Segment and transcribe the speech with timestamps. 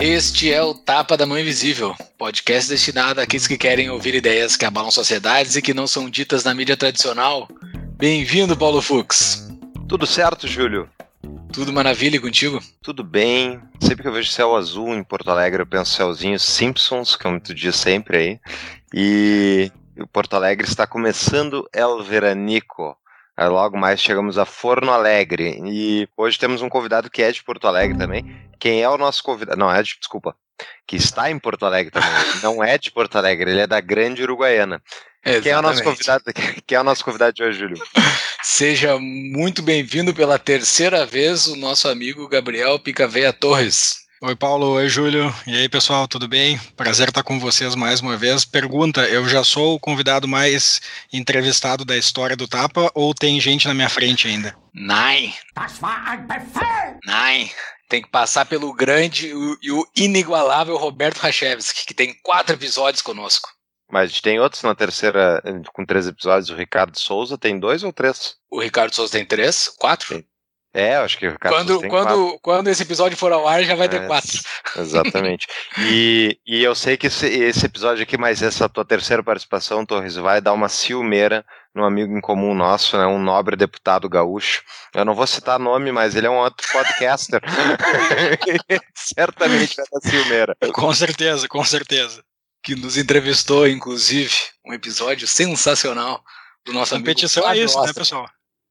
[0.00, 1.94] Este é o Tapa da Mão Invisível,
[2.24, 6.42] podcast destinado àqueles que querem ouvir ideias que abalam sociedades e que não são ditas
[6.42, 7.46] na mídia tradicional.
[7.98, 9.46] Bem-vindo, Paulo Fux.
[9.86, 10.88] Tudo certo, Júlio?
[11.52, 12.62] Tudo maravilha e contigo?
[12.82, 13.60] Tudo bem.
[13.78, 17.30] Sempre que eu vejo céu azul em Porto Alegre, eu penso céuzinho Simpsons, que é
[17.30, 18.40] muito dia sempre aí.
[18.94, 22.96] E o Porto Alegre está começando El Veranico.
[23.36, 25.60] Aí logo mais chegamos a Forno Alegre.
[25.66, 28.24] E hoje temos um convidado que é de Porto Alegre também.
[28.58, 29.58] Quem é o nosso convidado?
[29.58, 30.34] Não, é de, desculpa.
[30.86, 32.10] Que está em Porto Alegre também.
[32.42, 34.82] Não é de Porto Alegre, ele é da Grande Uruguaiana.
[35.42, 36.24] Quem é o nosso convidado?
[36.66, 37.82] Quem é o nosso convidado de hoje, Júlio?
[38.42, 44.04] Seja muito bem-vindo pela terceira vez o nosso amigo Gabriel Picaveia Torres.
[44.20, 44.72] Oi, Paulo.
[44.72, 45.34] Oi, Júlio.
[45.46, 46.58] E aí, pessoal, tudo bem?
[46.76, 48.44] Prazer estar com vocês mais uma vez.
[48.44, 50.80] Pergunta: eu já sou o convidado mais
[51.12, 54.54] entrevistado da história do Tapa ou tem gente na minha frente ainda?
[54.74, 55.34] Nein.
[57.04, 57.50] Nein.
[57.88, 59.28] Tem que passar pelo grande
[59.62, 63.48] e o inigualável Roberto Rachevski, que tem quatro episódios conosco.
[63.90, 66.50] Mas tem outros na terceira, com três episódios.
[66.50, 68.36] O Ricardo Souza tem dois ou três?
[68.50, 69.68] O Ricardo Souza tem três?
[69.78, 70.08] Quatro?
[70.14, 70.26] Tem.
[70.76, 72.38] É, acho que o Ricardo quando, tem quando, quatro.
[72.42, 74.40] quando esse episódio for ao ar, já vai ter É, quatro.
[74.76, 75.46] Exatamente.
[75.78, 80.16] E, e eu sei que esse, esse episódio aqui, mas essa tua terceira participação, Torres,
[80.16, 84.64] vai dar uma ciumeira num amigo em comum nosso, né, um nobre deputado gaúcho.
[84.92, 87.40] Eu não vou citar nome, mas ele é um outro podcaster.
[88.94, 90.56] Certamente vai dar ciumeira.
[90.72, 92.20] Com certeza, com certeza.
[92.64, 94.34] Que nos entrevistou, inclusive,
[94.66, 96.20] um episódio sensacional
[96.66, 98.30] do nosso Competição é amigo isso, Flávio né, pessoal?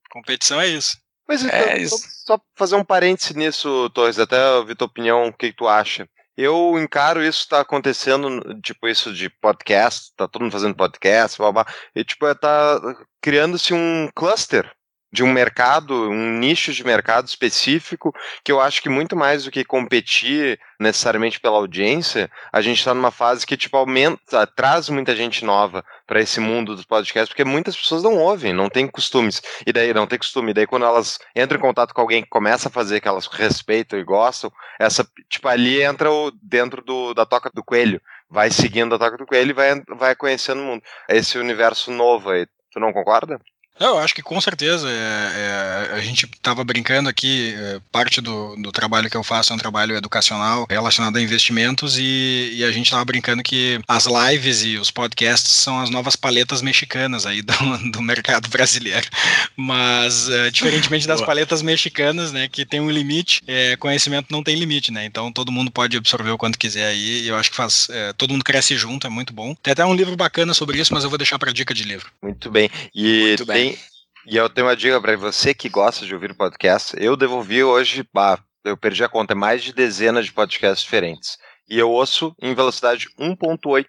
[0.10, 1.03] Competição é isso.
[1.28, 5.34] Mas então, É só, só fazer um parêntese nisso, Torres, até ouvir tua opinião, o
[5.34, 6.08] que, que tu acha.
[6.36, 11.52] Eu encaro isso tá acontecendo, tipo, isso de podcast, tá todo mundo fazendo podcast, blá,
[11.52, 12.80] blá, e tipo, é, tá
[13.22, 14.72] criando-se um cluster
[15.14, 18.12] de um mercado, um nicho de mercado específico,
[18.44, 22.96] que eu acho que muito mais do que competir necessariamente pela audiência, a gente está
[22.96, 27.46] numa fase que, tipo, aumenta, traz muita gente nova para esse mundo dos podcasts, porque
[27.46, 29.40] muitas pessoas não ouvem, não têm costumes.
[29.68, 30.50] E daí, não tem costume.
[30.50, 33.28] E daí, quando elas entram em contato com alguém que começa a fazer que elas
[33.28, 38.02] respeitam e gostam, essa, tipo, ali entra o, dentro do, da toca do coelho.
[38.28, 40.84] Vai seguindo a toca do coelho e vai, vai conhecendo o mundo.
[41.08, 42.48] Esse universo novo aí.
[42.72, 43.40] Tu não concorda?
[43.80, 44.88] Eu acho que com certeza.
[44.90, 49.52] é, é, a gente estava brincando aqui, é, parte do, do trabalho que eu faço
[49.52, 54.06] é um trabalho educacional relacionado a investimentos e, e a gente estava brincando que as
[54.06, 57.54] lives e os podcasts são as novas paletas mexicanas aí do,
[57.92, 59.08] do mercado brasileiro.
[59.56, 64.56] Mas, é, diferentemente das paletas mexicanas, né, que tem um limite, é, conhecimento não tem
[64.56, 65.06] limite, né?
[65.06, 67.88] Então todo mundo pode absorver o quanto quiser aí e eu acho que faz.
[67.90, 69.56] é, todo mundo cresce junto, é muito bom.
[69.56, 72.12] Tem até um livro bacana sobre isso, mas eu vou deixar para dica de livro.
[72.22, 72.70] Muito bem.
[72.94, 73.63] E Muito bem.
[73.64, 73.78] Tem.
[74.26, 76.96] E eu tenho uma dica para você que gosta de ouvir podcast.
[76.98, 81.38] Eu devolvi hoje, bah, eu perdi a conta, mais de dezenas de podcasts diferentes.
[81.70, 83.86] E eu ouço em velocidade 1.8.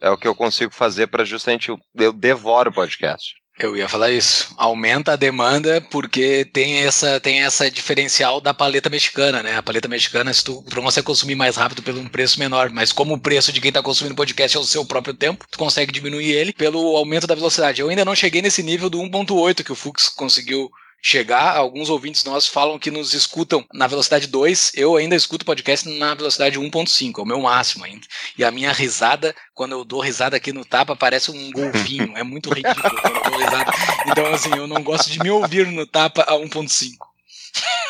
[0.00, 3.34] É o que eu consigo fazer para justamente eu, eu devoro podcast.
[3.58, 4.54] Eu ia falar isso.
[4.58, 9.56] Aumenta a demanda porque tem essa, tem essa diferencial da paleta mexicana, né?
[9.56, 12.92] A paleta mexicana, se tu, tu consegue consumir mais rápido pelo um preço menor, mas
[12.92, 15.90] como o preço de quem tá consumindo podcast é o seu próprio tempo, tu consegue
[15.90, 17.80] diminuir ele pelo aumento da velocidade.
[17.80, 20.70] Eu ainda não cheguei nesse nível do 1.8 que o Fux conseguiu
[21.02, 21.56] chegar.
[21.56, 24.72] Alguns ouvintes nossos falam que nos escutam na velocidade 2.
[24.74, 28.06] Eu ainda escuto podcast na velocidade 1.5, é o meu máximo ainda.
[28.36, 32.16] E a minha risada, quando eu dou risada aqui no tapa, parece um golfinho.
[32.16, 33.72] É muito ridículo quando eu dou risada.
[34.06, 36.96] Então, assim, eu não gosto de me ouvir no tapa a 1.5.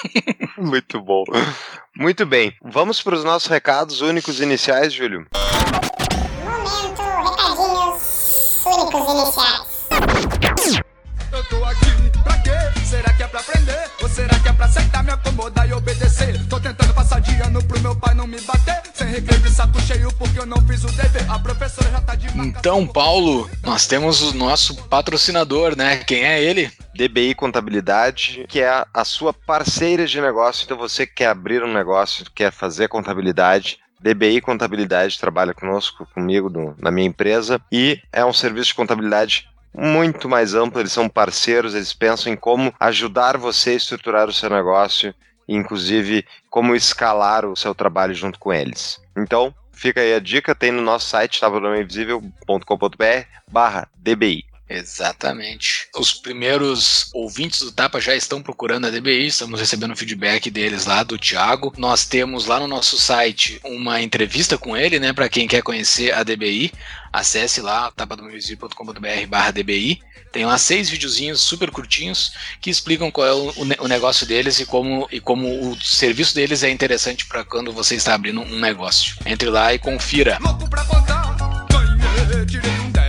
[0.59, 1.25] Muito bom.
[1.95, 2.53] Muito bem.
[2.63, 5.27] Vamos para os nossos recados únicos iniciais, Júlio.
[6.45, 9.77] Momento, recadinhos únicos iniciais.
[11.33, 11.86] Eu tô aqui
[14.67, 16.45] aceitar, me acomodar e obedecer?
[16.49, 18.83] Tô tentando passar de ano pro meu pai não me bater.
[18.95, 21.25] Sem recreio de saco cheio porque eu não fiz o dever.
[21.31, 22.27] A professora já tá de.
[22.39, 25.99] Então, Paulo, nós temos o nosso patrocinador, né?
[25.99, 26.71] Quem é ele?
[26.95, 30.65] DBI Contabilidade, que é a, a sua parceira de negócio.
[30.65, 36.49] Então, você que quer abrir um negócio, quer fazer contabilidade, DBI Contabilidade trabalha conosco, comigo,
[36.49, 40.81] no- na minha empresa, e é um serviço de contabilidade muito mais amplo.
[40.81, 45.15] Eles são parceiros, eles pensam em como ajudar você a estruturar o seu negócio,
[45.47, 49.01] inclusive como escalar o seu trabalho junto com eles.
[49.17, 54.56] Então, fica aí a dica, tem no nosso site, tabadomainvisível.com.br barra DBI.
[54.69, 55.89] Exatamente.
[55.97, 61.03] Os primeiros ouvintes do Tapa já estão procurando a DBI, estamos recebendo feedback deles lá
[61.03, 61.73] do Thiago.
[61.79, 66.13] Nós temos lá no nosso site uma entrevista com ele, né, para quem quer conhecer
[66.13, 66.73] a DBI.
[67.13, 70.01] Acesse lá tapadomainvisível.com.br barra DBI.
[70.33, 73.55] Tem lá seis videozinhos super curtinhos que explicam qual é o,
[73.85, 77.95] o negócio deles e como, e como o serviço deles é interessante para quando você
[77.95, 79.17] está abrindo um negócio.
[79.25, 80.39] Entre lá e confira.
[80.43, 81.37] Louco pra contar,
[81.71, 83.06] ganhei, tirei um 10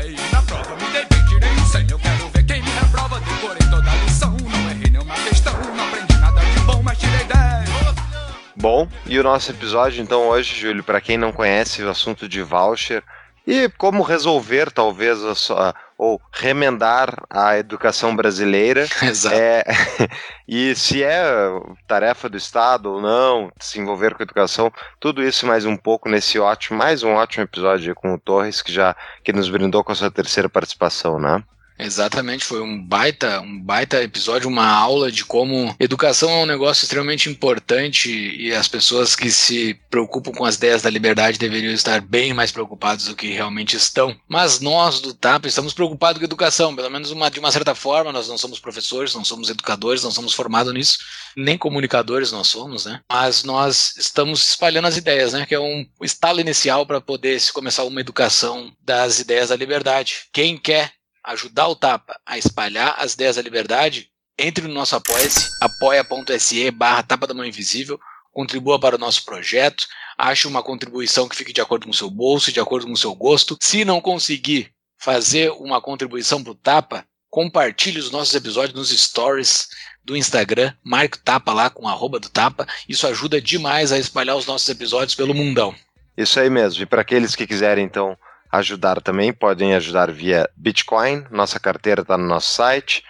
[8.69, 12.43] Bom, e o nosso episódio então hoje, Júlio, para quem não conhece o assunto de
[12.43, 13.01] voucher
[13.47, 19.33] e como resolver talvez a sua, ou remendar a educação brasileira Exato.
[19.33, 19.63] é,
[20.45, 21.23] e se é
[21.87, 24.69] tarefa do Estado ou não se envolver com a educação,
[24.99, 28.73] tudo isso mais um pouco nesse ótimo, mais um ótimo episódio com o Torres que
[28.73, 28.93] já
[29.23, 31.41] que nos brindou com a sua terceira participação, né?
[31.79, 36.83] Exatamente, foi um baita, um baita episódio, uma aula de como educação é um negócio
[36.83, 42.01] extremamente importante e as pessoas que se preocupam com as ideias da liberdade deveriam estar
[42.01, 44.15] bem mais preocupados do que realmente estão.
[44.27, 48.11] Mas nós do TAP estamos preocupados com educação, pelo menos uma, de uma certa forma,
[48.11, 50.97] nós não somos professores, não somos educadores, não somos formados nisso,
[51.35, 53.01] nem comunicadores nós somos, né?
[53.11, 55.45] Mas nós estamos espalhando as ideias, né?
[55.45, 60.25] Que é um estalo inicial para poder se começar uma educação das ideias da liberdade.
[60.33, 60.96] Quem quer
[61.27, 64.09] ajudar o Tapa a espalhar as ideias da liberdade,
[64.39, 67.99] entre no nosso apoia-se, apoia.se barra Tapa da Mão Invisível,
[68.31, 69.85] contribua para o nosso projeto,
[70.17, 72.97] ache uma contribuição que fique de acordo com o seu bolso, de acordo com o
[72.97, 73.57] seu gosto.
[73.61, 79.67] Se não conseguir fazer uma contribuição para o Tapa, compartilhe os nossos episódios nos stories
[80.03, 84.37] do Instagram, marque o Tapa lá com arroba do Tapa, isso ajuda demais a espalhar
[84.37, 85.75] os nossos episódios pelo mundão.
[86.15, 86.81] Isso aí mesmo.
[86.81, 88.17] E para aqueles que quiserem então
[88.57, 91.25] ajudar também, podem ajudar via Bitcoin.
[91.31, 93.03] Nossa carteira está no nosso site.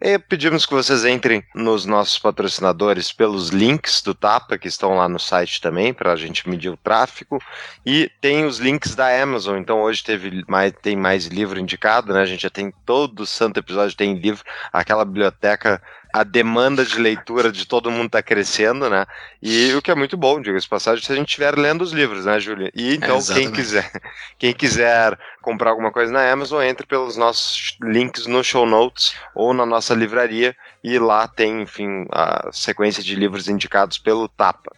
[0.00, 5.08] E pedimos que vocês entrem nos nossos patrocinadores pelos links do Tapa, que estão lá
[5.08, 7.38] no site também, para a gente medir o tráfego.
[7.86, 12.20] E tem os links da Amazon, então hoje teve mais, tem mais livro indicado, né?
[12.20, 15.80] A gente já tem todo santo episódio, tem livro, aquela biblioteca
[16.14, 19.04] a demanda de leitura de todo mundo está crescendo, né?
[19.42, 22.24] E o que é muito bom, diga-se passagem, se a gente estiver lendo os livros,
[22.24, 22.70] né, Júlia?
[22.72, 23.90] E então, É, quem quiser,
[24.38, 29.52] quem quiser comprar alguma coisa na Amazon, entre pelos nossos links no show notes ou
[29.52, 34.70] na nossa livraria, e lá tem, enfim, a sequência de livros indicados pelo Tapa.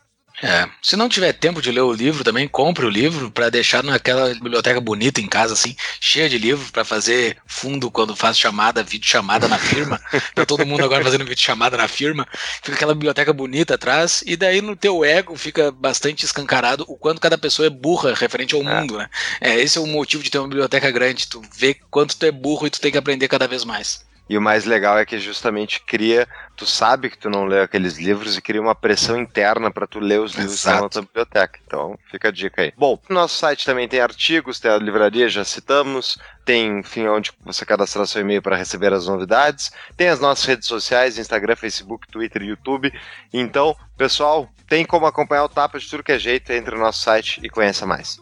[0.43, 3.83] É, se não tiver tempo de ler o livro, também compre o livro para deixar
[3.83, 8.83] naquela biblioteca bonita em casa, assim, cheia de livro para fazer fundo quando faz chamada,
[8.83, 10.01] vídeo chamada na firma.
[10.35, 12.27] tá todo mundo agora fazendo vídeo chamada na firma.
[12.63, 17.21] Fica aquela biblioteca bonita atrás e daí no teu ego fica bastante escancarado o quanto
[17.21, 18.65] cada pessoa é burra referente ao É.
[18.65, 19.09] mundo, né?
[19.41, 22.31] É, esse é o motivo de ter uma biblioteca grande, tu vê quanto tu é
[22.31, 24.06] burro e tu tem que aprender cada vez mais.
[24.29, 26.27] E o mais legal é que justamente cria,
[26.57, 30.01] tu sabe que tu não leu aqueles livros e cria uma pressão interna para tu
[30.01, 30.93] ler os livros que estão na Exato.
[30.93, 31.61] tua biblioteca.
[31.65, 32.73] Então, fica a dica aí.
[32.77, 37.31] Bom, no nosso site também tem artigos, tem a livraria, já citamos, tem, enfim, onde
[37.45, 42.09] você cadastrar seu e-mail para receber as novidades, tem as nossas redes sociais, Instagram, Facebook,
[42.09, 42.93] Twitter e YouTube.
[43.33, 47.03] Então, pessoal, tem como acompanhar o Tapa de tudo que é jeito, entre no nosso
[47.03, 48.21] site e conheça mais.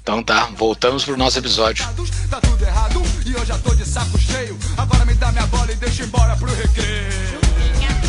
[0.00, 1.84] Então tá, voltamos pro nosso episódio.
[2.30, 4.58] Tá tudo errado e eu já tô de saco cheio.
[4.76, 7.40] Agora me dá minha bola e deixa embora pro recreio.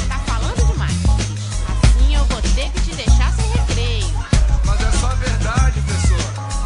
[0.08, 0.94] Tá falando demais.
[1.84, 4.08] Assim eu vou ter que te deixar sem recreio.
[4.65, 6.20] Mas é só verdade, pessoa.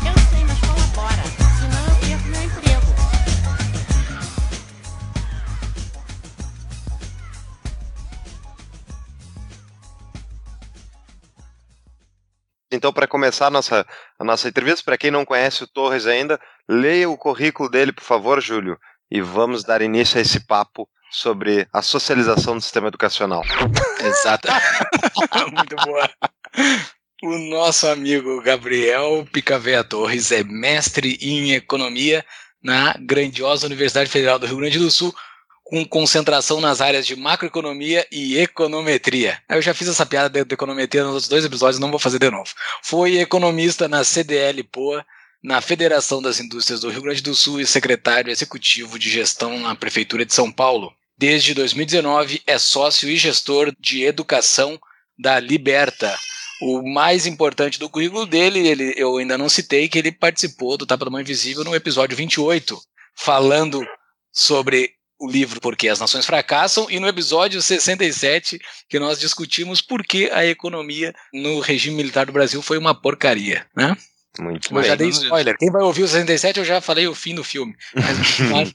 [0.06, 1.24] Eu sei, mas colabora.
[1.60, 2.96] Senão eu perco meu emprego.
[12.74, 13.86] Então, para começar a nossa,
[14.22, 18.04] a nossa entrevista, para quem não conhece o Torres ainda, leia o currículo dele, por
[18.04, 18.78] favor, Júlio,
[19.10, 23.42] e vamos dar início a esse papo sobre a socialização do sistema educacional.
[24.00, 24.48] Exato.
[25.52, 26.08] Muito boa.
[27.24, 32.24] O nosso amigo Gabriel Picaveia Torres é mestre em economia
[32.64, 35.12] na grandiosa Universidade Federal do Rio Grande do Sul,
[35.72, 39.42] com concentração nas áreas de macroeconomia e econometria.
[39.48, 42.20] Eu já fiz essa piada de de econometria nos outros dois episódios, não vou fazer
[42.20, 42.50] de novo.
[42.84, 45.06] Foi economista na CDL Poa,
[45.42, 49.74] na Federação das Indústrias do Rio Grande do Sul e secretário executivo de gestão na
[49.74, 50.92] Prefeitura de São Paulo.
[51.18, 54.78] Desde 2019 é sócio e gestor de educação
[55.18, 56.14] da Liberta.
[56.62, 60.86] O mais importante do currículo dele, ele, eu ainda não citei, que ele participou do
[60.86, 62.78] Tapa da Mão Invisível no episódio 28,
[63.16, 63.82] falando
[64.34, 68.60] sobre o livro Por que as Nações Fracassam, e no episódio 67,
[68.90, 73.66] que nós discutimos por que a economia no regime militar do Brasil foi uma porcaria.
[73.76, 73.96] Né?
[74.40, 74.98] Muito Eu já bem.
[74.98, 75.58] dei spoiler.
[75.58, 77.76] Quem vai ouvir o 67, eu já falei o fim do filme.
[78.50, 78.72] Mas,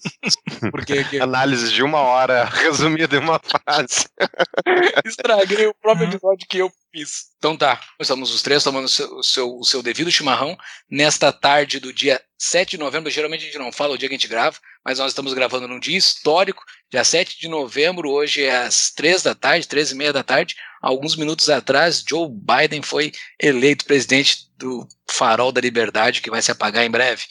[0.71, 4.07] porque que- Análise de uma hora resumida em uma frase.
[5.05, 7.27] estraguei o próprio episódio que eu fiz.
[7.39, 10.57] Então tá, estamos os três tomando o seu, o seu, o seu devido chimarrão
[10.91, 13.11] nesta tarde do dia 7 de novembro.
[13.11, 15.67] Geralmente a gente não fala o dia que a gente grava, mas nós estamos gravando
[15.67, 19.97] num dia histórico, dia 7 de novembro, hoje é às 3 da tarde, 13 e
[19.97, 20.55] meia da tarde.
[20.81, 23.11] Alguns minutos atrás, Joe Biden foi
[23.43, 27.25] eleito presidente do Farol da Liberdade, que vai se apagar em breve.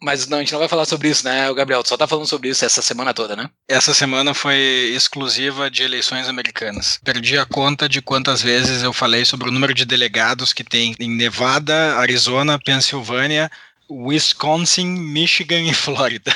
[0.00, 1.82] Mas não, a gente não vai falar sobre isso, né, Gabriel?
[1.82, 3.50] Tu só tá falando sobre isso essa semana toda, né?
[3.68, 4.56] Essa semana foi
[4.96, 6.98] exclusiva de eleições americanas.
[7.04, 10.96] Perdi a conta de quantas vezes eu falei sobre o número de delegados que tem
[10.98, 13.50] em Nevada, Arizona, Pensilvânia,
[13.90, 16.34] Wisconsin, Michigan e Flórida.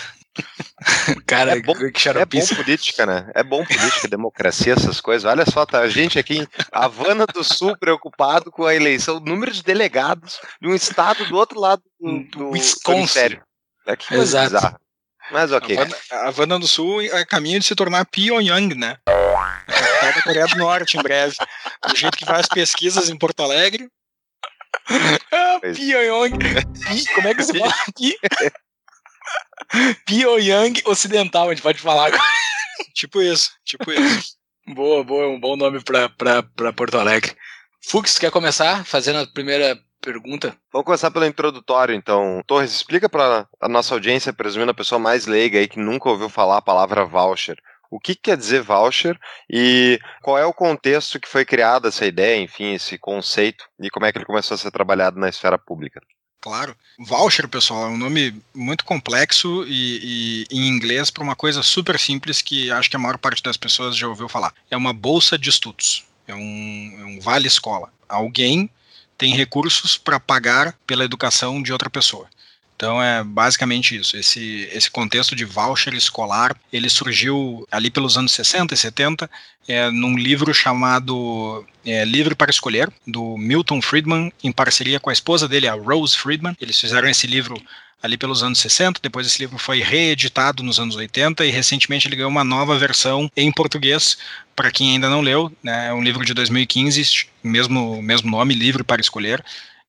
[1.27, 1.73] Cara, É bom-
[2.21, 3.31] É bom política, né?
[3.35, 5.25] É bom política, democracia, essas coisas.
[5.31, 9.21] Olha só, tá a gente aqui em Havana do Sul preocupado com a eleição, o
[9.21, 12.99] número de delegados de um estado do outro lado do, do Wisconsin.
[12.99, 13.43] hemisfério.
[13.87, 14.55] É que coisa Exato.
[14.55, 14.81] bizarra.
[15.33, 15.77] Mas ok.
[15.77, 18.97] Havana, a Havana do Sul é caminho de se tornar Pyongyang, né?
[19.07, 21.35] Capital da Coreia do Norte, em breve.
[21.89, 23.89] Do jeito que faz pesquisas em Porto Alegre.
[25.33, 25.59] Ah.
[25.61, 26.39] Pyongyang.
[27.15, 28.17] Como é que se fala aqui?
[30.07, 32.23] Pyongyang Ocidental, a gente pode falar agora.
[32.95, 34.37] Tipo isso, tipo isso.
[34.75, 37.37] Boa, boa, um bom nome pra, pra, pra Porto Alegre.
[37.85, 40.57] Fux, quer começar fazendo a primeira pergunta?
[40.73, 42.43] Vamos começar pelo introdutório, então.
[42.47, 46.29] Torres, explica para a nossa audiência, presumindo a pessoa mais leiga aí que nunca ouviu
[46.29, 47.57] falar a palavra voucher.
[47.91, 49.19] O que quer dizer voucher
[49.51, 54.07] e qual é o contexto que foi criada essa ideia, enfim, esse conceito e como
[54.07, 56.01] é que ele começou a ser trabalhado na esfera pública?
[56.47, 56.77] Claro.
[56.97, 61.99] Voucher, pessoal, é um nome muito complexo e, e em inglês para uma coisa super
[61.99, 64.55] simples que acho que a maior parte das pessoas já ouviu falar.
[64.71, 66.05] É uma bolsa de estudos.
[66.25, 67.93] É um, é um vale escola.
[68.09, 68.71] Alguém
[69.19, 72.29] tem recursos para pagar pela educação de outra pessoa.
[72.77, 74.17] Então é basicamente isso.
[74.17, 79.31] Esse, esse contexto de voucher escolar, ele surgiu ali pelos anos 60 e 70,
[79.67, 85.13] é, num livro chamado é, Livre para Escolher, do Milton Friedman, em parceria com a
[85.13, 86.57] esposa dele, a Rose Friedman.
[86.61, 87.61] Eles fizeram esse livro
[88.03, 92.17] ali pelos anos 60, depois esse livro foi reeditado nos anos 80 e recentemente ele
[92.17, 94.19] ganhou uma nova versão em português,
[94.55, 98.85] para quem ainda não leu, né, é um livro de 2015, mesmo, mesmo nome, Livre
[98.85, 99.43] para Escolher.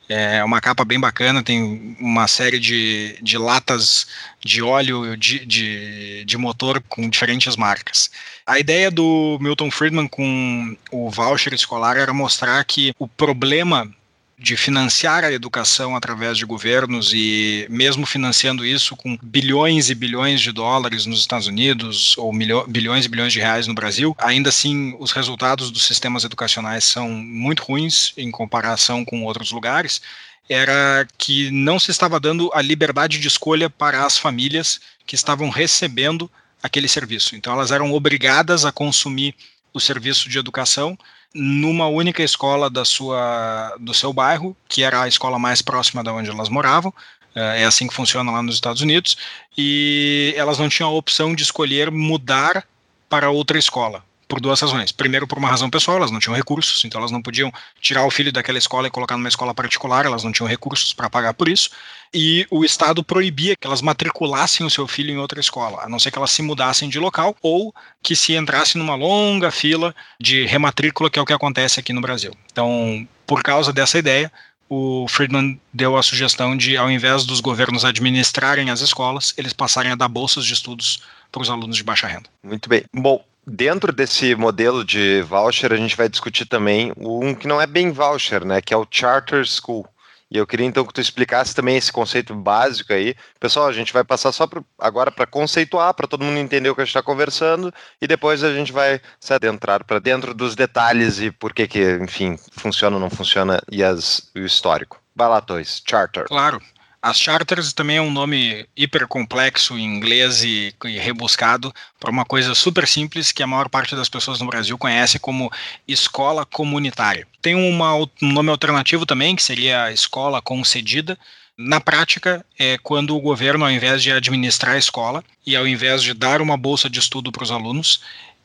[0.10, 4.08] É uma capa bem bacana, tem uma série de, de latas
[4.40, 8.10] de óleo de, de, de motor com diferentes marcas.
[8.46, 13.94] A ideia do Milton Friedman com o voucher escolar era mostrar que o problema
[14.40, 20.42] de financiar a educação através de governos e mesmo financiando isso com bilhões e bilhões
[20.42, 22.32] de dólares nos Estados Unidos ou
[22.68, 27.10] bilhões e bilhões de reais no Brasil, ainda assim os resultados dos sistemas educacionais são
[27.10, 30.02] muito ruins em comparação com outros lugares.
[30.48, 35.50] Era que não se estava dando a liberdade de escolha para as famílias que estavam
[35.50, 36.30] recebendo
[36.62, 37.36] aquele serviço.
[37.36, 39.34] Então elas eram obrigadas a consumir
[39.74, 40.98] o serviço de educação
[41.34, 46.14] numa única escola da sua, do seu bairro, que era a escola mais próxima da
[46.14, 46.94] onde elas moravam.
[47.36, 49.16] É assim que funciona lá nos Estados Unidos.
[49.56, 52.66] E elas não tinham a opção de escolher mudar
[53.08, 54.04] para outra escola.
[54.28, 54.92] Por duas razões.
[54.92, 58.12] Primeiro, por uma razão pessoal, elas não tinham recursos, então elas não podiam tirar o
[58.12, 61.48] filho daquela escola e colocar numa escola particular, elas não tinham recursos para pagar por
[61.48, 61.70] isso.
[62.14, 66.00] E o Estado proibia que elas matriculassem o seu filho em outra escola, a não
[66.00, 70.46] ser que elas se mudassem de local ou que se entrasse numa longa fila de
[70.46, 72.32] rematrícula, que é o que acontece aqui no Brasil.
[72.52, 74.32] Então, por causa dessa ideia,
[74.70, 79.92] o Friedman deu a sugestão de, ao invés dos governos administrarem as escolas, eles passarem
[79.92, 82.30] a dar bolsas de estudos para os alunos de baixa renda.
[82.44, 82.84] Muito bem.
[82.94, 87.68] Bom, dentro desse modelo de voucher, a gente vai discutir também um que não é
[87.68, 88.62] bem voucher, né?
[88.62, 89.88] Que é o Charter School.
[90.30, 93.16] E eu queria então que tu explicasse também esse conceito básico aí.
[93.40, 96.76] Pessoal, a gente vai passar só pra, agora para conceituar, para todo mundo entender o
[96.76, 100.56] que a gente está conversando, e depois a gente vai se adentrar para dentro dos
[100.56, 105.02] detalhes e por que, que enfim, funciona ou não funciona e as, o histórico.
[105.16, 106.26] Vai lá, Toys, Charter.
[106.26, 106.62] Claro.
[107.02, 112.26] As charters também é um nome hiper complexo em inglês e, e rebuscado para uma
[112.26, 115.52] coisa super simples que a maior parte das pessoas no Brasil conhece como
[115.88, 117.28] escola comunitária.
[117.42, 121.18] Tem uma, um nome alternativo também, que seria escola concedida.
[121.56, 126.02] Na prática, é quando o governo, ao invés de administrar a escola e ao invés
[126.02, 128.02] de dar uma bolsa de estudo para os alunos,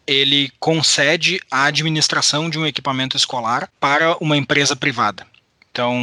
[0.07, 5.27] ele concede a administração de um equipamento escolar para uma empresa privada.
[5.73, 5.97] Então,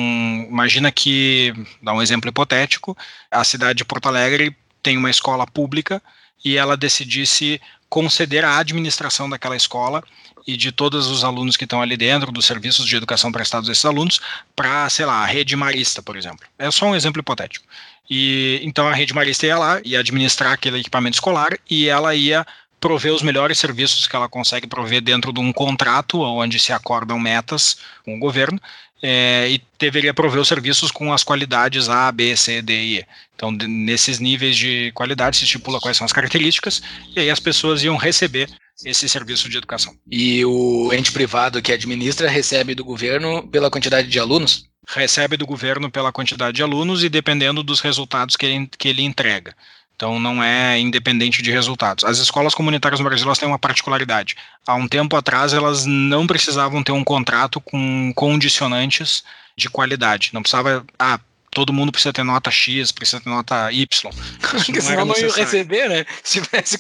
[0.49, 2.97] imagina que, dá um exemplo hipotético,
[3.29, 6.01] a cidade de Porto Alegre tem uma escola pública
[6.43, 10.03] e ela decidisse conceder a administração daquela escola
[10.47, 13.71] e de todos os alunos que estão ali dentro, dos serviços de educação prestados a
[13.71, 14.19] esses alunos,
[14.55, 16.47] para, sei lá, a rede marista, por exemplo.
[16.57, 17.65] É só um exemplo hipotético.
[18.09, 22.43] E então a rede marista ia lá e administrar aquele equipamento escolar e ela ia
[22.79, 27.19] prover os melhores serviços que ela consegue prover dentro de um contrato onde se acordam
[27.19, 28.59] metas com o governo
[29.01, 33.05] é, e deveria prover os serviços com as qualidades A, B, C, D e E.
[33.35, 36.81] Então, nesses níveis de qualidade se estipula quais são as características
[37.15, 38.49] e aí as pessoas iam receber
[38.85, 39.95] esse serviço de educação.
[40.09, 44.65] E o ente privado que administra recebe do governo pela quantidade de alunos?
[44.87, 49.03] Recebe do governo pela quantidade de alunos e dependendo dos resultados que ele, que ele
[49.03, 49.55] entrega.
[49.99, 52.05] Então não é independente de resultados.
[52.05, 54.37] As escolas comunitárias no Brasil elas têm uma particularidade.
[54.65, 59.25] Há um tempo atrás elas não precisavam ter um contrato com condicionantes
[59.57, 60.29] de qualidade.
[60.33, 61.19] Não precisava, ah,
[61.51, 63.87] todo mundo precisa ter nota X, precisa ter nota Y.
[64.65, 66.05] Porque senão não ia receber, né?
[66.23, 66.79] Se tivesse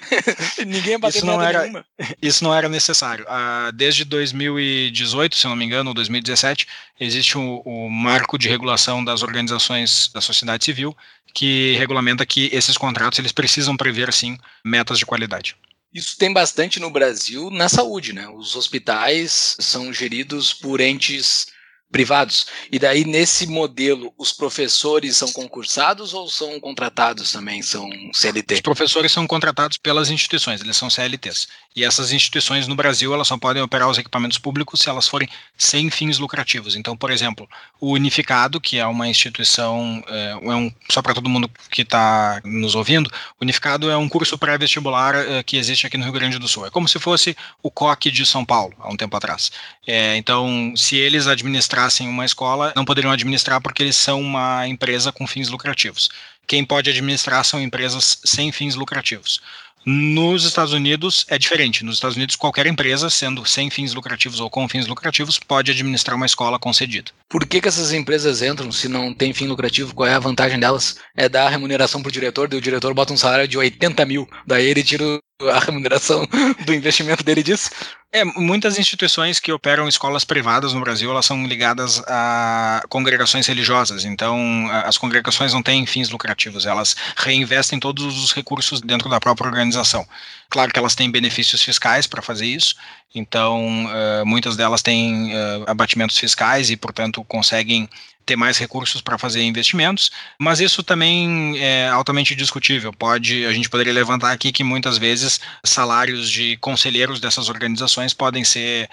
[0.66, 1.84] ninguém ia bater isso não era, nenhuma.
[2.22, 3.24] Isso não era necessário.
[3.28, 6.66] Ah, desde 2018, se não me engano, ou 2017,
[6.98, 10.96] existe o, o marco de regulação das organizações da sociedade civil
[11.34, 15.56] que regulamenta que esses contratos eles precisam prever sim metas de qualidade.
[15.92, 18.28] Isso tem bastante no Brasil na saúde, né?
[18.28, 21.46] Os hospitais são geridos por entes
[21.90, 22.46] privados.
[22.72, 27.62] E daí, nesse modelo, os professores são concursados ou são contratados também?
[27.62, 28.54] São CLT?
[28.54, 31.46] Os professores são contratados pelas instituições, eles são CLTs.
[31.76, 35.28] E essas instituições no Brasil, elas só podem operar os equipamentos públicos se elas forem
[35.58, 36.76] sem fins lucrativos.
[36.76, 37.48] Então, por exemplo,
[37.80, 42.40] o Unificado, que é uma instituição, é, é um, só para todo mundo que está
[42.44, 46.46] nos ouvindo, Unificado é um curso pré-vestibular é, que existe aqui no Rio Grande do
[46.46, 46.64] Sul.
[46.64, 49.50] É como se fosse o COC de São Paulo, há um tempo atrás.
[49.84, 55.10] É, então, se eles administrassem uma escola não poderiam administrar porque eles são uma empresa
[55.10, 56.08] com fins lucrativos.
[56.46, 59.40] Quem pode administrar são empresas sem fins lucrativos.
[59.86, 61.84] Nos Estados Unidos é diferente.
[61.84, 66.16] Nos Estados Unidos, qualquer empresa, sendo sem fins lucrativos ou com fins lucrativos, pode administrar
[66.16, 67.10] uma escola concedida.
[67.28, 69.94] Por que, que essas empresas entram se não tem fim lucrativo?
[69.94, 70.96] Qual é a vantagem delas?
[71.16, 74.28] É dar remuneração para o diretor, e o diretor bota um salário de 80 mil,
[74.46, 76.26] daí ele tira a remuneração
[76.64, 77.70] do investimento dele disso?
[78.12, 84.04] É, muitas instituições que operam escolas privadas no Brasil, elas são ligadas a congregações religiosas,
[84.04, 89.48] então as congregações não têm fins lucrativos, elas reinvestem todos os recursos dentro da própria
[89.48, 90.06] organização.
[90.48, 92.76] Claro que elas têm benefícios fiscais para fazer isso,
[93.12, 97.88] então uh, muitas delas têm uh, abatimentos fiscais e, portanto, conseguem
[98.24, 102.92] ter mais recursos para fazer investimentos, mas isso também é altamente discutível.
[102.92, 108.44] Pode, a gente poderia levantar aqui que muitas vezes salários de conselheiros dessas organizações podem
[108.44, 108.88] ser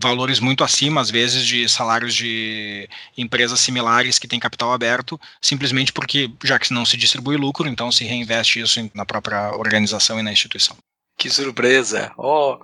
[0.00, 5.92] valores muito acima, às vezes, de salários de empresas similares que têm capital aberto, simplesmente
[5.92, 10.22] porque, já que não se distribui lucro, então se reinveste isso na própria organização e
[10.22, 10.76] na instituição.
[11.18, 12.12] Que surpresa!
[12.16, 12.58] Oh.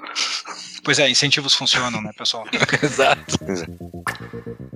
[0.83, 2.47] Pois é, incentivos funcionam, né, pessoal?
[2.83, 3.37] Exato.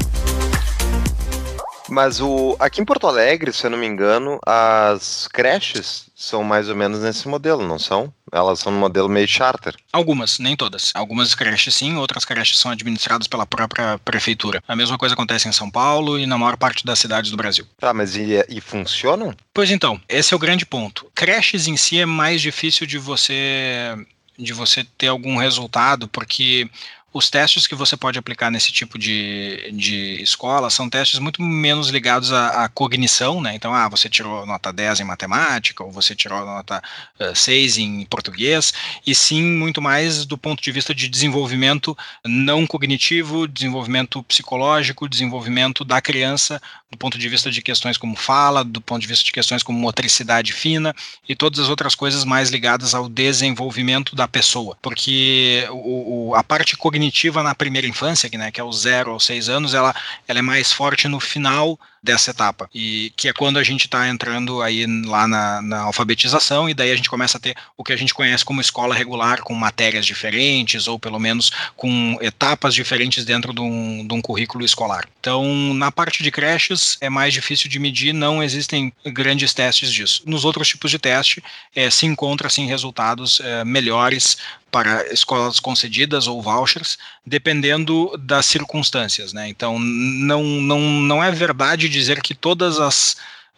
[1.91, 6.69] Mas o aqui em Porto Alegre, se eu não me engano, as creches são mais
[6.69, 8.13] ou menos nesse modelo, não são?
[8.31, 9.75] Elas são no modelo meio charter.
[9.91, 10.91] Algumas, nem todas.
[10.95, 14.63] Algumas creches sim, outras creches são administradas pela própria prefeitura.
[14.65, 17.67] A mesma coisa acontece em São Paulo e na maior parte das cidades do Brasil.
[17.77, 19.35] Tá, mas e, e funcionam?
[19.53, 21.11] Pois então, esse é o grande ponto.
[21.13, 23.97] Creches em si é mais difícil de você
[24.39, 26.69] de você ter algum resultado, porque
[27.13, 31.89] os testes que você pode aplicar nesse tipo de, de escola são testes muito menos
[31.89, 33.53] ligados à, à, cognição, né?
[33.53, 36.81] Então, ah, você tirou nota 10 em matemática, ou você tirou nota
[37.19, 38.73] uh, eh, 6 em português,
[39.05, 45.83] e sim muito mais do ponto de vista de desenvolvimento não cognitivo, desenvolvimento psicológico, desenvolvimento
[45.83, 49.31] da criança, do ponto de vista de questões como fala, do ponto de vista de
[49.31, 50.95] questões como motricidade fina
[51.27, 54.77] e todas as outras coisas mais ligadas ao desenvolvimento da pessoa.
[54.81, 58.71] Porque o, o, a parte cognitiva cognitiva na primeira infância, que, né, que é o
[58.71, 59.95] zero aos seis anos, ela,
[60.27, 64.07] ela é mais forte no final dessa etapa, e que é quando a gente está
[64.07, 67.93] entrando aí lá na, na, alfabetização, e daí a gente começa a ter o que
[67.93, 73.23] a gente conhece como escola regular, com matérias diferentes, ou pelo menos com etapas diferentes
[73.23, 75.07] dentro de um, de um currículo escolar.
[75.19, 80.23] Então, na parte de creches, é mais difícil de medir, não existem grandes testes disso.
[80.25, 81.43] Nos outros tipos de teste,
[81.75, 84.37] é, se encontra, sim, resultados é, melhores
[84.71, 89.49] para escolas concedidas ou vouchers, dependendo das circunstâncias, né?
[89.49, 93.17] Então, não, não, não é verdade dizer que todas as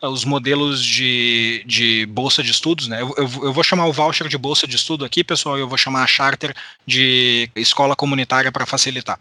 [0.09, 3.01] os modelos de, de bolsa de estudos, né?
[3.01, 5.77] Eu, eu, eu, vou chamar o voucher de bolsa de estudo aqui, pessoal, eu vou
[5.77, 6.53] chamar a charter
[6.85, 9.17] de escola comunitária para facilitar.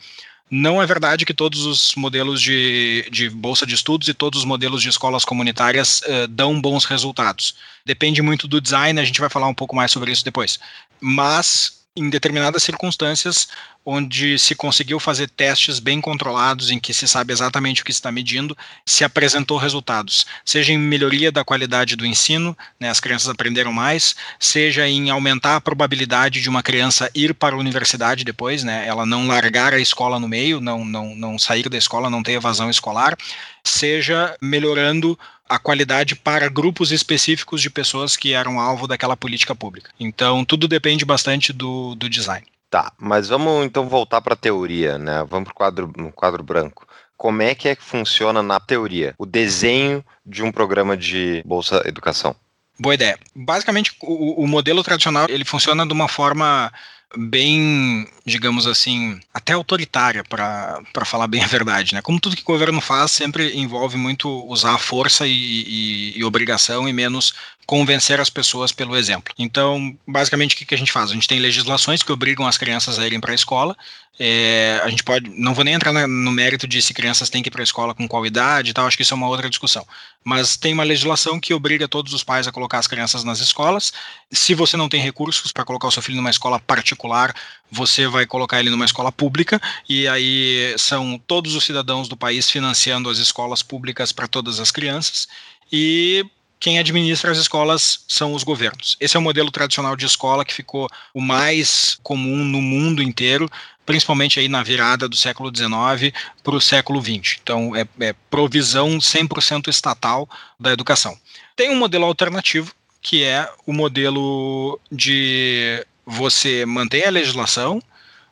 [0.51, 4.44] Não é verdade que todos os modelos de, de bolsa de estudos e todos os
[4.44, 7.55] modelos de escolas comunitárias uh, dão bons resultados.
[7.87, 10.59] Depende muito do design, a gente vai falar um pouco mais sobre isso depois.
[11.01, 13.48] Mas em determinadas circunstâncias
[13.85, 18.12] onde se conseguiu fazer testes bem controlados, em que se sabe exatamente o que está
[18.12, 23.73] medindo, se apresentou resultados, seja em melhoria da qualidade do ensino, né, as crianças aprenderam
[23.73, 28.87] mais, seja em aumentar a probabilidade de uma criança ir para a universidade depois, né,
[28.87, 32.33] ela não largar a escola no meio, não, não, não sair da escola, não ter
[32.33, 33.16] evasão escolar,
[33.64, 35.18] seja melhorando
[35.49, 39.90] a qualidade para grupos específicos de pessoas que eram alvo daquela política pública.
[40.01, 42.47] Então, tudo depende bastante do, do design.
[42.72, 45.22] Tá, mas vamos então voltar para a teoria, né?
[45.28, 46.88] Vamos para o quadro, quadro branco.
[47.18, 51.82] Como é que é que funciona na teoria o desenho de um programa de Bolsa
[51.85, 52.35] Educação?
[52.80, 53.18] Boa ideia.
[53.37, 56.72] Basicamente, o, o modelo tradicional ele funciona de uma forma
[57.14, 61.94] bem, digamos assim, até autoritária, para falar bem a verdade.
[61.94, 62.00] Né?
[62.00, 66.88] Como tudo que o governo faz sempre envolve muito usar força e, e, e obrigação
[66.88, 67.35] e menos
[67.66, 69.33] convencer as pessoas pelo exemplo.
[69.38, 71.11] Então, basicamente, o que, que a gente faz?
[71.11, 73.77] A gente tem legislações que obrigam as crianças a irem para a escola.
[74.18, 77.48] É, a gente pode, não vou nem entrar no mérito de se crianças têm que
[77.48, 79.48] ir para a escola com qual idade e tal, acho que isso é uma outra
[79.48, 79.87] discussão.
[80.22, 83.92] Mas tem uma legislação que obriga todos os pais a colocar as crianças nas escolas.
[84.31, 87.35] Se você não tem recursos para colocar o seu filho numa escola particular,
[87.70, 92.51] você vai colocar ele numa escola pública, e aí são todos os cidadãos do país
[92.51, 95.27] financiando as escolas públicas para todas as crianças.
[95.72, 96.25] E
[96.62, 98.96] quem administra as escolas são os governos.
[99.01, 103.51] Esse é o modelo tradicional de escola que ficou o mais comum no mundo inteiro,
[103.85, 107.40] principalmente aí na virada do século XIX para o século XX.
[107.42, 111.18] Então, é, é provisão 100% estatal da educação.
[111.57, 117.83] Tem um modelo alternativo, que é o modelo de você manter a legislação,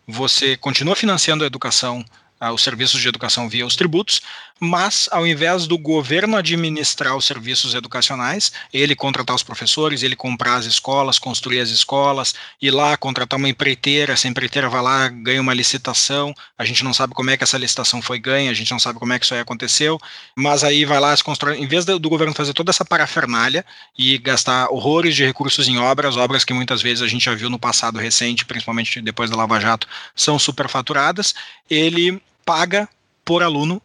[0.06, 2.04] você continua financiando a educação
[2.48, 4.22] os serviços de educação via os tributos,
[4.60, 10.56] mas ao invés do governo administrar os serviços educacionais, ele contratar os professores, ele comprar
[10.56, 15.40] as escolas, construir as escolas, ir lá contratar uma empreiteira, essa empreiteira vai lá, ganha
[15.40, 18.70] uma licitação, a gente não sabe como é que essa licitação foi ganha, a gente
[18.70, 19.98] não sabe como é que isso aí aconteceu,
[20.36, 23.64] mas aí vai lá se constrói, em vez do, do governo fazer toda essa parafernália
[23.98, 27.48] e gastar horrores de recursos em obras, obras que muitas vezes a gente já viu
[27.48, 31.34] no passado recente, principalmente depois da Lava Jato, são superfaturadas,
[31.70, 32.86] ele paga
[33.24, 33.80] por aluno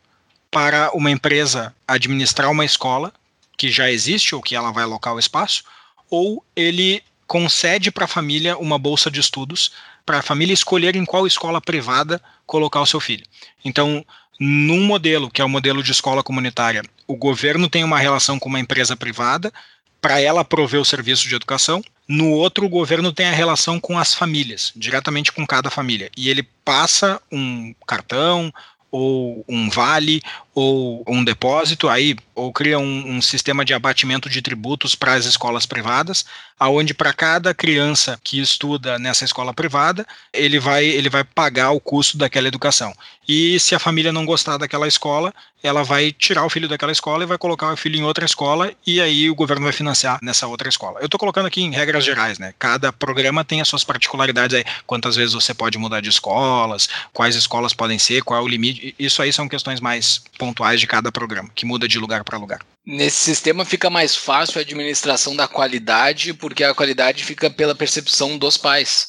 [0.52, 3.14] para uma empresa administrar uma escola
[3.58, 5.64] que já existe ou que ela vai alocar o espaço,
[6.10, 9.72] ou ele concede para a família uma bolsa de estudos
[10.06, 13.26] para a família escolher em qual escola privada colocar o seu filho.
[13.64, 14.06] Então,
[14.40, 18.48] num modelo que é o modelo de escola comunitária, o governo tem uma relação com
[18.48, 19.52] uma empresa privada
[20.00, 21.84] para ela prover o serviço de educação.
[22.08, 26.12] No outro, o governo tem a relação com as famílias, diretamente com cada família.
[26.16, 28.54] E ele passa um cartão
[28.96, 30.22] ou um vale
[30.56, 35.26] ou um depósito, aí ou cria um, um sistema de abatimento de tributos para as
[35.26, 36.26] escolas privadas,
[36.58, 41.80] aonde para cada criança que estuda nessa escola privada, ele vai ele vai pagar o
[41.80, 42.94] custo daquela educação.
[43.28, 47.24] E se a família não gostar daquela escola, ela vai tirar o filho daquela escola
[47.24, 50.46] e vai colocar o filho em outra escola e aí o governo vai financiar nessa
[50.48, 51.00] outra escola.
[51.00, 52.54] Eu estou colocando aqui em regras gerais, né?
[52.60, 57.36] Cada programa tem as suas particularidades aí, quantas vezes você pode mudar de escolas, quais
[57.36, 58.94] escolas podem ser, qual é o limite.
[59.00, 62.60] Isso aí são questões mais pontuais de cada programa, que muda de lugar para lugar.
[62.86, 68.38] Nesse sistema fica mais fácil a administração da qualidade, porque a qualidade fica pela percepção
[68.38, 69.08] dos pais.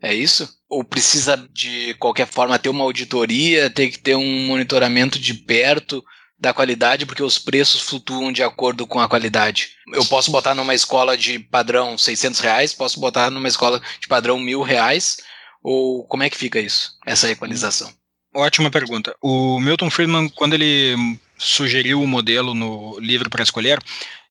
[0.00, 0.48] É isso?
[0.68, 6.04] Ou precisa de qualquer forma ter uma auditoria, ter que ter um monitoramento de perto
[6.38, 9.70] da qualidade, porque os preços flutuam de acordo com a qualidade.
[9.92, 14.38] Eu posso botar numa escola de padrão 600 reais, posso botar numa escola de padrão
[14.38, 15.16] mil reais,
[15.62, 17.90] ou como é que fica isso, essa equalização?
[18.36, 19.16] Ótima pergunta.
[19.22, 23.78] O Milton Friedman, quando ele sugeriu o modelo no livro para escolher,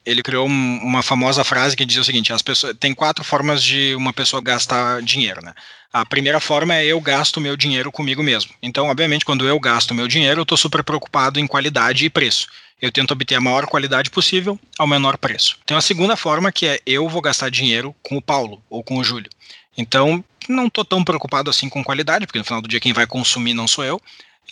[0.05, 3.63] ele criou um, uma famosa frase que dizia o seguinte: as pessoas tem quatro formas
[3.63, 5.55] de uma pessoa gastar dinheiro, né?
[5.91, 8.51] A primeira forma é eu gasto meu dinheiro comigo mesmo.
[8.61, 12.47] Então, obviamente, quando eu gasto meu dinheiro, eu estou super preocupado em qualidade e preço.
[12.79, 15.57] Eu tento obter a maior qualidade possível ao menor preço.
[15.65, 18.97] Tem uma segunda forma que é eu vou gastar dinheiro com o Paulo ou com
[18.97, 19.31] o Júlio.
[19.75, 23.07] Então, não estou tão preocupado assim com qualidade, porque no final do dia quem vai
[23.07, 24.01] consumir não sou eu,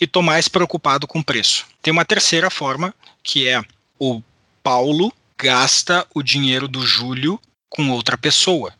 [0.00, 1.66] e estou mais preocupado com preço.
[1.82, 3.62] Tem uma terceira forma, que é
[3.98, 4.22] o
[4.62, 8.72] Paulo gasta o dinheiro do Júlio com outra pessoa,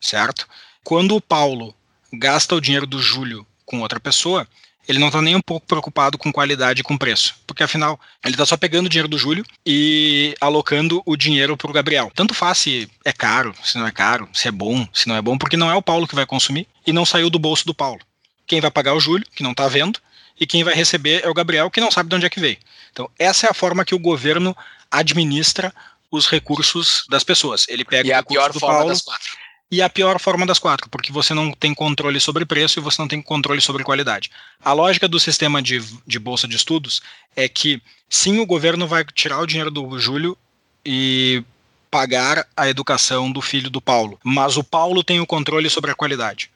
[0.00, 0.46] certo?
[0.84, 1.74] Quando o Paulo
[2.12, 4.46] gasta o dinheiro do Júlio com outra pessoa,
[4.88, 8.34] ele não está nem um pouco preocupado com qualidade e com preço, porque afinal ele
[8.34, 12.10] está só pegando o dinheiro do Júlio e alocando o dinheiro para o Gabriel.
[12.14, 15.20] Tanto faz se é caro, se não é caro, se é bom, se não é
[15.20, 17.74] bom, porque não é o Paulo que vai consumir e não saiu do bolso do
[17.74, 18.00] Paulo.
[18.46, 20.00] Quem vai pagar é o Júlio, que não está vendo,
[20.40, 22.56] e quem vai receber é o Gabriel, que não sabe de onde é que veio.
[22.90, 24.56] Então, essa é a forma que o governo
[24.90, 25.72] administra
[26.10, 27.66] os recursos das pessoas.
[27.68, 29.28] Ele pega E o a recurso pior do forma Paulo das quatro.
[29.70, 33.00] E a pior forma das quatro, porque você não tem controle sobre preço e você
[33.00, 34.30] não tem controle sobre qualidade.
[34.64, 37.02] A lógica do sistema de, de bolsa de estudos
[37.36, 40.36] é que sim, o governo vai tirar o dinheiro do Júlio
[40.84, 41.42] e
[41.90, 45.94] pagar a educação do filho do Paulo, mas o Paulo tem o controle sobre a
[45.94, 46.50] qualidade.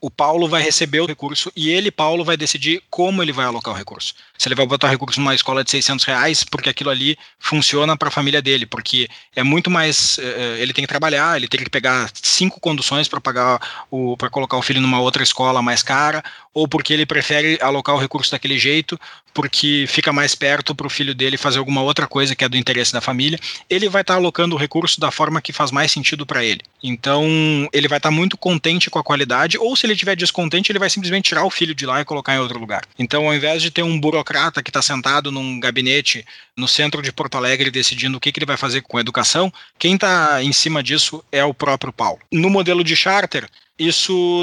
[0.00, 3.74] O Paulo vai receber o recurso e ele, Paulo, vai decidir como ele vai alocar
[3.74, 4.14] o recurso.
[4.38, 8.08] Se ele vai botar recurso numa escola de 600 reais, porque aquilo ali funciona para
[8.08, 10.18] a família dele, porque é muito mais.
[10.18, 14.30] eh, ele tem que trabalhar, ele tem que pegar cinco conduções para pagar o para
[14.30, 16.22] colocar o filho numa outra escola mais cara,
[16.54, 18.98] ou porque ele prefere alocar o recurso daquele jeito,
[19.34, 22.56] porque fica mais perto para o filho dele fazer alguma outra coisa que é do
[22.56, 23.38] interesse da família.
[23.68, 26.60] Ele vai estar alocando o recurso da forma que faz mais sentido para ele.
[26.82, 27.24] Então,
[27.72, 30.90] ele vai estar muito contente com a qualidade, ou se ele estiver descontente, ele vai
[30.90, 32.82] simplesmente tirar o filho de lá e colocar em outro lugar.
[32.98, 34.27] Então, ao invés de ter um burocrata
[34.62, 36.24] que está sentado num gabinete
[36.56, 39.52] no centro de Porto Alegre decidindo o que, que ele vai fazer com a educação,
[39.78, 42.18] quem está em cima disso é o próprio Paulo.
[42.30, 44.42] No modelo de charter, isso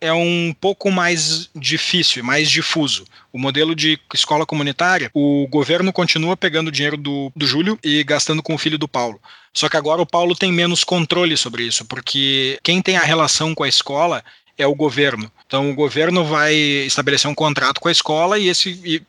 [0.00, 3.04] é um pouco mais difícil, mais difuso.
[3.32, 8.04] O modelo de escola comunitária, o governo continua pegando o dinheiro do, do Júlio e
[8.04, 9.20] gastando com o filho do Paulo.
[9.52, 13.54] Só que agora o Paulo tem menos controle sobre isso, porque quem tem a relação
[13.54, 14.22] com a escola
[14.56, 15.30] é o governo.
[15.46, 19.02] Então o governo vai estabelecer um contrato com a escola e esse e,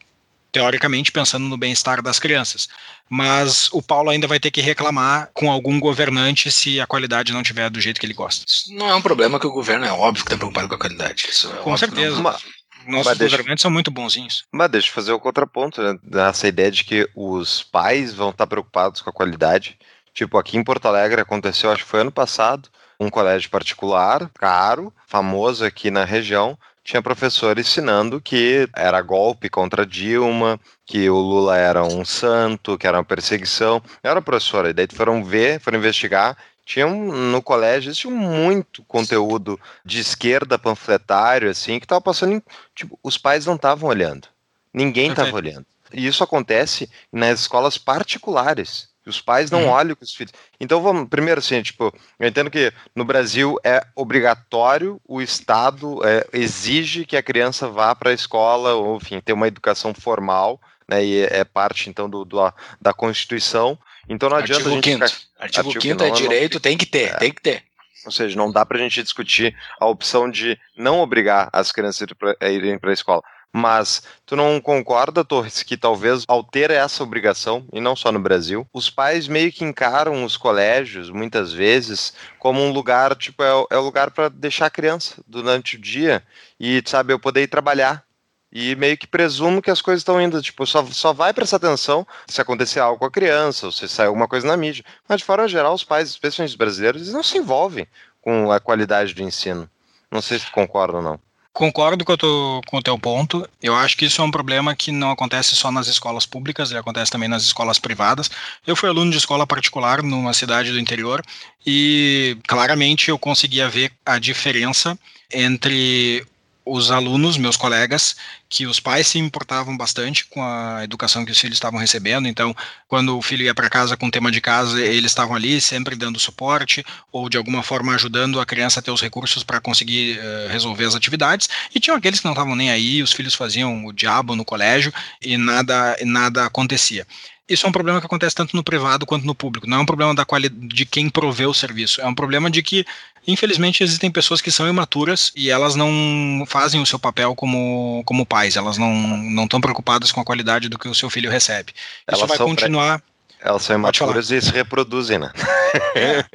[0.51, 2.67] teoricamente pensando no bem-estar das crianças.
[3.09, 7.41] Mas o Paulo ainda vai ter que reclamar com algum governante se a qualidade não
[7.43, 8.45] tiver do jeito que ele gosta.
[8.47, 10.79] Isso não é um problema que o governo é óbvio que está preocupado com a
[10.79, 11.27] qualidade.
[11.29, 12.15] Isso é Com certeza.
[12.17, 12.43] que não- Mas,
[12.87, 14.45] Nossos Mas deixa- governantes são muito bonzinhos.
[14.51, 15.99] mas deixa eu fazer o contraponto, né?
[16.01, 19.77] Dessa ideia de que os pais vão estar preocupados com a qualidade.
[20.13, 22.67] Tipo, aqui em Porto Alegre aconteceu, acho que foi ano passado,
[22.99, 26.57] um colégio particular, caro, famoso aqui na região,
[26.89, 32.87] tinha professor ensinando que era golpe contra Dilma, que o Lula era um santo, que
[32.87, 33.79] era uma perseguição.
[34.01, 36.35] Era professora, e daí foram ver, foram investigar.
[36.65, 42.43] Tinha no colégio tinha muito conteúdo de esquerda panfletário, assim, que tava passando em.
[42.73, 44.27] Tipo, os pais não estavam olhando.
[44.73, 45.67] Ninguém estava olhando.
[45.93, 48.88] E isso acontece nas escolas particulares.
[49.09, 49.69] Os pais não Uhum.
[49.69, 50.31] olham com os filhos.
[50.59, 56.27] Então vamos, primeiro assim, tipo, eu entendo que no Brasil é obrigatório, o Estado é,
[56.33, 61.03] exige que a criança vá para a escola, ou enfim, ter uma educação formal, né?
[61.03, 63.77] E é parte então do, do- da Constituição.
[64.07, 66.59] Então não adianta a Artigo gente 5 ficar- Artigo Artigo 5 é não, não direito,
[66.59, 67.63] tem que ter, tem que ter.
[68.05, 72.07] ou seja, não dá para a gente discutir a opção de não obrigar as crianças
[72.39, 73.21] a a irem para a escola.
[73.51, 78.19] Mas tu não concorda, Torres, que talvez ao ter essa obrigação, e não só no
[78.19, 83.53] Brasil, os pais meio que encaram os colégios, muitas vezes, como um lugar, tipo, é,
[83.53, 86.23] o- é o lugar para deixar a criança durante o dia
[86.59, 88.03] e, sabe, eu poder ir trabalhar.
[88.51, 92.05] E meio que presumo que as coisas estão indo, tipo, só, só vai prestar atenção
[92.27, 94.83] se acontecer algo com a criança, ou se sair alguma coisa na mídia.
[95.07, 97.87] Mas, de forma geral, os pais, especialmente os brasileiros, eles não se envolvem
[98.21, 99.69] com a qualidade do ensino.
[100.11, 101.19] Não sei se tu concorda ou não.
[101.51, 103.47] Concordo com o, teu, com o teu ponto.
[103.61, 106.79] Eu acho que isso é um problema que não acontece só nas escolas públicas, ele
[106.79, 108.29] acontece também nas escolas privadas.
[108.65, 111.21] Eu fui aluno de escola particular numa cidade do interior
[111.65, 114.97] e claramente eu conseguia ver a diferença
[115.33, 116.25] entre
[116.69, 118.15] os alunos, meus colegas,
[118.47, 122.27] que os pais se importavam bastante com a educação que os filhos estavam recebendo.
[122.27, 122.55] Então,
[122.87, 126.19] quando o filho ia para casa com tema de casa, eles estavam ali sempre dando
[126.19, 130.47] suporte ou de alguma forma ajudando a criança a ter os recursos para conseguir eh,
[130.51, 131.49] resolver as atividades.
[131.73, 134.93] E tinham aqueles que não estavam nem aí, os filhos faziam o diabo no colégio
[135.21, 137.05] e nada, nada acontecia.
[137.49, 139.65] Isso é um problema que acontece tanto no privado quanto no público.
[139.67, 141.99] Não é um problema da qualidade de quem provê o serviço.
[142.01, 142.85] É um problema de que,
[143.27, 148.25] infelizmente, existem pessoas que são imaturas e elas não fazem o seu papel como, como
[148.25, 148.55] pais.
[148.55, 151.71] Elas não não estão preocupadas com a qualidade do que o seu filho recebe.
[151.75, 153.01] Isso Elas vai são pré- continuar.
[153.41, 155.31] Elas são imaturas e se reproduzem, né?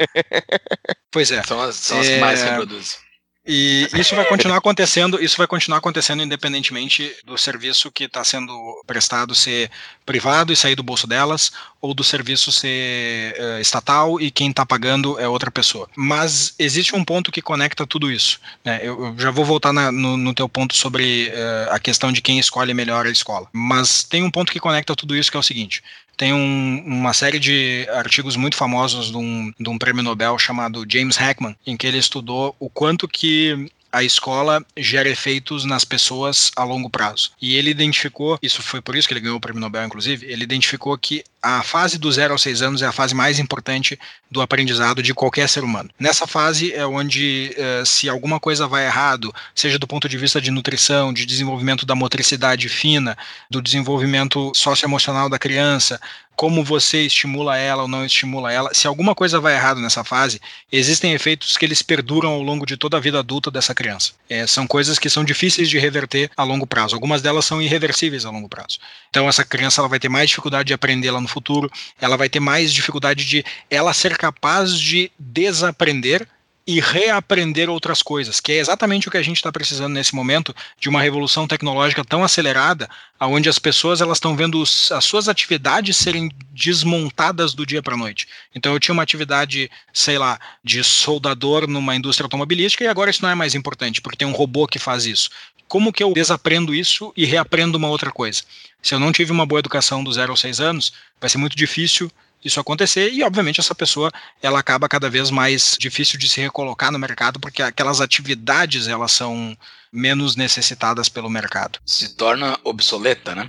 [1.11, 1.43] Pois é.
[1.45, 2.15] São as, são as É.
[2.15, 2.99] que mais reproduzem.
[3.47, 8.83] E isso vai continuar acontecendo, isso vai continuar acontecendo independentemente do serviço que está sendo
[8.87, 9.71] prestado ser
[10.07, 14.65] privado e sair do bolso delas, ou do serviço ser uh, estatal e quem está
[14.65, 15.89] pagando é outra pessoa.
[15.95, 18.41] Mas existe um ponto que conecta tudo isso.
[18.65, 18.81] Né?
[18.83, 22.23] Eu, eu, já vou voltar na, no, no, teu ponto sobre uh, a questão de
[22.23, 23.47] quem escolhe melhor a escola.
[23.53, 25.83] Mas tem um ponto que conecta tudo isso que é o seguinte:
[26.17, 30.85] tem um, uma série de artigos muito famosos de um, de um prêmio Nobel chamado
[30.89, 36.51] James Heckman, em que ele estudou o quanto que a escola gera efeitos nas pessoas
[36.57, 37.31] a longo prazo.
[37.41, 40.43] E ele identificou, isso foi por isso que ele ganhou o prêmio Nobel, inclusive, ele
[40.43, 43.99] identificou que a fase do zero aos seis anos é a fase mais importante
[44.31, 45.91] do aprendizado de qualquer ser humano.
[45.99, 50.41] Nessa fase é onde, uh, se alguma coisa vai errado, seja do ponto de vista
[50.41, 53.17] de nutrição, de desenvolvimento da motricidade fina,
[53.51, 56.01] do desenvolvimento socioemocional da criança,
[56.35, 58.75] como você estimula ela ou não estimula ela.
[58.75, 60.41] Se alguma coisa vai errado nessa fase,
[60.73, 64.13] existem efeitos que eles perduram ao longo de toda a vida adulta dessa criança.
[64.29, 66.95] É, são coisas que são difíceis de reverter a longo prazo.
[66.95, 68.79] Algumas delas são irreversíveis a longo prazo.
[69.15, 72.29] Então essa criança ela vai ter mais dificuldade de aprender lá no futuro, ela vai
[72.29, 76.27] ter mais dificuldade de ela ser capaz de desaprender
[76.67, 80.53] e reaprender outras coisas, que é exatamente o que a gente está precisando nesse momento
[80.81, 82.89] de uma revolução tecnológica tão acelerada,
[83.21, 87.99] aonde as pessoas elas estão vendo as suas atividades serem desmontadas do dia para a
[87.99, 88.27] noite.
[88.53, 93.23] Então eu tinha uma atividade, sei lá, de soldador numa indústria automobilística e agora isso
[93.23, 95.31] não é mais importante, porque tem um robô que faz isso.
[95.69, 98.43] Como que eu desaprendo isso e reaprendo uma outra coisa?
[98.83, 101.57] Se eu não tive uma boa educação do zero aos seis anos, vai ser muito
[101.57, 102.11] difícil
[102.45, 106.93] isso acontecer e obviamente essa pessoa ela acaba cada vez mais difícil de se recolocar
[106.93, 109.57] no mercado porque aquelas atividades elas são
[109.91, 111.79] menos necessitadas pelo mercado.
[111.87, 113.49] Se torna obsoleta, né?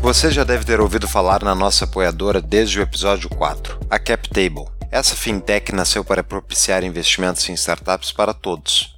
[0.00, 4.64] Você já deve ter ouvido falar na nossa apoiadora desde o episódio 4, a CapTable.
[4.90, 8.97] Essa fintech nasceu para propiciar investimentos em startups para todos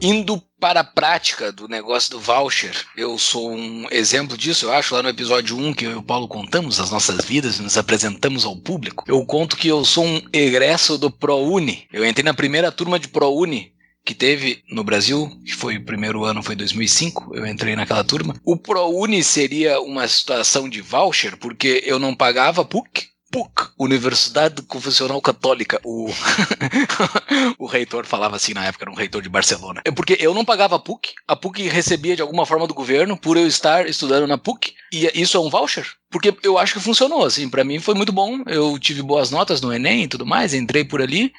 [0.00, 4.94] Indo para a prática do negócio do voucher, eu sou um exemplo disso, eu acho,
[4.94, 8.44] lá no episódio 1 que eu e o Paulo contamos as nossas vidas, nos apresentamos
[8.44, 9.04] ao público.
[9.08, 11.88] Eu conto que eu sou um egresso do ProUni.
[11.92, 13.72] Eu entrei na primeira turma de ProUni
[14.04, 18.36] que teve no Brasil, que foi o primeiro ano, foi 2005, eu entrei naquela turma.
[18.44, 25.20] O ProUni seria uma situação de voucher, porque eu não pagava PUC, PUC, Universidade Confessional
[25.20, 25.80] Católica.
[25.84, 26.08] O,
[27.58, 29.82] o reitor falava assim na época, era um reitor de Barcelona.
[29.84, 33.36] É porque eu não pagava PUC, a PUC recebia de alguma forma do governo por
[33.36, 35.86] eu estar estudando na PUC, e isso é um voucher?
[36.10, 38.42] Porque eu acho que funcionou, assim, para mim foi muito bom.
[38.46, 41.32] Eu tive boas notas no Enem e tudo mais, entrei por ali,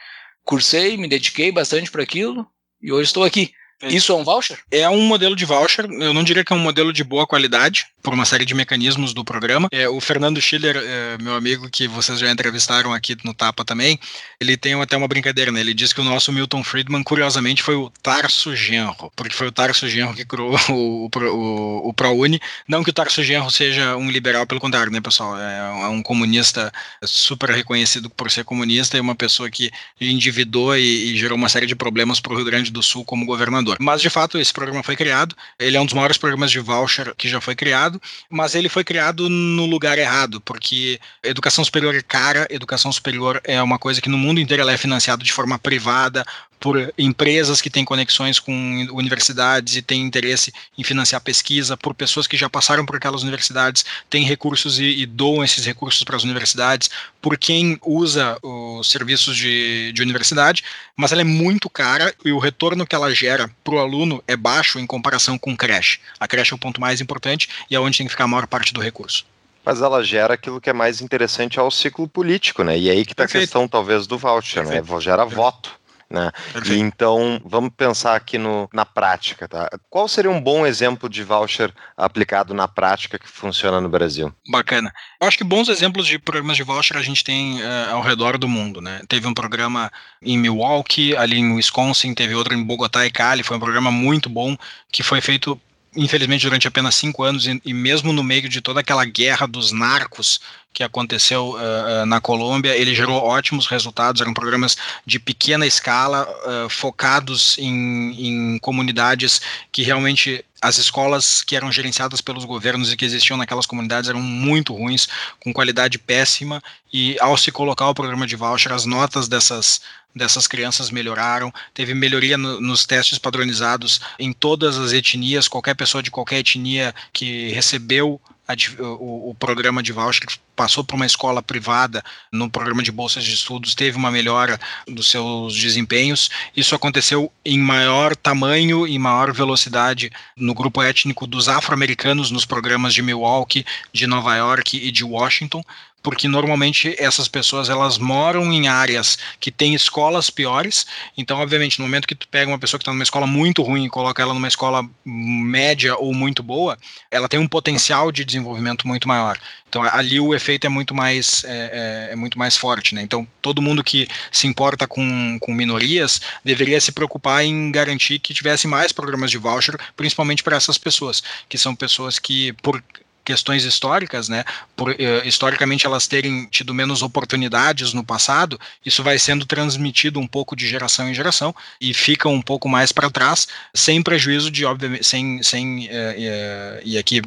[0.44, 2.46] cursei, me dediquei bastante para aquilo,
[2.82, 3.52] e hoje estou aqui.
[3.82, 4.60] Isso é um voucher?
[4.70, 5.86] É um modelo de voucher.
[5.90, 9.14] Eu não diria que é um modelo de boa qualidade, por uma série de mecanismos
[9.14, 9.68] do programa.
[9.72, 14.00] É, o Fernando Schiller, é, meu amigo, que vocês já entrevistaram aqui no Tapa também,
[14.40, 15.60] ele tem até uma brincadeira, né?
[15.60, 19.52] Ele diz que o nosso Milton Friedman, curiosamente, foi o Tarso Genro, porque foi o
[19.52, 22.40] Tarso Genro que criou o, o, o ProUni.
[22.68, 25.38] Não que o Tarso Genro seja um liberal, pelo contrário, né, pessoal?
[25.38, 26.72] É, é um comunista
[27.04, 31.66] super reconhecido por ser comunista e uma pessoa que endividou e, e gerou uma série
[31.66, 33.78] de problemas para o Rio Grande do Sul como governador.
[33.80, 35.36] Mas, de fato, esse programa foi criado.
[35.58, 38.70] Ele é um dos maiores programas de voucher que já foi criado criado, mas ele
[38.70, 44.02] foi criado no lugar errado, porque educação superior é cara, educação superior é uma coisa
[44.02, 46.26] que no mundo inteiro ela é financiada de forma privada
[46.60, 48.52] por empresas que têm conexões com
[48.92, 53.86] universidades e têm interesse em financiar pesquisa, por pessoas que já passaram por aquelas universidades,
[54.10, 56.90] têm recursos e, e doam esses recursos para as universidades,
[57.22, 60.64] por quem usa os serviços de, de universidade,
[60.96, 64.36] mas ela é muito cara e o retorno que ela gera para o aluno é
[64.36, 66.00] baixo em comparação com creche.
[66.20, 68.48] A creche é o ponto mais importante e é onde tem que ficar a maior
[68.48, 69.26] parte do recurso
[69.66, 72.76] mas ela gera aquilo que é mais interessante ao ciclo político, né?
[72.76, 74.82] E aí que está a questão, talvez, do voucher, né?
[74.82, 74.94] Perfeito.
[74.96, 75.02] né?
[75.02, 75.36] Gera Perfeito.
[75.36, 75.79] voto.
[76.12, 76.32] Né?
[76.66, 79.48] E então, vamos pensar aqui no, na prática.
[79.48, 79.70] Tá?
[79.90, 84.34] Qual seria um bom exemplo de voucher aplicado na prática que funciona no Brasil?
[84.50, 84.92] Bacana.
[85.22, 88.40] Eu acho que bons exemplos de programas de voucher a gente tem uh, ao redor
[88.40, 88.82] do mundo.
[88.82, 89.02] Né?
[89.08, 89.92] Teve um programa
[90.22, 94.30] em Milwaukee, ali em Wisconsin, teve outro em Bogotá e Cali, foi um programa muito
[94.30, 94.58] bom
[94.92, 95.60] que foi feito
[95.96, 99.72] infelizmente durante apenas cinco anos e, e, mesmo no meio de toda aquela guerra dos
[99.72, 100.40] narcos
[100.74, 104.22] que aconteceu uh, na Colômbia, ele gerou ótimos resultados.
[104.22, 109.42] Eram programas de pequena escala, uh, focados em, em comunidades
[109.72, 114.22] que realmente as escolas que eram gerenciadas pelos governos e que existiam naquelas comunidades eram
[114.22, 115.08] muito ruins,
[115.40, 116.62] com qualidade péssima,
[116.92, 119.82] e ao se colocar o programa de voucher, as notas dessas,
[120.14, 126.04] dessas crianças melhoraram, teve melhoria no, nos testes padronizados em todas as etnias, qualquer pessoa
[126.04, 128.20] de qualquer etnia que recebeu
[128.50, 130.26] a, o, o, programa de voucher
[130.56, 135.12] passou para uma escola privada no programa de bolsas de estudos teve uma melhora dos
[135.12, 136.32] seus desempenhos.
[136.58, 142.96] Isso aconteceu em maior tamanho e maior velocidade no grupo étnico dos afro-americanos nos programas
[142.96, 145.64] de Milwaukee, de Nova York e de Washington
[146.02, 150.86] porque normalmente essas pessoas elas moram em áreas que têm escolas piores.
[151.18, 153.86] Então, obviamente, no momento que tu pega uma pessoa que está numa escola muito ruim
[153.86, 156.78] e coloca ela numa escola média ou muito boa,
[157.12, 159.38] ela tem um potencial de desenvolvimento muito maior.
[159.68, 163.02] Então, ali o efeito é muito mais é, é, é muito mais forte, né?
[163.04, 168.34] Então, todo mundo que se importa com, com minorias deveria se preocupar em garantir que
[168.34, 172.84] tivesse mais programas de voucher, principalmente para essas pessoas, que são pessoas que por
[173.30, 174.44] questões históricas, né,
[174.76, 180.26] por, uh, historicamente elas terem tido menos oportunidades no passado, isso vai sendo transmitido um
[180.26, 184.66] pouco de geração em geração e fica um pouco mais para trás, sem prejuízo de,
[184.66, 187.22] obviamente, sem, sem uh, uh, e aqui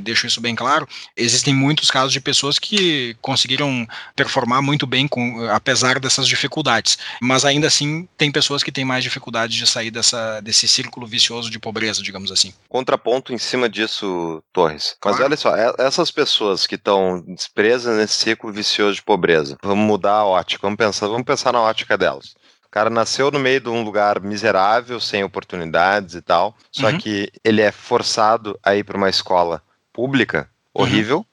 [0.00, 3.84] deixo isso bem claro, existem muitos casos de pessoas que conseguiram
[4.14, 9.02] performar muito bem com, apesar dessas dificuldades, mas ainda assim tem pessoas que têm mais
[9.02, 12.54] dificuldade de sair dessa, desse círculo vicioso de pobreza, digamos assim.
[12.68, 14.96] Contraponto em cima disso, Torres.
[15.04, 17.24] Mas olha só, só, é, essas pessoas que estão
[17.54, 21.60] presas nesse ciclo vicioso de pobreza, vamos mudar a ótica, vamos pensar, vamos pensar na
[21.60, 22.34] ótica delas.
[22.66, 26.98] O cara nasceu no meio de um lugar miserável, sem oportunidades e tal, só uhum.
[26.98, 30.82] que ele é forçado a ir para uma escola pública uhum.
[30.82, 31.24] horrível, uhum.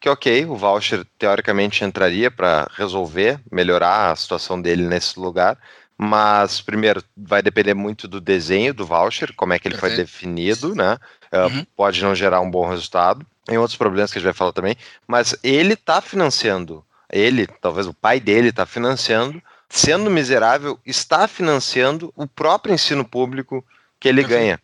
[0.00, 5.58] que ok, o voucher teoricamente entraria para resolver, melhorar a situação dele nesse lugar,
[6.00, 9.96] mas primeiro vai depender muito do desenho do voucher, como é que ele Perfeito.
[9.96, 10.96] foi definido, né?
[11.32, 11.60] Uhum.
[11.60, 14.52] Uh, pode não gerar um bom resultado em outros problemas que a gente vai falar
[14.52, 14.76] também,
[15.06, 22.12] mas ele está financiando, ele, talvez o pai dele está financiando, sendo miserável, está financiando
[22.16, 23.64] o próprio ensino público
[23.98, 24.60] que ele ganha.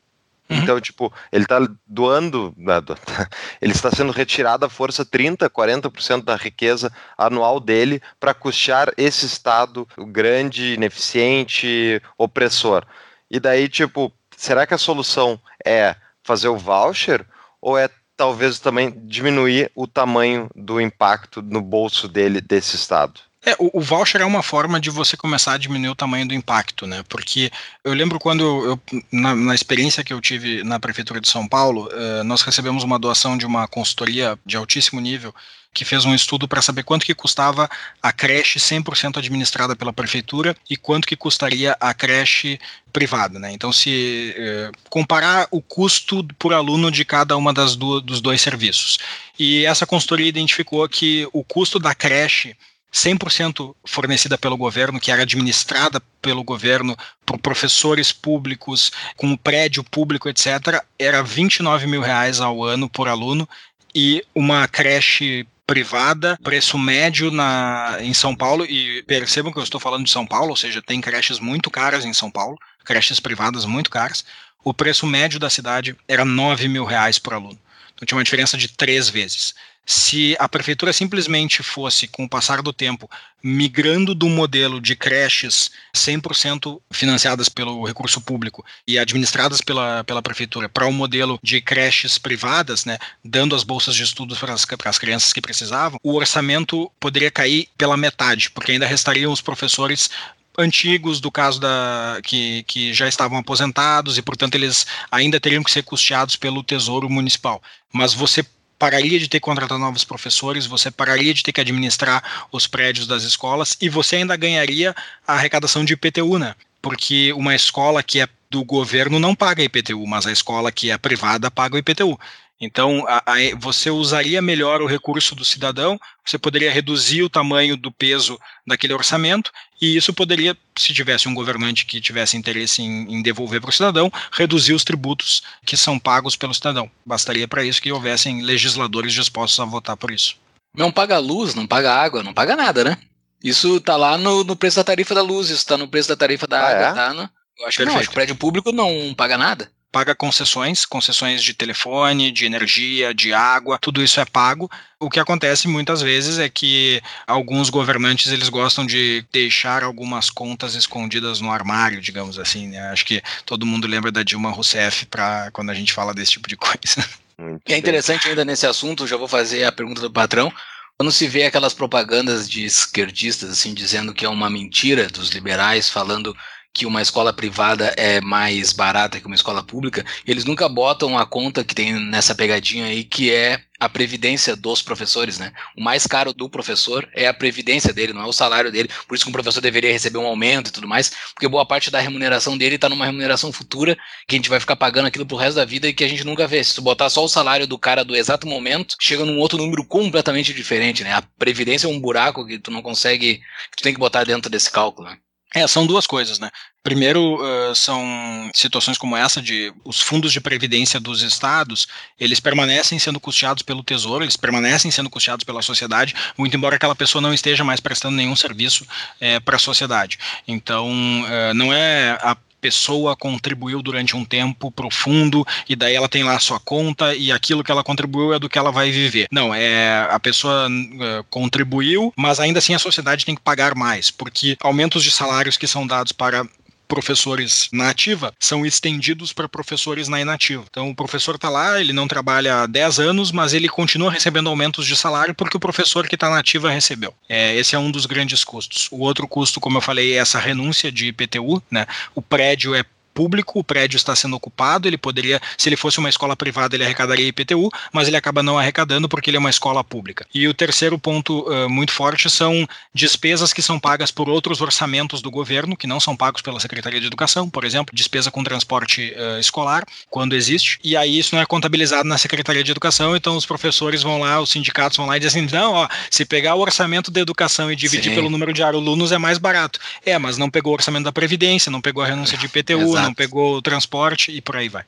[0.48, 0.58] Uhum.
[0.58, 2.74] Então, tipo, ele está doando, né,
[3.60, 9.24] ele está sendo retirado à força 30, 40% da riqueza anual dele para custear esse
[9.24, 12.84] Estado grande, ineficiente, opressor.
[13.30, 17.26] E daí, tipo, será que a solução é fazer o voucher
[17.60, 23.20] ou é talvez também diminuir o tamanho do impacto no bolso dele desse estado.
[23.46, 26.32] É, o, o, voucher é uma forma de você começar a diminuir o tamanho do
[26.32, 27.04] impacto, né?
[27.08, 27.50] Porque
[27.84, 28.80] eu lembro quando eu,
[29.12, 32.98] na, na experiência que eu tive na prefeitura de São Paulo, uh, nós recebemos uma
[32.98, 35.34] doação de uma consultoria de altíssimo nível
[35.74, 37.68] que fez um estudo para saber quanto que custava
[38.00, 42.58] a creche 100% administrada pela prefeitura e quanto que custaria a creche
[42.92, 43.50] privada, né?
[43.52, 48.40] Então, se eh, comparar o custo por aluno de cada uma das do, dos dois
[48.40, 48.98] serviços.
[49.36, 52.56] E essa consultoria identificou que o custo da creche
[52.94, 56.96] 100% fornecida pelo governo, que era administrada pelo governo
[57.26, 63.48] por professores públicos, com prédio público, etc., era 29 mil reais ao ano por aluno,
[63.92, 69.80] e uma creche privada, preço médio na, em São Paulo, e percebam que eu estou
[69.80, 73.64] falando de São Paulo, ou seja, tem creches muito caras em São Paulo, creches privadas
[73.64, 74.24] muito caras,
[74.62, 77.58] o preço médio da cidade era 9 mil reais por aluno.
[77.94, 79.54] Então tinha uma diferença de três vezes
[79.86, 83.10] se a prefeitura simplesmente fosse, com o passar do tempo,
[83.42, 90.68] migrando do modelo de creches 100% financiadas pelo recurso público e administradas pela, pela prefeitura
[90.68, 94.64] para o um modelo de creches privadas, né, dando as bolsas de estudos para as,
[94.64, 99.42] para as crianças que precisavam, o orçamento poderia cair pela metade, porque ainda restariam os
[99.42, 100.08] professores
[100.56, 105.70] antigos do caso da que, que já estavam aposentados e portanto eles ainda teriam que
[105.70, 107.62] ser custeados pelo Tesouro Municipal.
[107.92, 108.44] Mas você
[108.78, 113.06] pararia de ter que contratar novos professores, você pararia de ter que administrar os prédios
[113.06, 114.94] das escolas e você ainda ganharia
[115.26, 116.54] a arrecadação de IPTU, né?
[116.82, 120.98] Porque uma escola que é do governo não paga IPTU, mas a escola que é
[120.98, 122.18] privada paga o IPTU.
[122.60, 127.76] Então, a, a, você usaria melhor o recurso do cidadão, você poderia reduzir o tamanho
[127.76, 129.50] do peso daquele orçamento,
[129.80, 133.72] e isso poderia, se tivesse um governante que tivesse interesse em, em devolver para o
[133.72, 136.90] cidadão, reduzir os tributos que são pagos pelo cidadão.
[137.04, 140.36] Bastaria para isso que houvessem legisladores dispostos a votar por isso.
[140.76, 142.98] Não paga luz, não paga água, não paga nada, né?
[143.42, 146.16] Isso tá lá no, no preço da tarifa da luz, isso tá no preço da
[146.16, 146.92] tarifa da ah, água, é?
[146.92, 147.14] tá?
[147.14, 149.70] No, eu acho que não, acho que o prédio público não paga nada.
[149.94, 154.68] Paga concessões, concessões de telefone, de energia, de água, tudo isso é pago.
[154.98, 160.74] O que acontece muitas vezes é que alguns governantes eles gostam de deixar algumas contas
[160.74, 162.70] escondidas no armário, digamos assim.
[162.70, 162.80] Né?
[162.88, 166.48] Acho que todo mundo lembra da Dilma Rousseff para quando a gente fala desse tipo
[166.48, 167.08] de coisa.
[167.38, 170.52] Muito é interessante ainda nesse assunto, já vou fazer a pergunta do patrão.
[170.98, 175.88] Quando se vê aquelas propagandas de esquerdistas, assim, dizendo que é uma mentira dos liberais,
[175.88, 176.36] falando
[176.74, 181.24] que uma escola privada é mais barata que uma escola pública, eles nunca botam a
[181.24, 185.52] conta que tem nessa pegadinha aí, que é a previdência dos professores, né?
[185.76, 188.88] O mais caro do professor é a previdência dele, não é o salário dele.
[189.06, 191.90] Por isso que um professor deveria receber um aumento e tudo mais, porque boa parte
[191.90, 193.96] da remuneração dele está numa remuneração futura,
[194.26, 196.24] que a gente vai ficar pagando aquilo pro resto da vida e que a gente
[196.24, 196.64] nunca vê.
[196.64, 199.84] Se tu botar só o salário do cara do exato momento, chega num outro número
[199.84, 201.12] completamente diferente, né?
[201.12, 203.36] A previdência é um buraco que tu não consegue,
[203.70, 205.18] que tu tem que botar dentro desse cálculo, né?
[205.54, 206.50] É, são duas coisas, né?
[206.82, 211.86] Primeiro, uh, são situações como essa de os fundos de previdência dos estados,
[212.18, 216.94] eles permanecem sendo custeados pelo Tesouro, eles permanecem sendo custeados pela sociedade, muito embora aquela
[216.94, 218.84] pessoa não esteja mais prestando nenhum serviço
[219.20, 220.18] é, para a sociedade.
[220.46, 225.94] Então, uh, não é a pessoa contribuiu durante um tempo para o fundo e daí
[225.94, 228.72] ela tem lá a sua conta e aquilo que ela contribuiu é do que ela
[228.72, 229.28] vai viver.
[229.30, 234.10] Não, é a pessoa uh, contribuiu, mas ainda assim a sociedade tem que pagar mais,
[234.10, 236.46] porque aumentos de salários que são dados para
[236.88, 240.64] professores na ativa são estendidos para professores na inativa.
[240.70, 244.48] Então o professor está lá, ele não trabalha há 10 anos, mas ele continua recebendo
[244.48, 247.14] aumentos de salário porque o professor que está na ativa recebeu.
[247.28, 248.88] É, esse é um dos grandes custos.
[248.90, 251.86] O outro custo, como eu falei, é essa renúncia de IPTU, né?
[252.14, 256.08] O prédio é público, o prédio está sendo ocupado, ele poderia, se ele fosse uma
[256.08, 259.84] escola privada, ele arrecadaria IPTU, mas ele acaba não arrecadando porque ele é uma escola
[259.84, 260.26] pública.
[260.34, 265.22] E o terceiro ponto uh, muito forte são despesas que são pagas por outros orçamentos
[265.22, 269.14] do governo, que não são pagos pela Secretaria de Educação, por exemplo, despesa com transporte
[269.16, 273.36] uh, escolar, quando existe, e aí isso não é contabilizado na Secretaria de Educação, então
[273.36, 276.60] os professores vão lá, os sindicatos vão lá e dizem não, ó, se pegar o
[276.60, 278.14] orçamento da educação e dividir Sim.
[278.14, 279.78] pelo número de alunos é mais barato.
[280.04, 283.03] É, mas não pegou o orçamento da Previdência, não pegou a renúncia de IPTU, Exato.
[283.04, 284.84] Não pegou o transporte e por aí vai.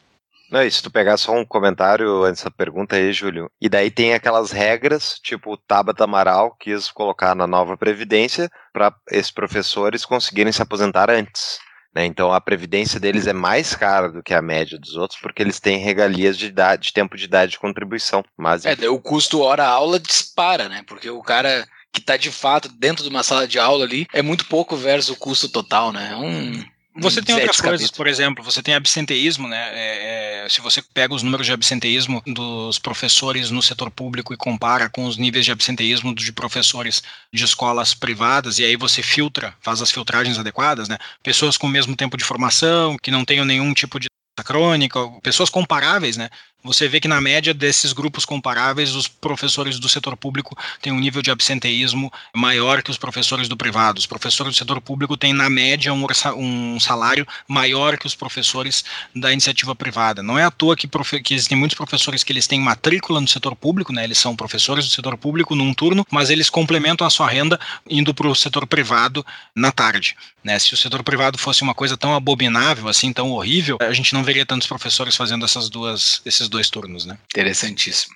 [0.50, 3.90] Não, e se tu pegar só um comentário antes da pergunta aí, Júlio, e daí
[3.90, 10.04] tem aquelas regras, tipo o Tabata Amaral quis colocar na nova Previdência para esses professores
[10.04, 11.58] conseguirem se aposentar antes.
[11.92, 12.06] né?
[12.06, 15.58] Então a previdência deles é mais cara do que a média dos outros, porque eles
[15.58, 18.24] têm regalias de, idade, de tempo de idade de contribuição.
[18.36, 20.84] Mas É, o custo hora-aula dispara, né?
[20.86, 24.20] Porque o cara que tá de fato dentro de uma sala de aula ali é
[24.20, 26.10] muito pouco versus o custo total, né?
[26.12, 26.75] É um.
[26.98, 29.70] Você tem outras coisas, por exemplo, você tem absenteísmo, né?
[29.72, 34.36] É, é, se você pega os números de absenteísmo dos professores no setor público e
[34.36, 39.54] compara com os níveis de absenteísmo de professores de escolas privadas, e aí você filtra,
[39.60, 40.96] faz as filtragens adequadas, né?
[41.22, 44.08] Pessoas com o mesmo tempo de formação, que não tenham nenhum tipo de
[44.44, 46.30] crônica, pessoas comparáveis, né?
[46.66, 50.98] Você vê que na média desses grupos comparáveis, os professores do setor público têm um
[50.98, 53.98] nível de absenteísmo maior que os professores do privado.
[53.98, 56.06] Os professores do setor público têm, na média, um,
[56.36, 60.22] um salário maior que os professores da iniciativa privada.
[60.22, 60.88] Não é à toa que,
[61.22, 64.02] que existem muitos professores que eles têm matrícula no setor público, né?
[64.02, 68.12] Eles são professores do setor público num turno, mas eles complementam a sua renda indo
[68.12, 70.16] para o setor privado na tarde.
[70.46, 70.60] Né?
[70.60, 74.22] Se o setor privado fosse uma coisa tão abominável, assim, tão horrível, a gente não
[74.22, 77.18] veria tantos professores fazendo essas duas, esses dois turnos, né?
[77.32, 78.14] Interessantíssimo.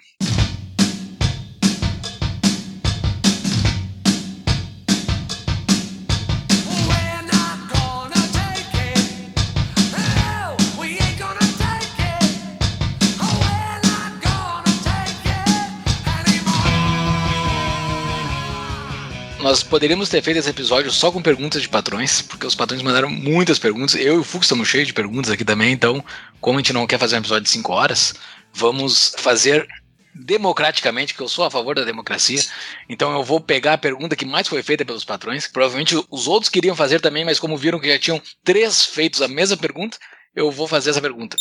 [19.50, 23.10] Nós poderíamos ter feito esse episódio só com perguntas de patrões, porque os patrões mandaram
[23.10, 23.96] muitas perguntas.
[23.96, 26.04] Eu e o Fux estamos cheios de perguntas aqui também, então,
[26.40, 28.14] como a gente não quer fazer um episódio de 5 horas,
[28.52, 29.66] vamos fazer
[30.14, 32.40] democraticamente, que eu sou a favor da democracia.
[32.88, 36.28] Então eu vou pegar a pergunta que mais foi feita pelos patrões, que provavelmente os
[36.28, 39.98] outros queriam fazer também, mas como viram que já tinham três feitos a mesma pergunta,
[40.32, 41.36] eu vou fazer essa pergunta.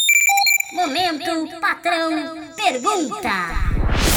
[0.74, 4.09] Momento patrão pergunta.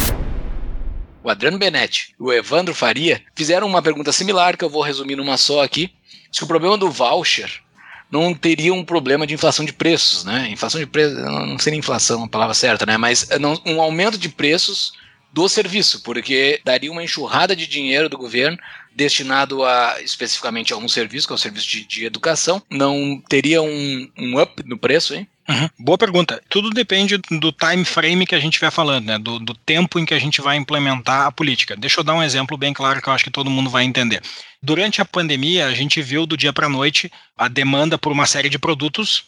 [1.22, 5.16] O Adriano Benetti e o Evandro Faria fizeram uma pergunta similar que eu vou resumir
[5.16, 5.92] numa só aqui.
[6.30, 7.62] Que o problema do voucher
[8.10, 10.48] não teria um problema de inflação de preços, né?
[10.50, 12.96] Inflação de preços, não seria inflação a palavra certa, né?
[12.96, 14.92] Mas eh, um aumento de preços
[15.32, 18.58] do serviço, porque daria uma enxurrada de dinheiro do governo
[18.94, 23.62] destinado a especificamente a um serviço, que é o serviço de, de educação, não teria
[23.62, 25.26] um, um up no preço, hein?
[25.52, 25.68] Uhum.
[25.78, 26.42] Boa pergunta.
[26.48, 29.18] Tudo depende do time frame que a gente vai falando, né?
[29.18, 31.76] Do, do tempo em que a gente vai implementar a política.
[31.76, 34.22] Deixa eu dar um exemplo bem claro que eu acho que todo mundo vai entender.
[34.62, 38.48] Durante a pandemia, a gente viu do dia para noite a demanda por uma série
[38.48, 39.24] de produtos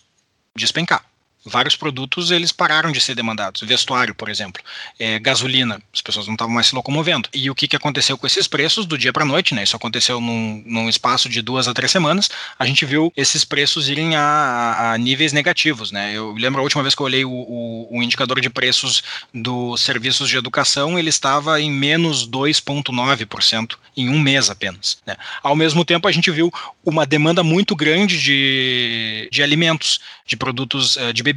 [0.56, 1.04] despencar.
[1.44, 3.62] Vários produtos eles pararam de ser demandados.
[3.62, 4.62] Vestuário, por exemplo,
[4.98, 7.28] é, gasolina, as pessoas não estavam mais se locomovendo.
[7.32, 9.62] E o que, que aconteceu com esses preços do dia para noite, né?
[9.62, 12.30] Isso aconteceu num, num, espaço de duas a três semanas.
[12.58, 16.12] A gente viu esses preços irem a, a níveis negativos, né?
[16.14, 19.80] Eu lembro a última vez que eu olhei o, o, o indicador de preços dos
[19.80, 24.98] serviços de educação, ele estava em menos 2,9% em um mês apenas.
[25.06, 25.16] Né?
[25.42, 26.52] Ao mesmo tempo, a gente viu
[26.84, 31.33] uma demanda muito grande de, de alimentos, de produtos uh, de bebidas,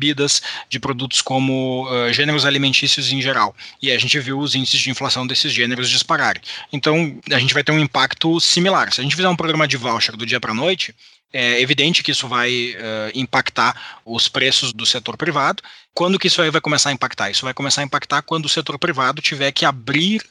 [0.70, 3.56] de produtos como uh, gêneros alimentícios em geral.
[3.82, 6.42] E a gente viu os índices de inflação desses gêneros dispararem.
[6.72, 8.94] Então, a gente vai ter um impacto similar.
[8.94, 10.94] Se a gente fizer um programa de voucher do dia para a noite,
[11.34, 15.62] é evidente que isso vai uh, impactar os preços do setor privado.
[15.94, 17.30] Quando que isso aí vai começar a impactar?
[17.30, 20.22] Isso vai começar a impactar quando o setor privado tiver que abrir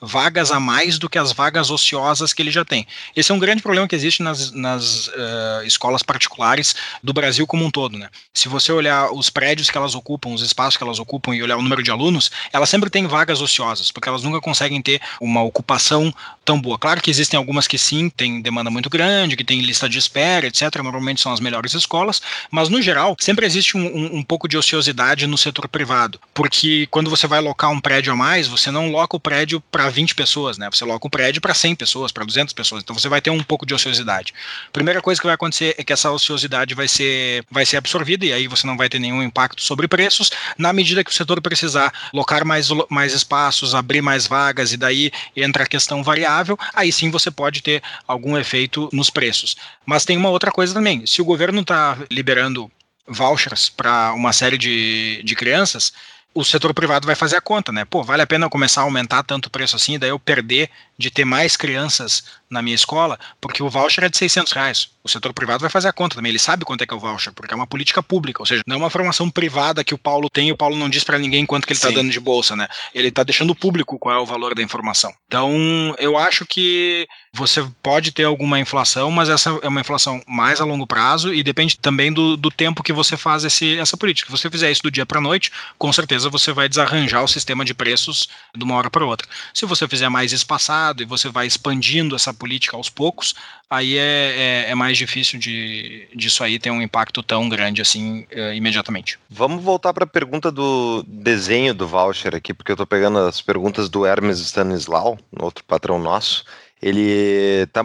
[0.00, 2.86] vagas a mais do que as vagas ociosas que ele já tem.
[3.14, 7.64] Esse é um grande problema que existe nas, nas uh, escolas particulares do Brasil como
[7.64, 7.98] um todo.
[7.98, 8.08] Né?
[8.34, 11.56] Se você olhar os prédios que elas ocupam, os espaços que elas ocupam e olhar
[11.56, 15.42] o número de alunos, elas sempre têm vagas ociosas, porque elas nunca conseguem ter uma
[15.42, 16.12] ocupação
[16.44, 16.78] tão boa.
[16.78, 20.46] Claro que existem algumas que sim, têm demanda muito grande, que tem lista de espera,
[20.46, 20.76] etc.
[20.82, 24.56] Normalmente são as melhores escolas, mas no geral sempre existe um, um, um pouco de
[24.56, 28.90] ociosidade no setor privado, porque quando você vai locar um prédio a mais, você não
[28.90, 30.68] loca o prédio para para 20 pessoas, né?
[30.70, 32.82] Você loca um prédio para 100 pessoas, para 200 pessoas.
[32.82, 34.34] Então você vai ter um pouco de ociosidade.
[34.72, 38.32] Primeira coisa que vai acontecer é que essa ociosidade vai ser, vai ser absorvida e
[38.32, 40.30] aí você não vai ter nenhum impacto sobre preços.
[40.58, 45.12] Na medida que o setor precisar locar mais, mais espaços, abrir mais vagas e daí
[45.36, 49.56] entra a questão variável, aí sim você pode ter algum efeito nos preços.
[49.84, 51.06] Mas tem uma outra coisa também.
[51.06, 52.70] Se o governo está liberando
[53.06, 55.92] vouchers para uma série de, de crianças,
[56.36, 57.86] o setor privado vai fazer a conta, né?
[57.86, 60.68] Pô, vale a pena começar a aumentar tanto o preço assim, daí eu perder
[60.98, 64.88] de ter mais crianças na minha escola, porque o voucher é de 600 reais.
[65.02, 67.00] O setor privado vai fazer a conta também, ele sabe quanto é que é o
[67.00, 69.98] voucher, porque é uma política pública, ou seja, não é uma formação privada que o
[69.98, 72.20] Paulo tem e o Paulo não diz para ninguém quanto que ele está dando de
[72.20, 72.66] bolsa, né?
[72.94, 75.12] Ele está deixando público qual é o valor da informação.
[75.26, 80.60] Então, eu acho que você pode ter alguma inflação, mas essa é uma inflação mais
[80.60, 84.30] a longo prazo e depende também do, do tempo que você faz esse, essa política.
[84.30, 87.64] Se você fizer isso do dia para noite, com certeza você vai desarranjar o sistema
[87.64, 89.28] de preços de uma hora para outra.
[89.52, 93.34] Se você fizer mais espaçado e você vai expandindo essa política aos poucos,
[93.68, 98.26] aí é, é, é mais difícil de disso aí ter um impacto tão grande assim
[98.30, 99.18] é, imediatamente.
[99.28, 103.40] Vamos voltar para a pergunta do desenho do voucher aqui, porque eu estou pegando as
[103.40, 106.44] perguntas do Hermes Stanislau, outro patrão nosso.
[106.80, 107.82] Ele tá,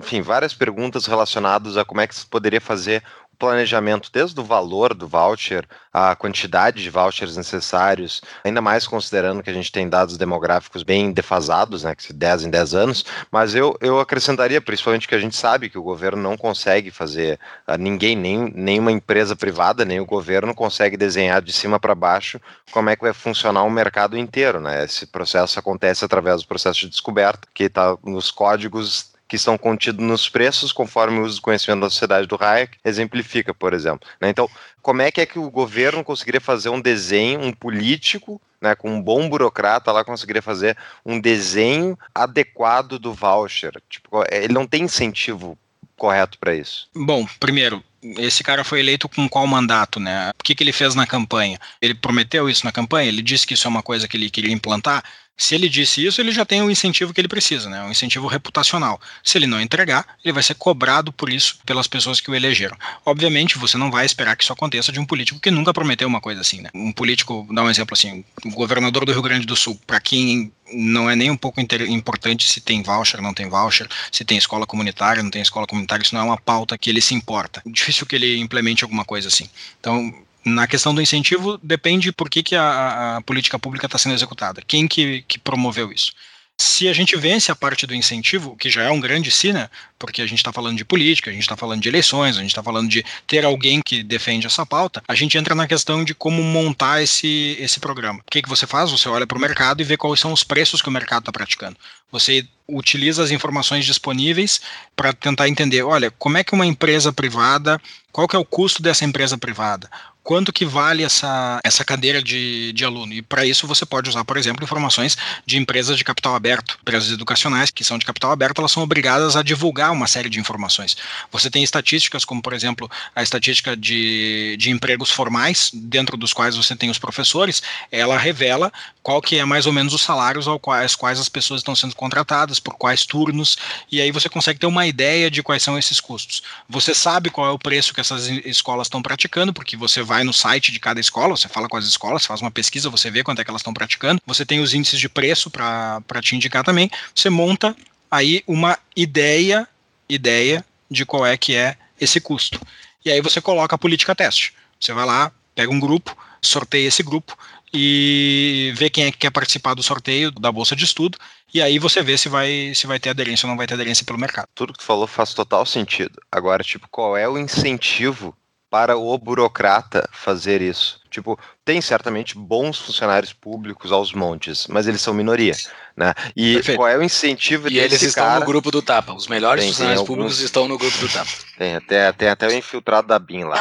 [0.00, 3.02] enfim, várias perguntas relacionadas a como é que se poderia fazer
[3.40, 9.48] planejamento desde o valor do voucher, a quantidade de vouchers necessários, ainda mais considerando que
[9.50, 13.54] a gente tem dados demográficos bem defasados, né, que se 10 em 10 anos, mas
[13.54, 17.78] eu, eu acrescentaria, principalmente que a gente sabe que o governo não consegue fazer, ah,
[17.78, 22.38] ninguém, nem nenhuma empresa privada, nem o governo consegue desenhar de cima para baixo
[22.70, 24.84] como é que vai funcionar o mercado inteiro, né?
[24.84, 30.04] Esse processo acontece através do processo de descoberta, que está nos códigos que estão contidos
[30.04, 34.08] nos preços, conforme o uso do conhecimento da sociedade do Hayek exemplifica, por exemplo.
[34.20, 34.28] Né?
[34.28, 34.50] Então,
[34.82, 38.90] como é que é que o governo conseguiria fazer um desenho, um político, né, com
[38.90, 40.76] um bom burocrata lá conseguiria fazer
[41.06, 43.80] um desenho adequado do voucher?
[43.88, 45.56] Tipo, ele não tem incentivo
[45.96, 46.88] correto para isso.
[46.92, 47.84] Bom, primeiro,
[48.18, 50.30] esse cara foi eleito com qual mandato, né?
[50.40, 51.56] O que, que ele fez na campanha?
[51.80, 53.08] Ele prometeu isso na campanha?
[53.08, 55.04] Ele disse que isso é uma coisa que ele queria implantar?
[55.40, 57.82] Se ele disse isso, ele já tem o incentivo que ele precisa, né?
[57.82, 59.00] Um incentivo reputacional.
[59.24, 62.76] Se ele não entregar, ele vai ser cobrado por isso pelas pessoas que o elegeram.
[63.06, 66.20] Obviamente, você não vai esperar que isso aconteça de um político que nunca prometeu uma
[66.20, 66.68] coisa assim, né?
[66.74, 70.52] Um político, dá um exemplo assim, o governador do Rio Grande do Sul, para quem
[70.74, 74.66] não é nem um pouco importante se tem voucher, não tem voucher, se tem escola
[74.66, 77.62] comunitária, não tem escola comunitária, isso não é uma pauta que ele se importa.
[77.64, 79.48] Difícil que ele implemente alguma coisa assim.
[79.80, 80.14] Então,
[80.44, 84.62] na questão do incentivo, depende por que, que a, a política pública está sendo executada.
[84.66, 86.12] Quem que, que promoveu isso?
[86.58, 89.70] Se a gente vence a parte do incentivo, que já é um grande si, né?
[89.98, 92.50] Porque a gente está falando de política, a gente está falando de eleições, a gente
[92.50, 96.14] está falando de ter alguém que defende essa pauta, a gente entra na questão de
[96.14, 98.18] como montar esse, esse programa.
[98.18, 98.90] O que, que você faz?
[98.90, 101.32] Você olha para o mercado e vê quais são os preços que o mercado está
[101.32, 101.78] praticando.
[102.12, 104.60] Você utiliza as informações disponíveis
[104.96, 107.80] para tentar entender, olha, como é que uma empresa privada,
[108.12, 109.88] qual que é o custo dessa empresa privada?
[110.22, 113.12] quanto que vale essa, essa cadeira de, de aluno.
[113.12, 116.78] E para isso você pode usar, por exemplo, informações de empresas de capital aberto.
[116.82, 120.38] Empresas educacionais que são de capital aberto, elas são obrigadas a divulgar uma série de
[120.38, 120.96] informações.
[121.32, 126.56] Você tem estatísticas, como por exemplo a estatística de, de empregos formais, dentro dos quais
[126.56, 130.60] você tem os professores, ela revela qual que é mais ou menos os salários aos
[130.60, 133.56] quais, quais as pessoas estão sendo contratadas, por quais turnos,
[133.90, 136.42] e aí você consegue ter uma ideia de quais são esses custos.
[136.68, 140.32] Você sabe qual é o preço que essas escolas estão praticando, porque você vai no
[140.32, 143.40] site de cada escola, você fala com as escolas, faz uma pesquisa, você vê quanto
[143.40, 146.90] é que elas estão praticando, você tem os índices de preço para te indicar também,
[147.14, 147.74] você monta
[148.10, 149.66] aí uma ideia,
[150.08, 152.60] ideia de qual é que é esse custo.
[153.04, 154.52] E aí você coloca a política teste.
[154.78, 157.36] Você vai lá, pega um grupo, sorteia esse grupo
[157.72, 161.16] e vê quem é que quer participar do sorteio da bolsa de estudo
[161.52, 164.04] e aí você vê se vai se vai ter aderência ou não vai ter aderência
[164.04, 164.48] pelo mercado.
[164.54, 166.20] Tudo que tu falou faz total sentido.
[166.30, 168.36] Agora, tipo, qual é o incentivo
[168.68, 171.00] para o burocrata fazer isso?
[171.10, 175.56] Tipo, tem certamente bons funcionários públicos aos montes, mas eles são minoria,
[175.96, 176.14] né?
[176.36, 176.78] E Perfeito.
[176.78, 178.40] qual é o incentivo e desse eles estão cara?
[178.40, 179.12] no grupo do Tapa.
[179.12, 180.16] Os melhores tem, funcionários tem alguns...
[180.16, 181.30] públicos estão no grupo do Tapa.
[181.58, 183.58] Tem até, tem até o infiltrado da BIM lá.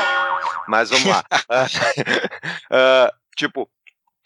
[0.68, 1.24] Mas vamos lá.
[2.72, 3.68] uh, tipo,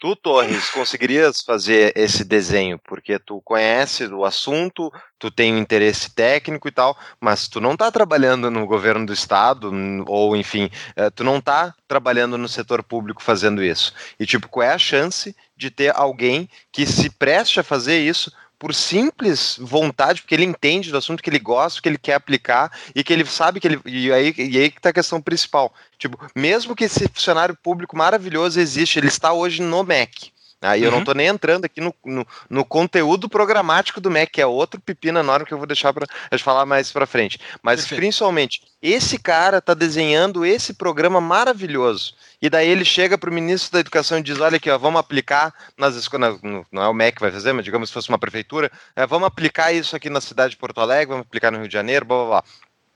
[0.04, 6.14] Tu, Torres, conseguirias fazer esse desenho porque tu conhece o assunto, tu tem um interesse
[6.14, 9.72] técnico e tal, mas tu não está trabalhando no governo do estado,
[10.06, 13.94] ou enfim, eh, tu não está trabalhando no setor público fazendo isso.
[14.20, 18.30] E tipo, qual é a chance de ter alguém que se preste a fazer isso
[18.64, 22.72] por simples vontade, porque ele entende do assunto que ele gosta, que ele quer aplicar
[22.94, 23.78] e que ele sabe que ele.
[23.84, 25.70] E aí, e aí que está a questão principal.
[25.98, 30.32] Tipo, mesmo que esse funcionário público maravilhoso existe, ele está hoje no MEC.
[30.62, 30.86] Aí uhum.
[30.86, 31.18] eu não estou uhum.
[31.18, 35.44] nem entrando aqui no, no, no, conteúdo programático do MEC, que é outro pepino enorme
[35.44, 36.06] que eu vou deixar para
[36.38, 37.38] falar mais para frente.
[37.62, 38.00] Mas Perfeito.
[38.00, 42.14] principalmente, esse cara está desenhando esse programa maravilhoso.
[42.44, 45.00] E daí ele chega para o ministro da Educação e diz: olha aqui, ó, vamos
[45.00, 46.38] aplicar nas escolas.
[46.70, 49.26] Não é o MEC que vai fazer, mas digamos se fosse uma prefeitura, é, vamos
[49.26, 52.16] aplicar isso aqui na cidade de Porto Alegre, vamos aplicar no Rio de Janeiro, blá
[52.18, 52.44] blá blá.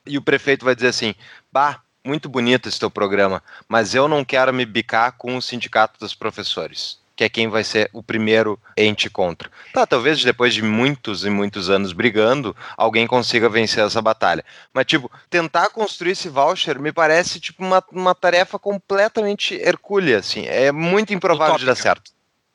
[0.05, 1.15] E o prefeito vai dizer assim:
[1.51, 5.99] bah, muito bonito esse teu programa, mas eu não quero me bicar com o sindicato
[5.99, 9.51] dos professores que é quem vai ser o primeiro ente contra.
[9.75, 14.45] Tá, talvez depois de muitos e muitos anos brigando, alguém consiga vencer essa batalha.
[14.73, 20.47] Mas, tipo, tentar construir esse voucher me parece, tipo, uma, uma tarefa completamente hercúlea, assim.
[20.47, 21.59] É muito improvável utópica.
[21.59, 22.13] de dar certo.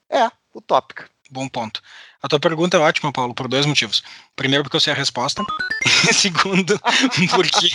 [0.10, 1.10] É, utópica.
[1.30, 1.82] Bom ponto.
[2.22, 4.02] A tua pergunta é ótima, Paulo, por dois motivos.
[4.36, 5.44] Primeiro, porque eu sei a resposta.
[6.12, 6.80] Segundo,
[7.30, 7.72] porque.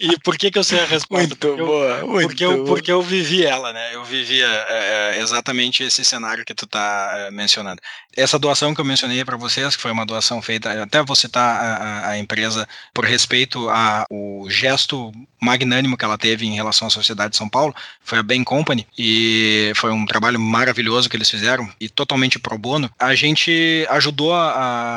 [0.00, 1.26] e por que, que eu sei a resposta?
[1.26, 3.94] Muito porque boa, eu, muito porque, eu, porque eu vivi ela, né?
[3.94, 7.80] Eu vivia é, é, exatamente esse cenário que tu tá é, mencionando.
[8.16, 11.62] Essa doação que eu mencionei para vocês, que foi uma doação feita, até vou citar
[11.62, 17.30] a, a empresa por respeito ao gesto magnânimo que ela teve em relação à sociedade
[17.32, 21.68] de São Paulo, foi a Ben Company, e foi um trabalho maravilhoso que eles fizeram,
[21.80, 22.90] e totalmente pro bono.
[22.98, 24.50] A gente ajudou a,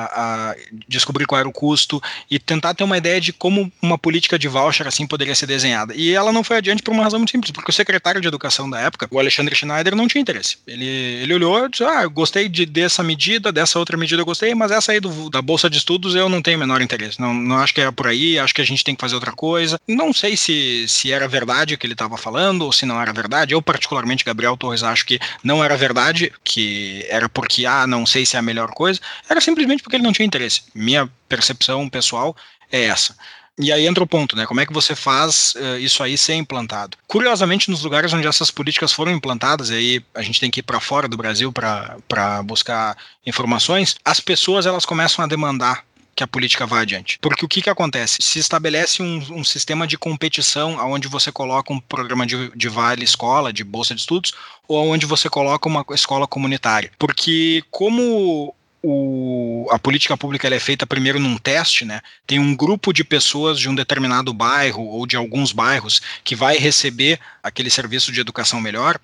[0.05, 0.55] a,
[0.87, 4.47] descobrir qual era o custo e tentar ter uma ideia de como uma política de
[4.47, 5.93] voucher assim poderia ser desenhada.
[5.95, 8.69] E ela não foi adiante por uma razão muito simples, porque o secretário de educação
[8.69, 10.57] da época, o Alexandre Schneider, não tinha interesse.
[10.67, 14.53] Ele, ele olhou e disse: Ah, gostei de, dessa medida, dessa outra medida eu gostei,
[14.53, 17.19] mas essa aí do, da bolsa de estudos eu não tenho o menor interesse.
[17.19, 19.31] Não, não acho que é por aí, acho que a gente tem que fazer outra
[19.31, 19.79] coisa.
[19.87, 23.11] Não sei se, se era verdade o que ele estava falando ou se não era
[23.11, 23.53] verdade.
[23.53, 28.25] Eu, particularmente, Gabriel Torres, acho que não era verdade, que era porque, ah, não sei
[28.25, 28.99] se é a melhor coisa,
[29.29, 30.58] era simplesmente porque ele não tinha interesse.
[30.73, 32.35] Minha percepção pessoal
[32.71, 33.15] é essa.
[33.61, 34.45] E aí entra o ponto, né?
[34.45, 36.97] Como é que você faz uh, isso aí ser implantado?
[37.05, 40.63] Curiosamente, nos lugares onde essas políticas foram implantadas, e aí a gente tem que ir
[40.63, 42.95] para fora do Brasil para buscar
[43.25, 45.83] informações, as pessoas elas começam a demandar
[46.15, 47.17] que a política vá adiante.
[47.21, 48.17] Porque o que, que acontece?
[48.21, 53.03] Se estabelece um, um sistema de competição onde você coloca um programa de, de vale
[53.03, 54.33] escola, de bolsa de estudos,
[54.67, 56.91] ou onde você coloca uma escola comunitária.
[56.99, 62.01] Porque como o, a política pública é feita primeiro num teste, né?
[62.25, 66.57] Tem um grupo de pessoas de um determinado bairro ou de alguns bairros que vai
[66.57, 68.99] receber aquele serviço de educação melhor.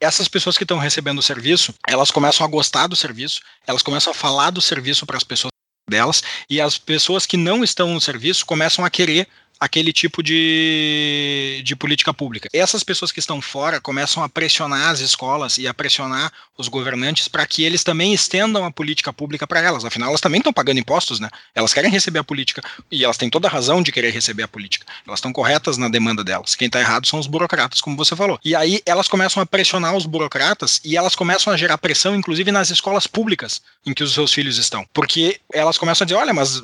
[0.00, 4.12] Essas pessoas que estão recebendo o serviço, elas começam a gostar do serviço, elas começam
[4.12, 5.50] a falar do serviço para as pessoas
[5.88, 9.28] delas, e as pessoas que não estão no serviço começam a querer
[9.58, 12.48] aquele tipo de, de política pública.
[12.52, 17.28] Essas pessoas que estão fora começam a pressionar as escolas e a pressionar os governantes
[17.28, 19.84] para que eles também estendam a política pública para elas.
[19.84, 21.28] Afinal, elas também estão pagando impostos, né?
[21.54, 24.48] Elas querem receber a política e elas têm toda a razão de querer receber a
[24.48, 24.86] política.
[25.06, 26.54] Elas estão corretas na demanda delas.
[26.54, 28.38] Quem está errado são os burocratas, como você falou.
[28.44, 32.50] E aí elas começam a pressionar os burocratas e elas começam a gerar pressão, inclusive
[32.52, 36.34] nas escolas públicas em que os seus filhos estão, porque elas começam a dizer, olha,
[36.34, 36.60] mas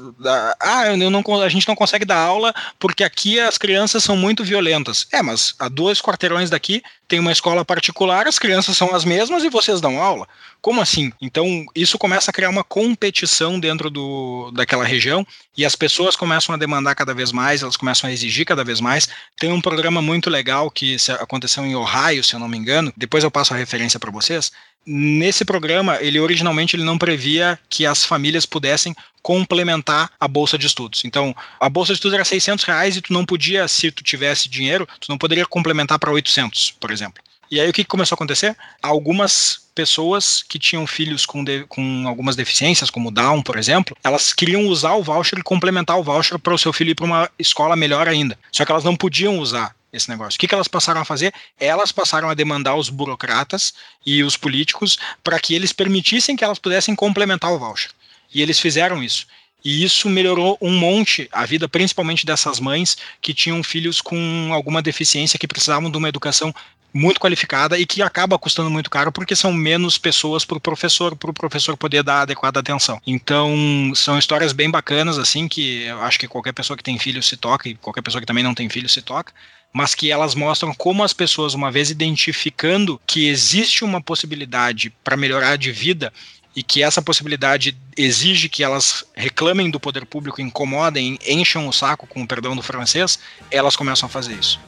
[0.61, 4.43] ah, eu não, a gente não consegue dar aula porque aqui as crianças são muito
[4.43, 5.07] violentas.
[5.13, 6.83] É, mas a dois quarteirões daqui
[7.13, 10.27] tem uma escola particular, as crianças são as mesmas e vocês dão aula.
[10.63, 11.13] Como assim?
[11.21, 16.55] Então, isso começa a criar uma competição dentro do, daquela região e as pessoas começam
[16.55, 19.11] a demandar cada vez mais, elas começam a exigir cada vez mais.
[19.39, 23.23] Tem um programa muito legal que aconteceu em Ohio, se eu não me engano, depois
[23.23, 24.51] eu passo a referência para vocês.
[24.87, 30.67] Nesse programa, ele originalmente ele não previa que as famílias pudessem complementar a bolsa de
[30.67, 31.05] estudos.
[31.05, 34.49] Então, a bolsa de estudos era 600 reais e tu não podia, se tu tivesse
[34.49, 37.02] dinheiro, tu não poderia complementar para 800, por exemplo.
[37.51, 38.57] E aí o que começou a acontecer?
[38.83, 44.33] Algumas pessoas que tinham filhos com, de, com algumas deficiências, como Down, por exemplo, elas
[44.33, 47.31] queriam usar o voucher e complementar o voucher para o seu filho ir para uma
[47.39, 48.39] escola melhor ainda.
[48.51, 50.37] Só que elas não podiam usar esse negócio.
[50.37, 51.35] O que, que elas passaram a fazer?
[51.61, 53.75] Elas passaram a demandar os burocratas
[54.05, 57.91] e os políticos para que eles permitissem que elas pudessem complementar o voucher.
[58.35, 59.27] E eles fizeram isso.
[59.65, 64.83] E isso melhorou um monte a vida, principalmente dessas mães que tinham filhos com alguma
[64.83, 66.53] deficiência que precisavam de uma educação
[66.93, 71.17] muito qualificada e que acaba custando muito caro porque são menos pessoas para o professor,
[71.17, 73.01] para o professor poder dar adequada atenção.
[73.07, 77.23] Então, são histórias bem bacanas, assim, que eu acho que qualquer pessoa que tem filho
[77.23, 79.33] se toca e qualquer pessoa que também não tem filho se toca
[79.73, 85.17] mas que elas mostram como as pessoas, uma vez identificando que existe uma possibilidade para
[85.17, 86.13] melhorar de vida
[86.55, 92.07] e que essa possibilidade exige que elas reclamem do poder público, incomodem, encham o saco,
[92.07, 93.19] com o perdão do francês,
[93.51, 94.61] elas começam a fazer isso.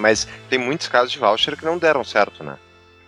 [0.00, 2.56] Mas tem muitos casos de voucher que não deram certo, né?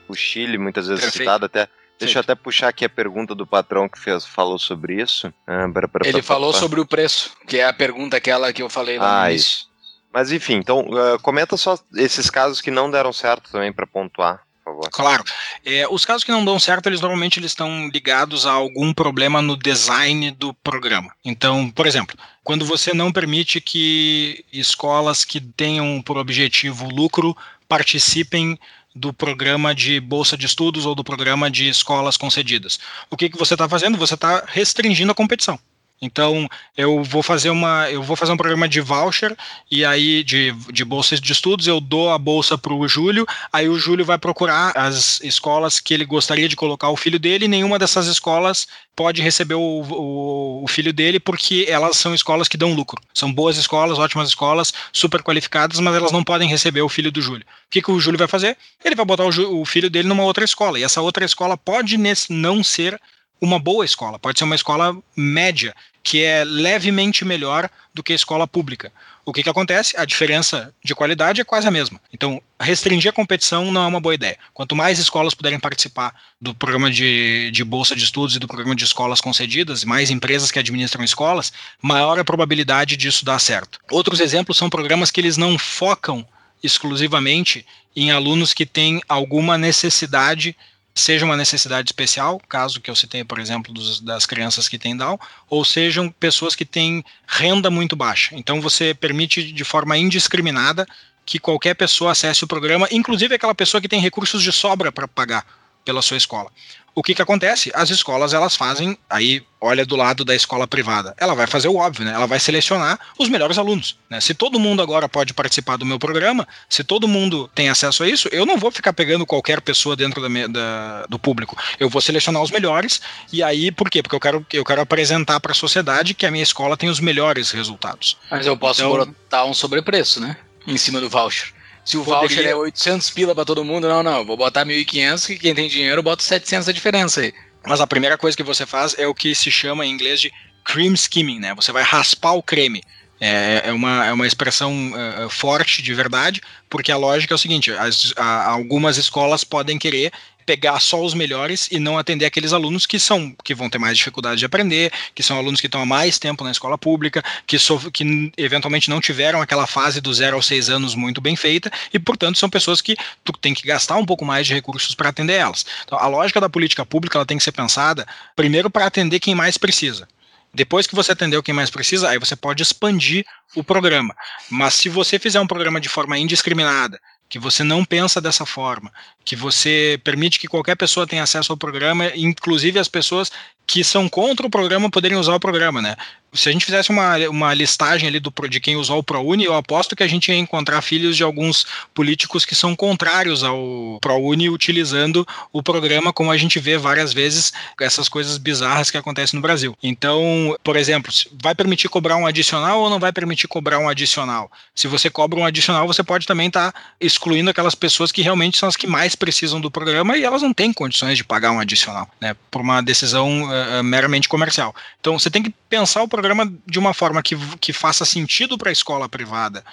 [0.09, 1.23] O Chile, muitas vezes Perfeito.
[1.25, 1.69] citado até.
[1.99, 5.33] Deixa eu até puxar aqui a pergunta do patrão que fez, falou sobre isso.
[5.47, 8.61] Ah, bara, bara, Ele bara, falou sobre o preço, que é a pergunta aquela que
[8.63, 9.47] eu falei lá no Ah, início.
[9.47, 9.71] isso.
[10.13, 14.43] Mas enfim, então ah, comenta só esses casos que não deram certo também para pontuar,
[14.65, 14.89] favor.
[14.91, 15.25] Claro.
[15.65, 19.43] É, os casos que não dão certo, eles normalmente eles estão ligados a algum problema
[19.43, 21.13] no design do programa.
[21.25, 27.37] Então, por exemplo, quando você não permite que escolas que tenham por objetivo lucro
[27.69, 28.59] participem
[28.95, 32.79] do programa de bolsa de estudos ou do programa de escolas concedidas.
[33.11, 33.97] O que, que você está fazendo?
[33.97, 35.59] Você está restringindo a competição.
[36.05, 39.37] Então, eu vou fazer uma, eu vou fazer um programa de voucher
[39.71, 43.69] e aí de, de bolsas de estudos, eu dou a bolsa para o Júlio, aí
[43.69, 47.49] o Júlio vai procurar as escolas que ele gostaria de colocar o filho dele, e
[47.49, 52.57] nenhuma dessas escolas pode receber o, o, o filho dele porque elas são escolas que
[52.57, 53.01] dão lucro.
[53.15, 57.23] São boas escolas, ótimas escolas, super qualificadas, mas elas não podem receber o filho do
[57.23, 57.47] Júlio.
[57.47, 58.59] O que, que o Júlio vai fazer?
[58.85, 61.97] Ele vai botar o, o filho dele numa outra escola, e essa outra escola pode
[62.29, 63.01] não ser
[63.43, 68.17] uma boa escola, pode ser uma escola média, que é levemente melhor do que a
[68.17, 68.93] escola pública.
[69.25, 69.97] O que, que acontece?
[69.97, 72.01] A diferença de qualidade é quase a mesma.
[72.13, 74.39] Então, restringir a competição não é uma boa ideia.
[74.55, 78.77] Quanto mais escolas puderem participar do programa de, de bolsa de estudos e do programa
[78.77, 83.81] de escolas concedidas, mais empresas que administram escolas, maior a probabilidade disso dar certo.
[83.91, 86.27] Outros exemplos são programas que eles não focam
[86.63, 90.57] exclusivamente em alunos que têm alguma necessidade
[90.95, 94.97] seja uma necessidade especial, caso que eu citei, por exemplo, dos, das crianças que têm
[94.97, 95.19] Down,
[95.49, 98.35] ou sejam pessoas que têm renda muito baixa.
[98.37, 100.87] Então você permite de forma indiscriminada
[101.25, 105.09] que qualquer pessoa acesse o programa, inclusive aquela pessoa que tem recursos de sobra para
[105.09, 106.51] pagar pela sua escola.
[106.95, 107.73] O que, que acontece?
[107.75, 111.77] As escolas elas fazem, aí olha do lado da escola privada, ela vai fazer o
[111.77, 112.13] óbvio, né?
[112.13, 113.97] Ela vai selecionar os melhores alunos.
[114.11, 114.21] Né?
[114.21, 118.09] Se todo mundo agora pode participar do meu programa, se todo mundo tem acesso a
[118.09, 121.57] isso, eu não vou ficar pegando qualquer pessoa dentro da minha- da- do público.
[121.81, 123.01] Eu vou selecionar os melhores.
[123.33, 124.03] E aí, por quê?
[124.03, 127.01] Porque eu quero, eu quero apresentar para a sociedade que a minha escola tem os
[127.01, 128.19] melhores resultados.
[128.31, 130.37] Mas eu posso Então- botar um sobrepreço, né?
[130.67, 131.55] Em cima do voucher.
[131.85, 134.25] Se o Poderia- voucher é 800 pila pra todo mundo, não, não.
[134.25, 137.33] Vou botar 1.500 que quem tem dinheiro bota 700 a diferença aí.
[137.67, 140.33] Mas a primeira coisa que você faz é o que se chama em inglês de
[140.65, 141.55] cream skimming, né?
[141.55, 142.83] Você vai raspar o creme.
[143.25, 147.39] É, é uma, é uma expressão eh, forte de verdade, porque a lógica é o
[147.39, 150.11] seguinte: as- a- algumas escolas podem querer
[150.45, 153.97] pegar só os melhores e não atender aqueles alunos que são que vão ter mais
[153.97, 157.57] dificuldade de aprender, que são alunos que estão há mais tempo na escola pública, que,
[157.93, 161.99] que eventualmente não tiveram aquela fase do zero aos seis anos muito bem feita e,
[161.99, 165.35] portanto, são pessoas que tu tem que gastar um pouco mais de recursos para atender
[165.35, 165.65] elas.
[165.85, 169.35] Então, a lógica da política pública ela tem que ser pensada primeiro para atender quem
[169.35, 170.09] mais precisa.
[170.55, 173.25] Depois que você atendeu quem mais precisa, aí você pode expandir
[173.57, 174.15] o programa.
[174.51, 177.01] Mas se você fizer um programa de forma indiscriminada,
[177.33, 178.93] que você não pensa dessa forma,
[179.25, 183.33] que você permite que qualquer pessoa tenha acesso ao programa, inclusive as pessoas
[183.67, 185.97] que são contra o programa poderem usar o programa, né?
[186.35, 189.55] Se a gente fizesse uma, uma listagem ali do, de quem usou o ProUni, eu
[189.55, 194.49] aposto que a gente ia encontrar filhos de alguns políticos que são contrários ao ProUni
[194.49, 199.43] utilizando o programa, como a gente vê várias vezes essas coisas bizarras que acontecem no
[199.43, 199.77] Brasil.
[199.83, 204.51] Então, por exemplo, vai permitir cobrar um adicional ou não vai permitir cobrar um adicional?
[204.75, 208.57] Se você cobra um adicional, você pode também estar tá excluindo aquelas pessoas que realmente
[208.57, 211.61] são as que mais precisam do programa e elas não têm condições de pagar um
[211.61, 212.35] adicional, né?
[212.51, 214.75] Por uma decisão uh, meramente comercial.
[215.01, 218.71] Então, você tem que pensar o programa de uma forma que, que faça sentido para
[218.71, 219.65] a escola privada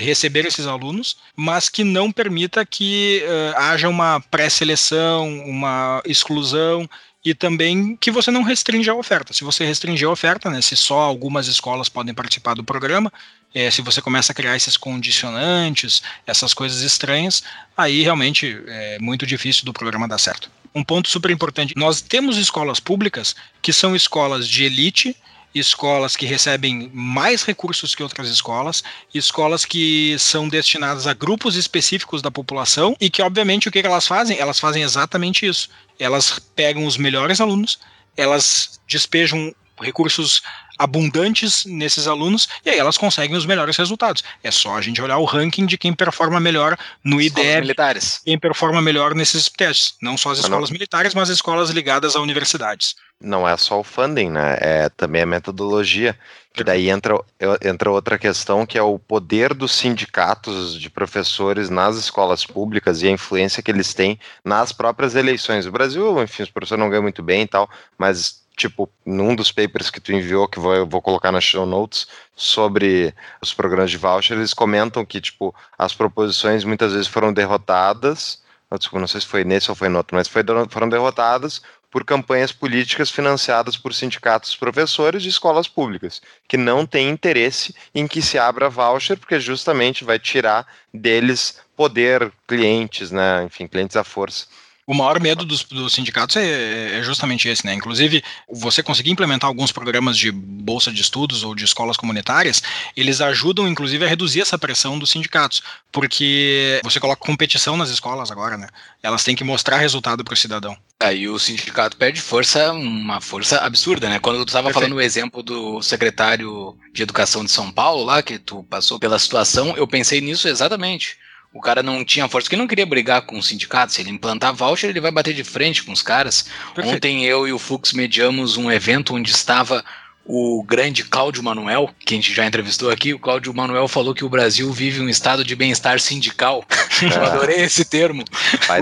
[0.00, 6.88] receber esses alunos, mas que não permita que uh, haja uma pré-seleção, uma exclusão
[7.28, 9.34] e também que você não restringe a oferta.
[9.34, 13.12] Se você restringir a oferta, né, se só algumas escolas podem participar do programa,
[13.54, 17.42] é, se você começa a criar esses condicionantes, essas coisas estranhas,
[17.76, 20.50] aí realmente é muito difícil do programa dar certo.
[20.74, 25.14] Um ponto super importante: nós temos escolas públicas que são escolas de elite
[25.58, 28.82] escolas que recebem mais recursos que outras escolas,
[29.14, 34.06] escolas que são destinadas a grupos específicos da população e que, obviamente, o que elas
[34.06, 34.38] fazem?
[34.38, 35.68] Elas fazem exatamente isso.
[35.98, 37.78] Elas pegam os melhores alunos,
[38.16, 40.42] elas despejam recursos
[40.78, 44.22] abundantes nesses alunos e aí elas conseguem os melhores resultados.
[44.42, 48.20] É só a gente olhar o ranking de quem performa melhor no IDEB, militares.
[48.24, 49.94] quem performa melhor nesses testes.
[50.00, 52.94] Não só as escolas militares, mas as escolas ligadas a universidades.
[53.20, 54.56] Não é só o funding, né?
[54.60, 56.16] É também a metodologia.
[56.52, 57.14] Que daí entra,
[57.62, 63.06] entra outra questão que é o poder dos sindicatos de professores nas escolas públicas e
[63.06, 65.66] a influência que eles têm nas próprias eleições.
[65.66, 69.52] O Brasil, enfim, os professores não ganham muito bem e tal, mas tipo, num dos
[69.52, 73.90] papers que tu enviou, que vou, eu vou colocar nas show notes, sobre os programas
[73.90, 78.42] de voucher, eles comentam que, tipo, as proposições muitas vezes foram derrotadas,
[78.78, 82.04] desculpa, não sei se foi nesse ou foi no outro, mas foi, foram derrotadas por
[82.04, 88.20] campanhas políticas financiadas por sindicatos professores de escolas públicas, que não têm interesse em que
[88.20, 94.46] se abra voucher, porque justamente vai tirar deles poder, clientes, né, enfim, clientes à força
[94.88, 97.74] o maior medo dos, dos sindicatos é, é, justamente esse, né?
[97.74, 102.62] Inclusive, você conseguir implementar alguns programas de bolsa de estudos ou de escolas comunitárias,
[102.96, 105.62] eles ajudam, inclusive, a reduzir essa pressão dos sindicatos,
[105.92, 108.66] porque você coloca competição nas escolas agora, né?
[109.02, 110.74] Elas têm que mostrar resultado para o cidadão.
[110.98, 114.18] Aí o sindicato perde força, uma força absurda, né?
[114.18, 118.38] Quando tu estava falando o exemplo do secretário de Educação de São Paulo lá, que
[118.38, 121.18] tu passou pela situação, eu pensei nisso exatamente
[121.58, 123.92] o cara não tinha força, porque não queria brigar com o sindicato.
[123.92, 126.46] Se ele implantar voucher, ele vai bater de frente com os caras.
[126.72, 126.96] Perfeito.
[126.96, 129.84] Ontem eu e o Fux mediamos um evento onde estava
[130.24, 133.12] o grande Cláudio Manuel, que a gente já entrevistou aqui.
[133.12, 136.64] O Cláudio Manuel falou que o Brasil vive um estado de bem-estar sindical.
[137.02, 138.24] eu adorei esse termo.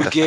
[0.03, 0.23] porque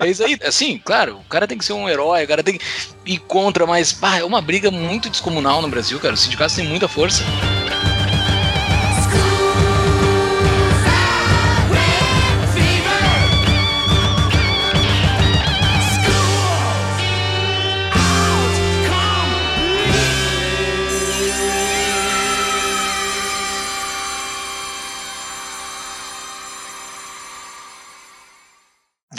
[0.00, 0.36] é isso aí.
[0.42, 2.64] Assim, claro, o cara tem que ser um herói, o cara tem que
[3.04, 6.14] ir contra, mas bah, é uma briga muito descomunal no Brasil, cara.
[6.14, 7.22] Os sindicatos têm muita força.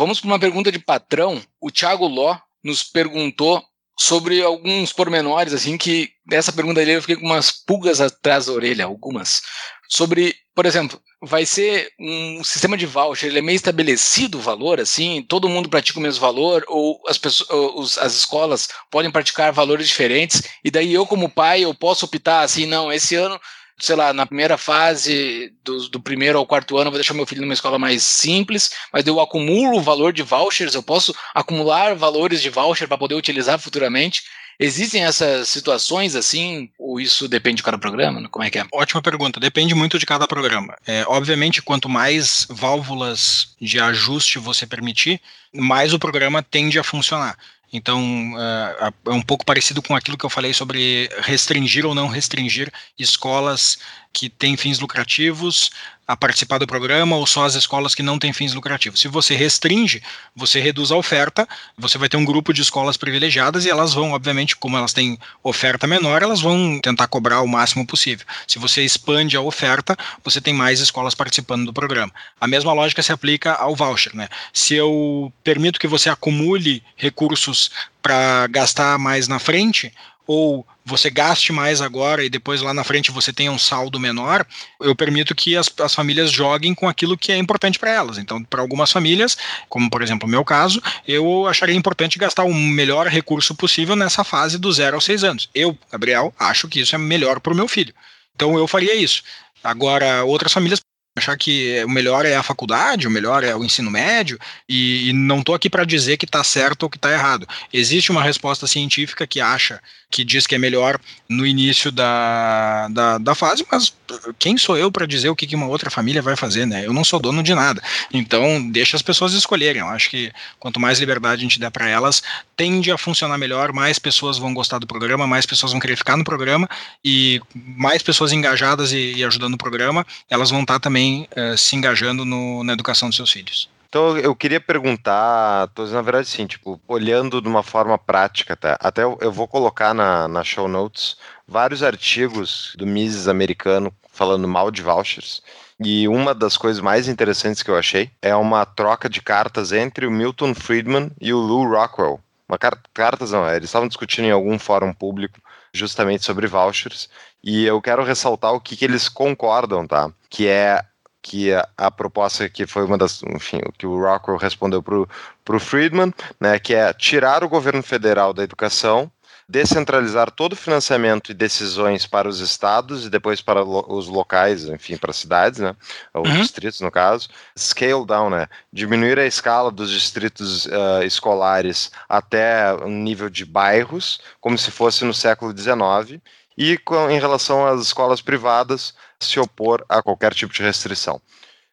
[0.08, 1.44] Vamos para uma pergunta de patrão.
[1.60, 3.62] O Thiago Ló nos perguntou
[4.00, 8.54] sobre alguns pormenores, assim, que dessa pergunta dele eu fiquei com umas pulgas atrás da
[8.54, 9.42] orelha, algumas.
[9.90, 14.80] Sobre, por exemplo, vai ser um sistema de voucher, ele é meio estabelecido o valor,
[14.80, 19.90] assim, todo mundo pratica o mesmo valor, ou as, pessoas, as escolas podem praticar valores
[19.90, 23.38] diferentes, e daí eu, como pai, eu posso optar assim, não, esse ano
[23.80, 27.42] sei lá, na primeira fase, do, do primeiro ao quarto ano, vou deixar meu filho
[27.42, 32.42] numa escola mais simples, mas eu acumulo o valor de vouchers, eu posso acumular valores
[32.42, 34.24] de voucher para poder utilizar futuramente.
[34.60, 38.28] Existem essas situações assim, ou isso depende de cada programa?
[38.28, 38.66] Como é que é?
[38.74, 39.40] Ótima pergunta.
[39.40, 40.76] Depende muito de cada programa.
[40.88, 45.22] É, obviamente, quanto mais válvulas de ajuste você permitir,
[45.54, 47.38] mais o programa tende a funcionar.
[47.72, 52.08] Então, é, é um pouco parecido com aquilo que eu falei sobre restringir ou não
[52.08, 53.78] restringir escolas
[54.14, 55.70] que têm fins lucrativos
[56.08, 59.02] a participar do programa ou só as escolas que não têm fins lucrativos.
[59.02, 60.02] Se você restringe,
[60.34, 61.48] você reduz a oferta,
[61.78, 65.20] você vai ter um grupo de escolas privilegiadas e elas vão, obviamente, como elas têm
[65.44, 68.26] oferta menor, elas vão tentar cobrar o máximo possível.
[68.48, 72.14] Se você expande a oferta, você tem mais escolas participando do programa.
[72.40, 74.30] A mesma lógica se aplica ao voucher, né?
[74.54, 77.70] Se eu permito que você acumule recursos
[78.02, 79.92] para gastar mais na frente,
[80.28, 84.46] ou você gaste mais agora e depois lá na frente você tenha um saldo menor,
[84.80, 88.18] eu permito que as, as famílias joguem com aquilo que é importante para elas.
[88.18, 92.54] Então, para algumas famílias, como por exemplo o meu caso, eu acharia importante gastar o
[92.54, 95.50] melhor recurso possível nessa fase do zero aos seis anos.
[95.54, 97.94] Eu, Gabriel, acho que isso é melhor para o meu filho.
[98.36, 99.24] Então eu faria isso.
[99.64, 100.82] Agora, outras famílias
[101.20, 105.14] achar que o melhor é a faculdade, o melhor é o ensino médio, e, e
[105.14, 107.48] não estou aqui para dizer que está certo ou que está errado.
[107.72, 113.18] Existe uma resposta científica que acha que diz que é melhor no início da, da,
[113.18, 113.94] da fase, mas
[114.40, 116.86] quem sou eu para dizer o que, que uma outra família vai fazer, né?
[116.86, 117.82] Eu não sou dono de nada.
[118.14, 119.82] Então, deixa as pessoas escolherem.
[119.82, 122.24] Eu acho que quanto mais liberdade a gente der para elas,
[122.56, 126.16] tende a funcionar melhor, mais pessoas vão gostar do programa, mais pessoas vão querer ficar
[126.16, 126.70] no programa,
[127.04, 131.58] e mais pessoas engajadas e, e ajudando o programa, elas vão estar tá também uh,
[131.58, 133.70] se engajando no, na educação dos seus filhos.
[133.90, 138.78] Então eu queria perguntar, tô na verdade sim, tipo, olhando de uma forma prática, tá?
[138.82, 144.48] até eu, eu vou colocar na, na show notes vários artigos do Mises americano falando
[144.48, 145.42] mal de vouchers.
[145.80, 150.08] E uma das coisas mais interessantes que eu achei é uma troca de cartas entre
[150.08, 152.20] o Milton Friedman e o Lou Rockwell.
[152.50, 155.40] Uma car cartas não, eles estavam discutindo em algum fórum público
[155.72, 157.10] justamente sobre vouchers.
[157.44, 160.12] E eu quero ressaltar o que, que eles concordam, tá?
[160.30, 160.84] Que é
[161.28, 165.60] que a, a, proposta que foi uma das, enfim, que o Rockwell respondeu para o
[165.60, 169.12] Friedman, né, que é tirar o governo federal da educação,
[169.50, 174.64] descentralizar todo o financiamento e decisões para os estados e depois para lo, os locais,
[174.70, 175.76] enfim, para as cidades, né,
[176.14, 176.42] os uhum.
[176.42, 183.04] distritos no caso, scale down, né, diminuir a escala dos distritos uh, escolares até um
[183.04, 186.22] nível de bairros, como se fosse no século XIX,
[186.58, 191.22] e com, em relação às escolas privadas, se opor a qualquer tipo de restrição.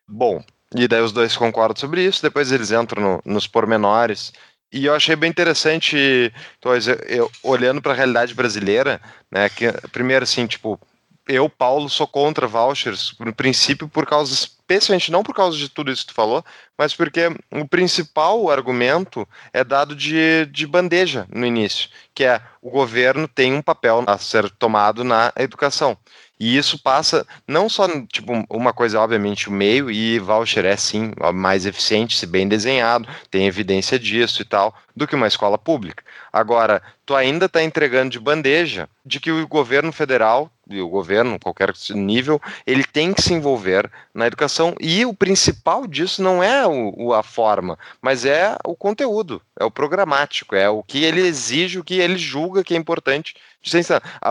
[0.07, 0.43] Bom,
[0.75, 4.33] e daí os dois concordam sobre isso, depois eles entram no, nos pormenores.
[4.73, 9.71] E eu achei bem interessante, então, eu, eu, olhando para a realidade brasileira, né, que
[9.93, 10.81] primeiro assim, tipo,
[11.29, 15.93] eu, Paulo, sou contra vouchers, no princípio, por causa, especialmente não por causa de tudo
[15.93, 16.45] isso que tu falou,
[16.77, 22.71] mas porque o principal argumento é dado de, de bandeja no início, que é o
[22.71, 25.97] governo tem um papel a ser tomado na educação.
[26.41, 31.13] E isso passa não só, tipo, uma coisa, obviamente, o meio, e voucher é sim
[31.33, 36.03] mais eficiente, se bem desenhado, tem evidência disso e tal, do que uma escola pública.
[36.33, 41.39] Agora, tu ainda está entregando de bandeja de que o governo federal e o governo,
[41.39, 46.67] qualquer nível, ele tem que se envolver na educação e o principal disso não é
[46.67, 51.79] o, a forma, mas é o conteúdo, é o programático, é o que ele exige,
[51.79, 53.35] o que ele julga que é importante.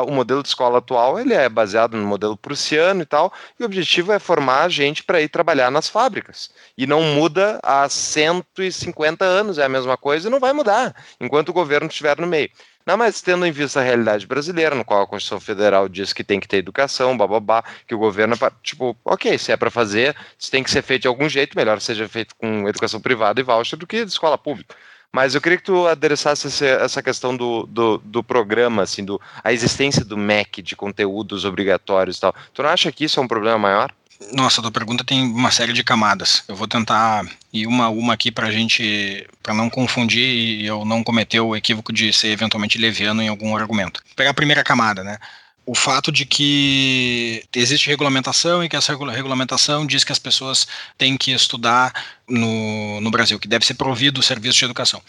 [0.07, 3.65] O modelo de escola atual ele é baseado no modelo prussiano e tal, e o
[3.65, 6.51] objetivo é formar gente para ir trabalhar nas fábricas.
[6.77, 11.49] E não muda há 150 anos, é a mesma coisa e não vai mudar enquanto
[11.49, 12.51] o governo estiver no meio.
[12.86, 16.23] Não, mas tendo em vista a realidade brasileira, no qual a Constituição Federal diz que
[16.23, 20.15] tem que ter educação, bababá, que o governo, é tipo, ok, se é para fazer,
[20.38, 23.43] se tem que ser feito de algum jeito, melhor seja feito com educação privada e
[23.43, 24.75] voucher do que de escola pública.
[25.13, 29.53] Mas eu queria que tu adereçasse essa questão do, do, do, programa, assim, do, a
[29.53, 32.36] existência do MEC de conteúdos obrigatórios e tal.
[32.51, 33.93] Tu não acha que isso é um problema maior?
[34.32, 36.43] Nossa, a tua pergunta tem uma série de camadas.
[36.47, 40.65] Eu vou tentar ir uma a uma aqui para a gente, para não confundir e
[40.65, 44.01] eu não cometer o equívoco de ser eventualmente leviano em algum argumento.
[44.05, 45.17] Vou pegar a primeira camada, né?
[45.65, 50.67] O fato de que existe regulamentação e que essa regulamentação diz que as pessoas
[50.97, 51.93] têm que estudar
[52.28, 55.01] no, no Brasil, que deve ser provido o serviço de educação.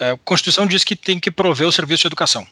[0.00, 2.46] A Constituição diz que tem que prover o serviço de educação.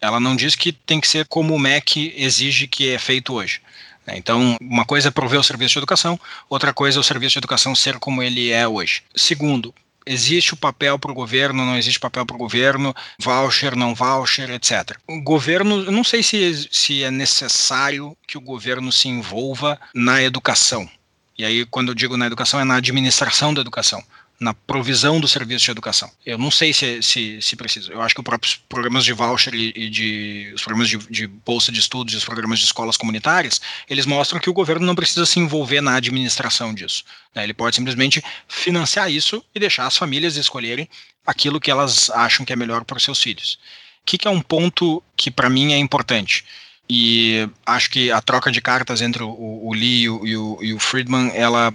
[0.00, 3.60] Ela não diz que tem que ser como o MEC exige que é feito hoje.
[4.06, 4.16] Né?
[4.16, 7.38] Então, uma coisa é prover o serviço de educação, outra coisa é o serviço de
[7.38, 9.02] educação ser como ele é hoje.
[9.14, 9.74] Segundo,
[10.06, 14.50] existe o papel para o governo, não existe papel para o governo, voucher, não voucher,
[14.50, 14.96] etc.
[15.08, 20.22] O governo, eu não sei se, se é necessário que o governo se envolva na
[20.22, 20.88] educação.
[21.36, 24.02] E aí, quando eu digo na educação, é na administração da educação
[24.38, 26.10] na provisão do serviço de educação.
[26.24, 27.90] Eu não sei se, se, se precisa.
[27.90, 31.26] Eu acho que os próprios programas de voucher e, e de os programas de, de,
[31.26, 34.94] bolsa de estudos e os programas de escolas comunitárias, eles mostram que o governo não
[34.94, 37.04] precisa se envolver na administração disso.
[37.34, 37.44] Né?
[37.44, 40.88] Ele pode simplesmente financiar isso e deixar as famílias escolherem
[41.26, 43.58] aquilo que elas acham que é melhor para os seus filhos.
[44.02, 46.44] O que, que é um ponto que para mim é importante?
[46.88, 50.78] E acho que a troca de cartas entre o, o Lee e o, e o
[50.78, 51.72] Friedman, ela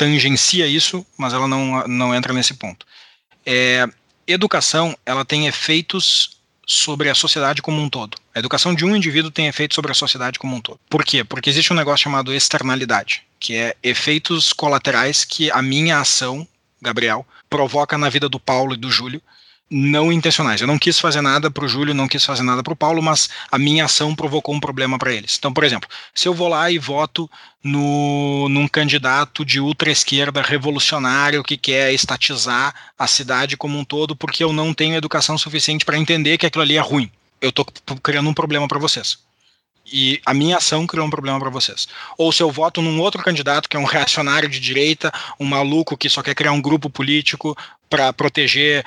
[0.00, 2.86] tangencia isso, mas ela não, não entra nesse ponto.
[3.44, 3.86] É,
[4.26, 8.16] educação, ela tem efeitos sobre a sociedade como um todo.
[8.34, 10.80] A educação de um indivíduo tem efeitos sobre a sociedade como um todo.
[10.88, 11.22] Por quê?
[11.22, 16.48] Porque existe um negócio chamado externalidade, que é efeitos colaterais que a minha ação,
[16.80, 19.20] Gabriel, provoca na vida do Paulo e do Júlio,
[19.70, 20.60] não intencionais.
[20.60, 23.00] Eu não quis fazer nada para o Júlio, não quis fazer nada para o Paulo,
[23.00, 25.36] mas a minha ação provocou um problema para eles.
[25.38, 27.30] Então, por exemplo, se eu vou lá e voto
[27.62, 34.42] no, num candidato de ultra-esquerda revolucionário que quer estatizar a cidade como um todo porque
[34.42, 37.10] eu não tenho educação suficiente para entender que aquilo ali é ruim,
[37.40, 37.64] eu estou
[38.02, 39.18] criando um problema para vocês
[39.92, 41.88] e a minha ação criou um problema para vocês.
[42.16, 45.96] Ou se eu voto num outro candidato que é um reacionário de direita, um maluco
[45.96, 47.56] que só quer criar um grupo político
[47.88, 48.84] para proteger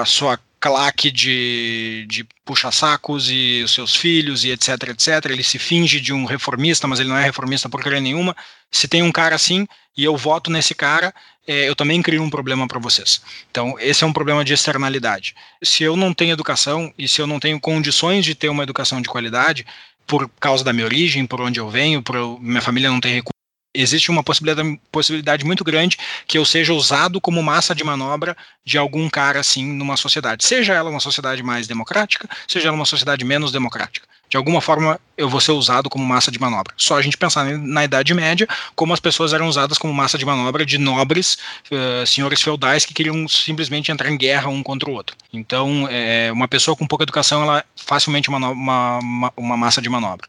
[0.00, 5.26] a sua claque de, de puxa-sacos e os seus filhos e etc, etc.
[5.26, 8.36] Ele se finge de um reformista, mas ele não é reformista por querer nenhuma.
[8.70, 9.66] Se tem um cara assim
[9.96, 11.14] e eu voto nesse cara,
[11.46, 13.22] é, eu também crio um problema para vocês.
[13.50, 15.34] Então, esse é um problema de externalidade.
[15.62, 19.00] Se eu não tenho educação e se eu não tenho condições de ter uma educação
[19.00, 19.64] de qualidade,
[20.08, 23.38] por causa da minha origem, por onde eu venho, por minha família não tem recursos,
[23.74, 28.78] existe uma possibilidade, possibilidade muito grande que eu seja usado como massa de manobra de
[28.78, 30.44] algum cara assim numa sociedade.
[30.44, 35.00] Seja ela uma sociedade mais democrática, seja ela uma sociedade menos democrática de alguma forma
[35.16, 36.72] eu vou ser usado como massa de manobra.
[36.76, 40.24] Só a gente pensar na Idade Média, como as pessoas eram usadas como massa de
[40.24, 41.38] manobra de nobres,
[41.72, 45.16] uh, senhores feudais que queriam simplesmente entrar em guerra um contra o outro.
[45.32, 49.88] Então, é, uma pessoa com pouca educação, ela é facilmente uma, uma, uma massa de
[49.88, 50.28] manobra.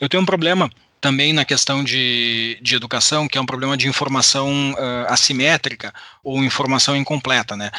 [0.00, 0.70] Eu tenho um problema
[1.02, 5.92] também na questão de, de educação, que é um problema de informação uh, assimétrica
[6.22, 7.56] ou informação incompleta.
[7.56, 7.72] Né?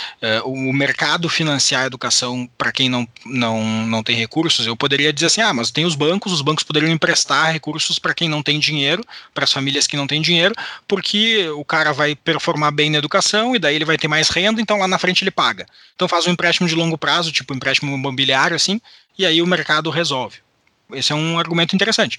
[0.43, 5.13] Uh, o mercado financiar a educação para quem não, não, não tem recursos, eu poderia
[5.13, 8.43] dizer assim, ah, mas tem os bancos, os bancos poderiam emprestar recursos para quem não
[8.43, 9.01] tem dinheiro,
[9.33, 10.53] para as famílias que não têm dinheiro,
[10.85, 14.61] porque o cara vai performar bem na educação e daí ele vai ter mais renda,
[14.61, 15.65] então lá na frente ele paga.
[15.95, 18.81] Então faz um empréstimo de longo prazo, tipo um empréstimo imobiliário, assim,
[19.17, 20.42] e aí o mercado resolve.
[20.91, 22.17] Esse é um argumento interessante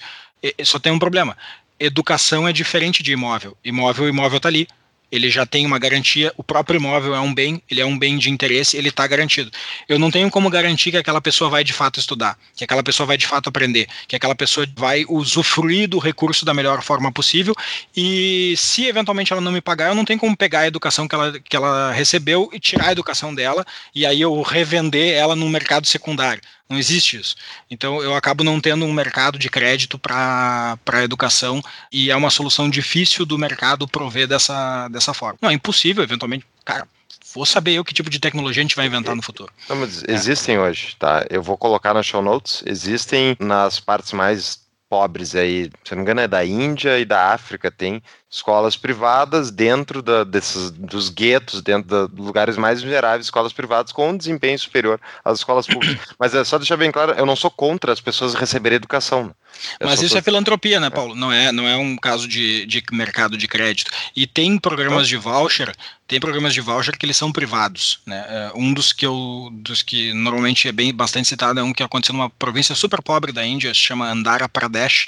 [0.63, 1.37] só tem um problema.
[1.79, 3.57] Educação é diferente de imóvel.
[3.63, 4.67] Imóvel, imóvel está ali.
[5.11, 8.17] Ele já tem uma garantia, o próprio imóvel é um bem, ele é um bem
[8.17, 9.51] de interesse, ele está garantido.
[9.87, 13.05] Eu não tenho como garantir que aquela pessoa vai de fato estudar, que aquela pessoa
[13.05, 17.53] vai de fato aprender, que aquela pessoa vai usufruir do recurso da melhor forma possível.
[17.95, 21.13] E se eventualmente ela não me pagar, eu não tenho como pegar a educação que
[21.13, 23.63] ela, que ela recebeu e tirar a educação dela,
[23.93, 26.41] e aí eu revender ela no mercado secundário.
[26.69, 27.35] Não existe isso.
[27.69, 31.61] Então eu acabo não tendo um mercado de crédito para a educação
[31.91, 35.37] e é uma solução difícil do mercado prover dessa, dessa forma.
[35.41, 36.45] Não, é impossível, eventualmente.
[36.63, 36.87] Cara,
[37.33, 39.51] vou saber eu que tipo de tecnologia a gente vai inventar no futuro.
[39.69, 40.59] Não, mas existem é.
[40.59, 41.25] hoje, tá?
[41.29, 42.63] Eu vou colocar na show notes.
[42.65, 47.33] Existem nas partes mais pobres aí, se não me engano é da Índia e da
[47.33, 48.01] África, tem
[48.35, 54.15] escolas privadas dentro da, desses, dos guetos, dentro de lugares mais miseráveis, escolas privadas com
[54.15, 56.05] desempenho superior às escolas públicas.
[56.19, 59.33] Mas é só deixar bem claro, eu não sou contra as pessoas receberem educação.
[59.79, 61.13] Eu Mas isso é filantropia, né, Paulo?
[61.13, 61.17] É.
[61.17, 63.89] Não é, não é um caso de, de mercado de crédito.
[64.13, 65.73] E tem programas então, de voucher,
[66.05, 68.25] tem programas de voucher que eles são privados, né?
[68.27, 71.83] É, um dos que eu, dos que normalmente é bem bastante citado é um que
[71.83, 75.07] aconteceu numa província super pobre da Índia, se chama Andhra Pradesh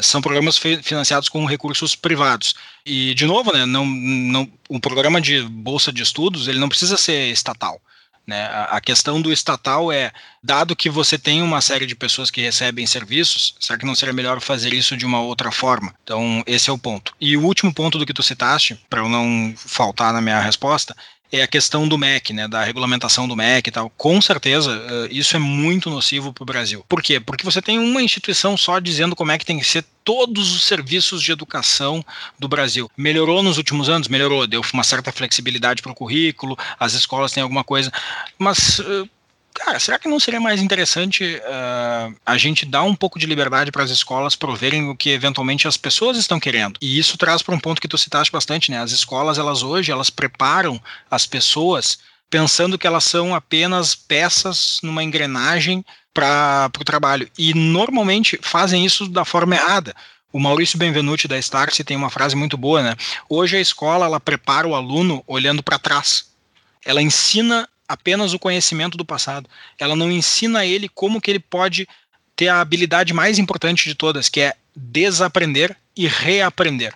[0.00, 2.54] são programas financiados com recursos privados.
[2.86, 6.96] E, de novo, né, não, não, um programa de bolsa de estudos ele não precisa
[6.96, 7.80] ser estatal.
[8.28, 8.44] Né?
[8.68, 10.12] A questão do estatal é,
[10.42, 14.12] dado que você tem uma série de pessoas que recebem serviços, será que não seria
[14.12, 15.94] melhor fazer isso de uma outra forma?
[16.04, 17.14] Então, esse é o ponto.
[17.18, 20.94] E o último ponto do que tu citaste, para eu não faltar na minha resposta,
[21.30, 23.90] é a questão do MEC, né, da regulamentação do MEC e tal.
[23.90, 26.84] Com certeza, uh, isso é muito nocivo para o Brasil.
[26.88, 27.20] Por quê?
[27.20, 30.62] Porque você tem uma instituição só dizendo como é que tem que ser todos os
[30.62, 32.04] serviços de educação
[32.38, 32.90] do Brasil.
[32.96, 34.08] Melhorou nos últimos anos?
[34.08, 37.92] Melhorou, deu uma certa flexibilidade para o currículo, as escolas têm alguma coisa,
[38.38, 39.08] mas uh,
[39.58, 43.72] cara, será que não seria mais interessante uh, a gente dar um pouco de liberdade
[43.72, 46.78] para as escolas proverem o que eventualmente as pessoas estão querendo?
[46.80, 48.78] E isso traz para um ponto que tu citaste bastante, né?
[48.78, 50.80] As escolas, elas hoje, elas preparam
[51.10, 51.98] as pessoas
[52.30, 57.28] pensando que elas são apenas peças numa engrenagem para o trabalho.
[57.36, 59.94] E normalmente fazem isso da forma errada.
[60.32, 62.96] O Maurício Benvenuti da Starse tem uma frase muito boa, né?
[63.28, 66.26] Hoje a escola ela prepara o aluno olhando para trás.
[66.84, 69.48] Ela ensina apenas o conhecimento do passado.
[69.78, 71.88] Ela não ensina a ele como que ele pode
[72.36, 76.94] ter a habilidade mais importante de todas, que é desaprender e reaprender.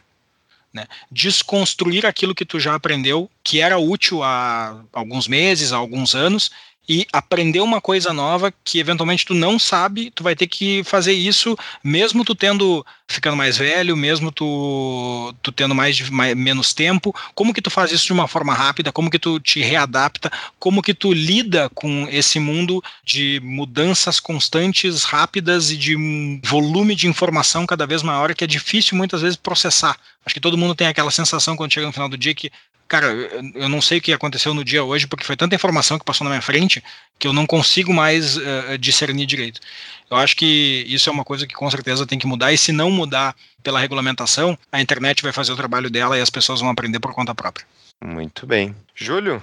[0.72, 0.86] Né?
[1.10, 6.50] Desconstruir aquilo que tu já aprendeu, que era útil há alguns meses, há alguns anos,
[6.88, 11.12] e aprender uma coisa nova que eventualmente tu não sabe, tu vai ter que fazer
[11.12, 17.14] isso mesmo tu tendo ficando mais velho, mesmo tu, tu tendo mais, mais menos tempo,
[17.34, 20.82] como que tu faz isso de uma forma rápida, como que tu te readapta, como
[20.82, 27.06] que tu lida com esse mundo de mudanças constantes, rápidas e de um volume de
[27.06, 29.96] informação cada vez maior que é difícil muitas vezes processar.
[30.24, 32.50] Acho que todo mundo tem aquela sensação quando chega no final do dia que
[32.92, 33.06] cara,
[33.54, 36.26] eu, não sei o que aconteceu no dia hoje, porque foi tanta informação que passou
[36.26, 36.84] na minha frente
[37.18, 39.62] que eu não consigo mais uh, discernir direito.
[40.10, 42.70] Eu acho que isso é uma coisa que com certeza tem que mudar, e se
[42.70, 46.68] não mudar pela regulamentação, a internet vai fazer o trabalho dela e as pessoas vão
[46.68, 47.66] aprender por conta própria.
[48.04, 48.76] Muito bem.
[48.94, 49.42] Júlio?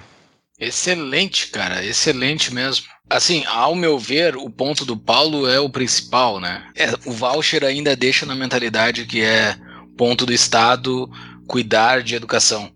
[0.60, 2.86] Excelente, cara, excelente mesmo.
[3.08, 6.64] Assim, ao meu ver, o ponto do Paulo é o principal, né?
[6.76, 9.56] É, o voucher ainda deixa na mentalidade que é
[10.00, 11.10] ponto do Estado
[11.46, 12.72] cuidar de educação.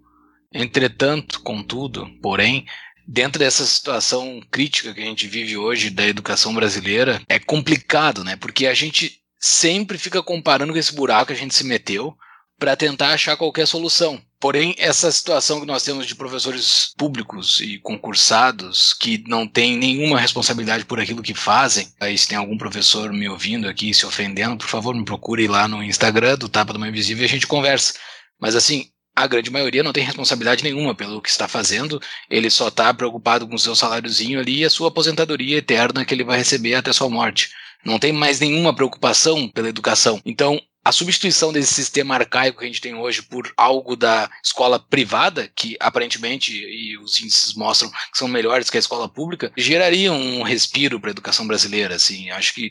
[0.53, 2.67] Entretanto, contudo, porém,
[3.09, 8.37] dentro dessa situação crítica que a gente vive hoje da educação brasileira, é complicado, né?
[8.37, 12.15] Porque a gente sempre fica comparando com esse buraco que a gente se meteu
[12.59, 14.21] para tentar achar qualquer solução.
[14.41, 20.21] Porém, essa situação que nós temos de professores públicos e concursados que não têm nenhuma
[20.21, 24.59] responsabilidade por aquilo que fazem, aí se tem algum professor me ouvindo aqui se ofendendo,
[24.59, 27.47] por favor, me procure lá no Instagram do Tapa do Mãe Invisível e a gente
[27.47, 27.95] conversa.
[28.39, 32.69] Mas assim, a grande maioria não tem responsabilidade nenhuma pelo que está fazendo, ele só
[32.69, 36.37] está preocupado com o seu saláriozinho ali e a sua aposentadoria eterna que ele vai
[36.37, 37.51] receber até sua morte.
[37.85, 40.21] Não tem mais nenhuma preocupação pela educação.
[40.25, 44.79] Então, a substituição desse sistema arcaico que a gente tem hoje por algo da escola
[44.79, 50.13] privada, que aparentemente e os índices mostram que são melhores que a escola pública, geraria
[50.13, 51.95] um respiro para a educação brasileira.
[51.95, 52.71] Assim, acho que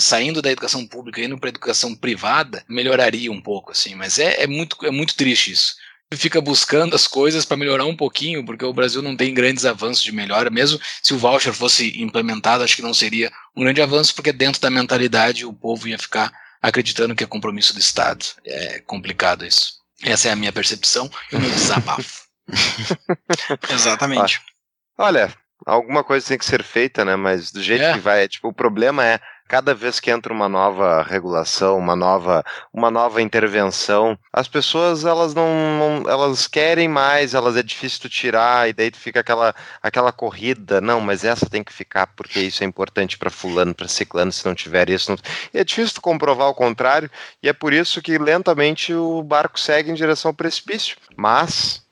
[0.00, 3.94] saindo da educação pública e indo para a educação privada melhoraria um pouco, assim.
[3.94, 5.76] Mas é, é muito é muito triste isso
[6.16, 10.02] fica buscando as coisas para melhorar um pouquinho, porque o Brasil não tem grandes avanços
[10.02, 14.14] de melhora, mesmo se o voucher fosse implementado, acho que não seria um grande avanço,
[14.14, 16.30] porque dentro da mentalidade o povo ia ficar
[16.62, 18.24] acreditando que é compromisso do Estado.
[18.44, 19.82] É complicado isso.
[20.02, 22.22] Essa é a minha percepção e o meu desabafo.
[23.68, 24.40] Exatamente.
[24.96, 25.34] Olha,
[25.66, 27.16] alguma coisa tem que ser feita, né?
[27.16, 27.92] Mas do jeito é.
[27.94, 29.20] que vai, tipo, o problema é
[29.52, 32.42] cada vez que entra uma nova regulação, uma nova,
[32.72, 35.46] uma nova intervenção, as pessoas elas não,
[35.78, 40.10] não, elas querem mais, elas é difícil tu tirar e daí tu fica aquela aquela
[40.10, 44.32] corrida, não, mas essa tem que ficar porque isso é importante para fulano, para ciclano,
[44.32, 45.18] se não tiver isso, não...
[45.52, 47.10] é difícil tu comprovar o contrário
[47.42, 50.96] e é por isso que lentamente o barco segue em direção ao precipício.
[51.14, 51.82] Mas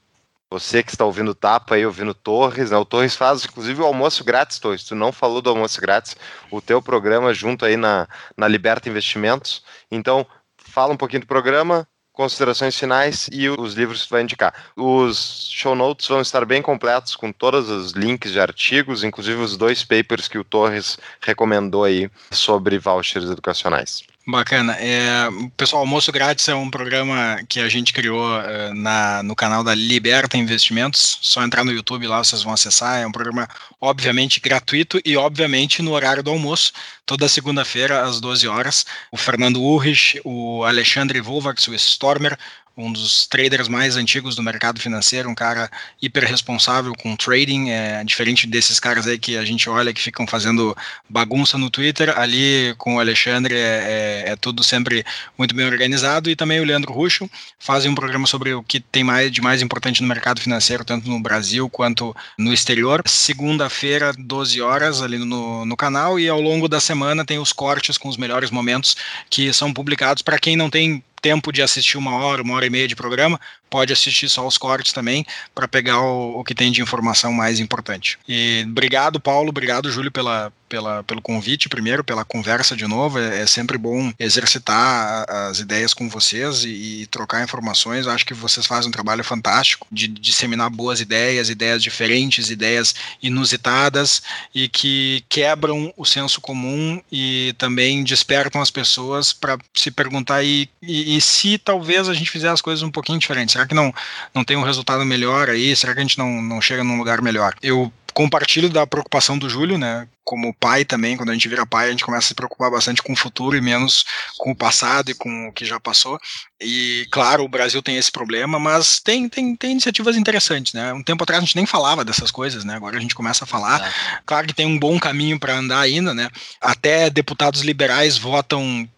[0.51, 2.77] você que está ouvindo Tapa aí, ouvindo Torres, né?
[2.77, 4.85] O Torres faz, inclusive, o almoço grátis, Torres.
[4.85, 6.16] Tu não falou do almoço grátis,
[6.51, 9.62] o teu programa junto aí na, na Liberta Investimentos.
[9.90, 10.27] Então,
[10.59, 14.52] fala um pouquinho do programa, considerações finais e os livros que tu vai indicar.
[14.77, 19.56] Os show notes vão estar bem completos, com todos os links de artigos, inclusive os
[19.56, 24.10] dois papers que o Torres recomendou aí sobre vouchers educacionais.
[24.26, 24.76] Bacana.
[24.78, 29.64] É, pessoal, Almoço Grátis é um programa que a gente criou uh, na, no canal
[29.64, 31.18] da Liberta Investimentos.
[31.22, 33.01] Só entrar no YouTube lá, vocês vão acessar.
[33.01, 33.48] É um programa,
[33.80, 36.72] obviamente, gratuito e, obviamente, no horário do almoço,
[37.06, 38.84] toda segunda-feira, às 12 horas.
[39.10, 42.38] O Fernando Urrich, o Alexandre Volvax, o Stormer,
[42.76, 45.70] um dos traders mais antigos do mercado financeiro, um cara
[46.01, 50.26] hiper responsável com trading, é, diferente desses caras aí que a gente olha que ficam
[50.26, 50.76] fazendo
[51.09, 55.05] bagunça no Twitter, ali com o Alexandre é, é, é tudo sempre
[55.36, 57.28] muito bem organizado, e também o Leandro Ruxo
[57.59, 61.09] fazem um programa sobre o que tem mais de mais importante no mercado financeiro, tanto
[61.09, 63.02] no Brasil quanto no exterior.
[63.06, 67.98] Segunda-feira, 12 horas, ali no, no canal, e ao longo da semana tem os cortes
[67.98, 68.97] com os melhores momentos
[69.28, 72.70] que são publicados para quem não tem tempo de assistir uma hora, uma hora e
[72.70, 75.24] meia de programa, pode assistir só os cortes também
[75.55, 78.18] para pegar o, o, que tem de informação mais importante.
[78.28, 83.18] E obrigado, Paulo, obrigado, Júlio, pela, pela, pelo convite, primeiro, pela conversa de novo.
[83.18, 88.06] É, é sempre bom exercitar as ideias com vocês e, e, trocar informações.
[88.06, 92.94] acho que vocês fazem um trabalho fantástico de, de disseminar boas ideias, ideias diferentes, ideias
[93.22, 94.22] inusitadas
[94.55, 100.70] e que quebram o senso comum e também despertam as pessoas para se perguntar e,
[100.80, 103.92] e, e se talvez a gente fizer as coisas um pouquinho diferentes Será que não,
[104.34, 105.74] não tem um resultado melhor aí?
[105.74, 107.55] Será que a gente não, não chega num lugar melhor?
[107.62, 110.06] Eu compartilho da preocupação do Júlio, né?
[110.31, 113.02] Como pai também, quando a gente vira pai, a gente começa a se preocupar bastante
[113.02, 114.05] com o futuro e menos
[114.39, 116.20] com o passado e com o que já passou.
[116.61, 120.93] E claro, o Brasil tem esse problema, mas tem, tem, tem iniciativas interessantes, né?
[120.93, 122.77] Um tempo atrás a gente nem falava dessas coisas, né?
[122.77, 123.85] Agora a gente começa a falar.
[123.85, 124.20] É.
[124.24, 126.31] Claro que tem um bom caminho para andar ainda, né?
[126.61, 128.89] Até deputados liberais votam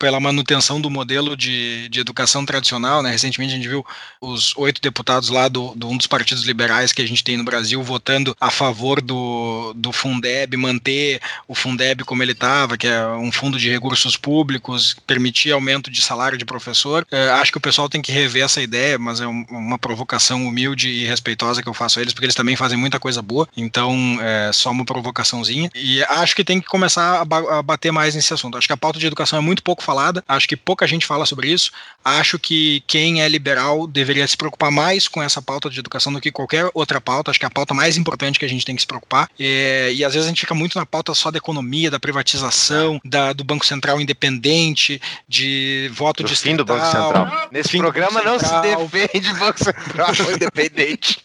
[0.00, 3.02] pela manutenção do modelo de, de educação tradicional.
[3.02, 3.10] Né?
[3.10, 3.84] Recentemente a gente viu
[4.18, 7.44] os oito deputados lá do, do, um dos partidos liberais que a gente tem no
[7.44, 13.06] Brasil votando a favor do, do Fundeb, manter o Fundeb como ele estava, que é
[13.08, 17.06] um fundo de recursos públicos, permitir aumento de salário de professor.
[17.10, 20.46] É, acho que o pessoal tem que rever essa ideia, mas é um, uma provocação
[20.46, 23.46] humilde e respeitosa que eu faço a eles, porque eles também fazem muita coisa boa,
[23.54, 25.70] então é só uma provocaçãozinha.
[25.74, 28.56] E acho que tem que começar a, ba a bater mais nesse assunto.
[28.56, 30.22] Acho que a pauta de educação é muito pouco falada.
[30.28, 31.72] Acho que pouca gente fala sobre isso.
[32.04, 36.20] Acho que quem é liberal deveria se preocupar mais com essa pauta de educação do
[36.20, 37.30] que qualquer outra pauta.
[37.30, 39.28] Acho que é a pauta mais importante que a gente tem que se preocupar.
[39.38, 43.00] E, e às vezes a gente fica muito na pauta só da economia, da privatização,
[43.04, 47.48] da, do Banco Central independente, de voto Do de fim do Banco Central.
[47.50, 51.20] Nesse programa não se defende Banco Central independente.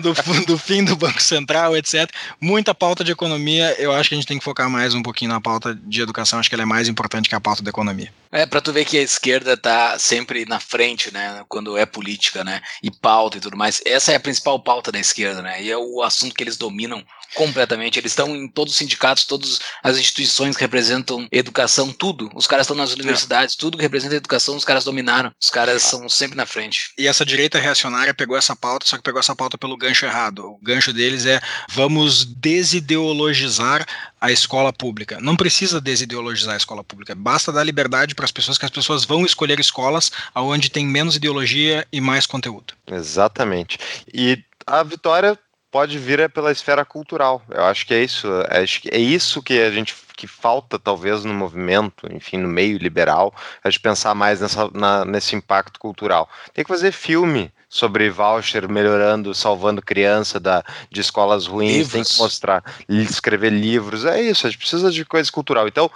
[0.00, 2.08] do, do fim do Banco Central, etc.
[2.40, 3.74] Muita pauta de economia.
[3.78, 6.38] Eu acho que a gente tem que focar mais um pouquinho na pauta de educação.
[6.38, 7.79] Acho que ela é mais importante que a pauta da economia.
[7.80, 8.12] economia.
[8.32, 12.44] É, pra tu ver que a esquerda tá sempre na frente, né, quando é política,
[12.44, 13.82] né, e pauta e tudo mais.
[13.84, 17.04] Essa é a principal pauta da esquerda, né, e é o assunto que eles dominam
[17.34, 17.98] completamente.
[17.98, 22.30] Eles estão em todos os sindicatos, todas as instituições que representam educação, tudo.
[22.34, 25.32] Os caras estão nas universidades, tudo que representa educação, os caras dominaram.
[25.40, 26.92] Os caras são sempre na frente.
[26.98, 30.44] E essa direita reacionária pegou essa pauta, só que pegou essa pauta pelo gancho errado.
[30.44, 31.40] O gancho deles é
[31.70, 33.86] vamos desideologizar
[34.20, 35.18] a escola pública.
[35.20, 37.14] Não precisa desideologizar a escola pública.
[37.14, 41.16] Basta dar liberdade para as pessoas que as pessoas vão escolher escolas onde tem menos
[41.16, 42.74] ideologia e mais conteúdo.
[42.86, 43.78] Exatamente.
[44.12, 45.38] E a vitória
[45.70, 47.42] pode vir é pela esfera cultural.
[47.48, 48.28] Eu acho que é isso.
[48.50, 52.76] Acho que é isso que a gente que falta talvez no movimento, enfim, no meio
[52.76, 53.34] liberal,
[53.64, 56.28] a gente pensar mais nessa, na- nesse impacto cultural.
[56.52, 62.12] Tem que fazer filme sobre voucher melhorando, salvando criança da, de escolas ruins, tem Livros.
[62.16, 65.66] que mostrar, escrever livros, é isso, a gente precisa de coisa cultural.
[65.66, 65.90] Então,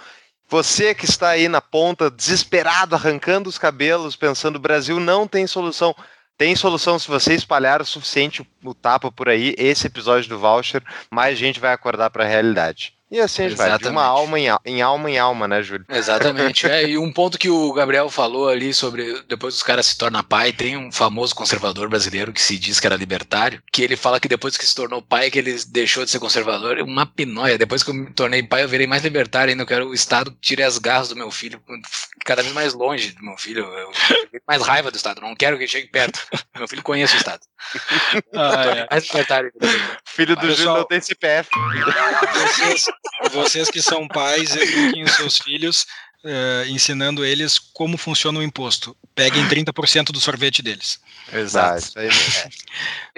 [0.47, 5.47] você que está aí na ponta, desesperado, arrancando os cabelos, pensando o Brasil não tem
[5.47, 5.95] solução.
[6.37, 10.83] Tem solução se você espalhar o suficiente o tapa por aí, esse episódio do voucher,
[11.09, 12.94] mais gente vai acordar para a realidade.
[13.11, 14.07] E assim a gente vai, de uma Exatamente.
[14.07, 15.85] alma em, em alma em alma, né, Júlio?
[15.87, 16.65] Exatamente.
[16.69, 20.23] é, e um ponto que o Gabriel falou ali sobre depois os caras se tornam
[20.23, 24.19] pai, tem um famoso conservador brasileiro que se diz que era libertário, que ele fala
[24.19, 27.57] que depois que se tornou pai, que ele deixou de ser conservador, é uma pinóia.
[27.59, 29.63] Depois que eu me tornei pai, eu virei mais libertário ainda.
[29.63, 31.61] Eu quero o Estado que tire as garras do meu filho,
[32.25, 33.63] cada vez mais longe do meu filho.
[33.65, 33.91] Eu
[34.31, 36.19] tenho mais raiva do Estado, não quero que ele chegue perto.
[36.57, 37.41] Meu filho conhece o Estado.
[38.89, 39.51] Mais libertário.
[40.05, 41.49] Filho do Pessoal- Júlio não tem CPF.
[43.31, 45.85] Vocês, que são pais, eduquem os seus filhos,
[46.23, 48.95] eh, ensinando eles como funciona o imposto.
[49.13, 50.99] Peguem 30% do sorvete deles.
[51.31, 51.77] Ah, Exato.
[51.79, 52.09] isso aí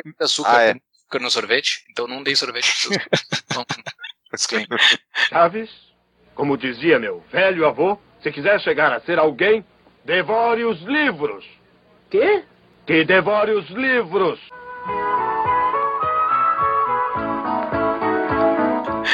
[0.06, 0.70] muito açúcar, Ah, é.
[0.72, 2.88] açúcar no sorvete, então não dei sorvete.
[3.50, 3.66] Então,
[4.34, 4.80] disclaimer.
[5.30, 5.70] Chaves,
[6.36, 9.66] como dizia meu velho avô, se quiser chegar a ser alguém,
[10.06, 11.46] devore os livros.
[12.12, 12.44] Quê?
[12.86, 14.40] Que devore os livros.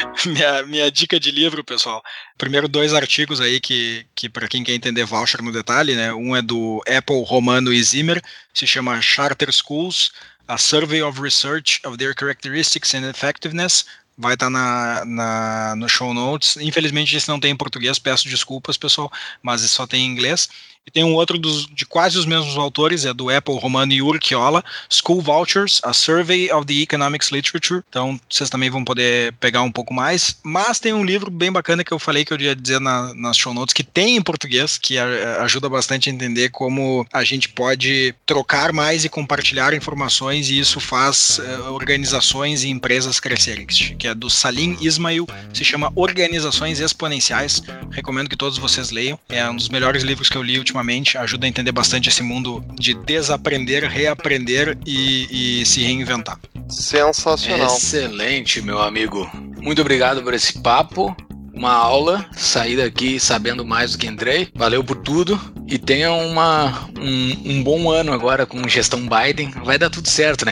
[0.25, 2.03] minha, minha dica de livro, pessoal.
[2.37, 6.13] Primeiro, dois artigos aí que, que para quem quer entender voucher no detalhe, né?
[6.13, 8.21] Um é do Apple, Romano e Zimmer,
[8.53, 10.11] se chama Charter Schools,
[10.47, 13.85] a Survey of Research of Their Characteristics and Effectiveness.
[14.15, 16.57] Vai estar na, na, no show notes.
[16.57, 19.11] Infelizmente, esse não tem em português, peço desculpas, pessoal,
[19.41, 20.49] mas só tem em inglês.
[20.85, 24.01] E tem um outro dos, de quase os mesmos autores, é do Apple, Romano e
[24.01, 27.81] Urquiola, School Vouchers, a Survey of the Economics Literature.
[27.87, 30.37] Então, vocês também vão poder pegar um pouco mais.
[30.43, 33.37] Mas tem um livro bem bacana que eu falei que eu ia dizer na, nas
[33.37, 37.47] show notes, que tem em português, que a- ajuda bastante a entender como a gente
[37.49, 43.65] pode trocar mais e compartilhar informações, e isso faz eh, organizações e empresas crescerem.
[43.65, 47.61] Que é do Salim Ismail, se chama Organizações Exponenciais.
[47.91, 49.17] Recomendo que todos vocês leiam.
[49.29, 51.17] É um dos melhores livros que eu li ultimamente.
[51.17, 56.39] Ajuda a entender bastante esse mundo de desaprender, reaprender e, e se reinventar.
[56.67, 57.67] Sensacional.
[57.67, 59.29] Excelente, meu amigo.
[59.61, 61.15] Muito obrigado por esse papo.
[61.53, 64.49] Uma aula, saí daqui sabendo mais do que entrei.
[64.55, 65.39] Valeu por tudo.
[65.67, 69.51] E tenha uma, um, um bom ano agora com gestão Biden.
[69.63, 70.51] Vai dar tudo certo, né?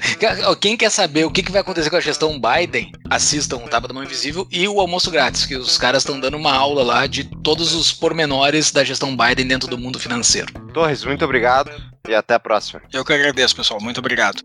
[0.59, 3.87] Quem quer saber o que que vai acontecer com a gestão Biden, assistam o Tapa
[3.87, 7.07] da Mão Invisível e o Almoço Grátis, que os caras estão dando uma aula lá
[7.07, 10.53] de todos os pormenores da gestão Biden dentro do mundo financeiro.
[10.73, 11.71] Torres, muito obrigado
[12.07, 12.81] e até a próxima.
[12.91, 13.81] Eu que agradeço, pessoal.
[13.81, 14.41] Muito obrigado.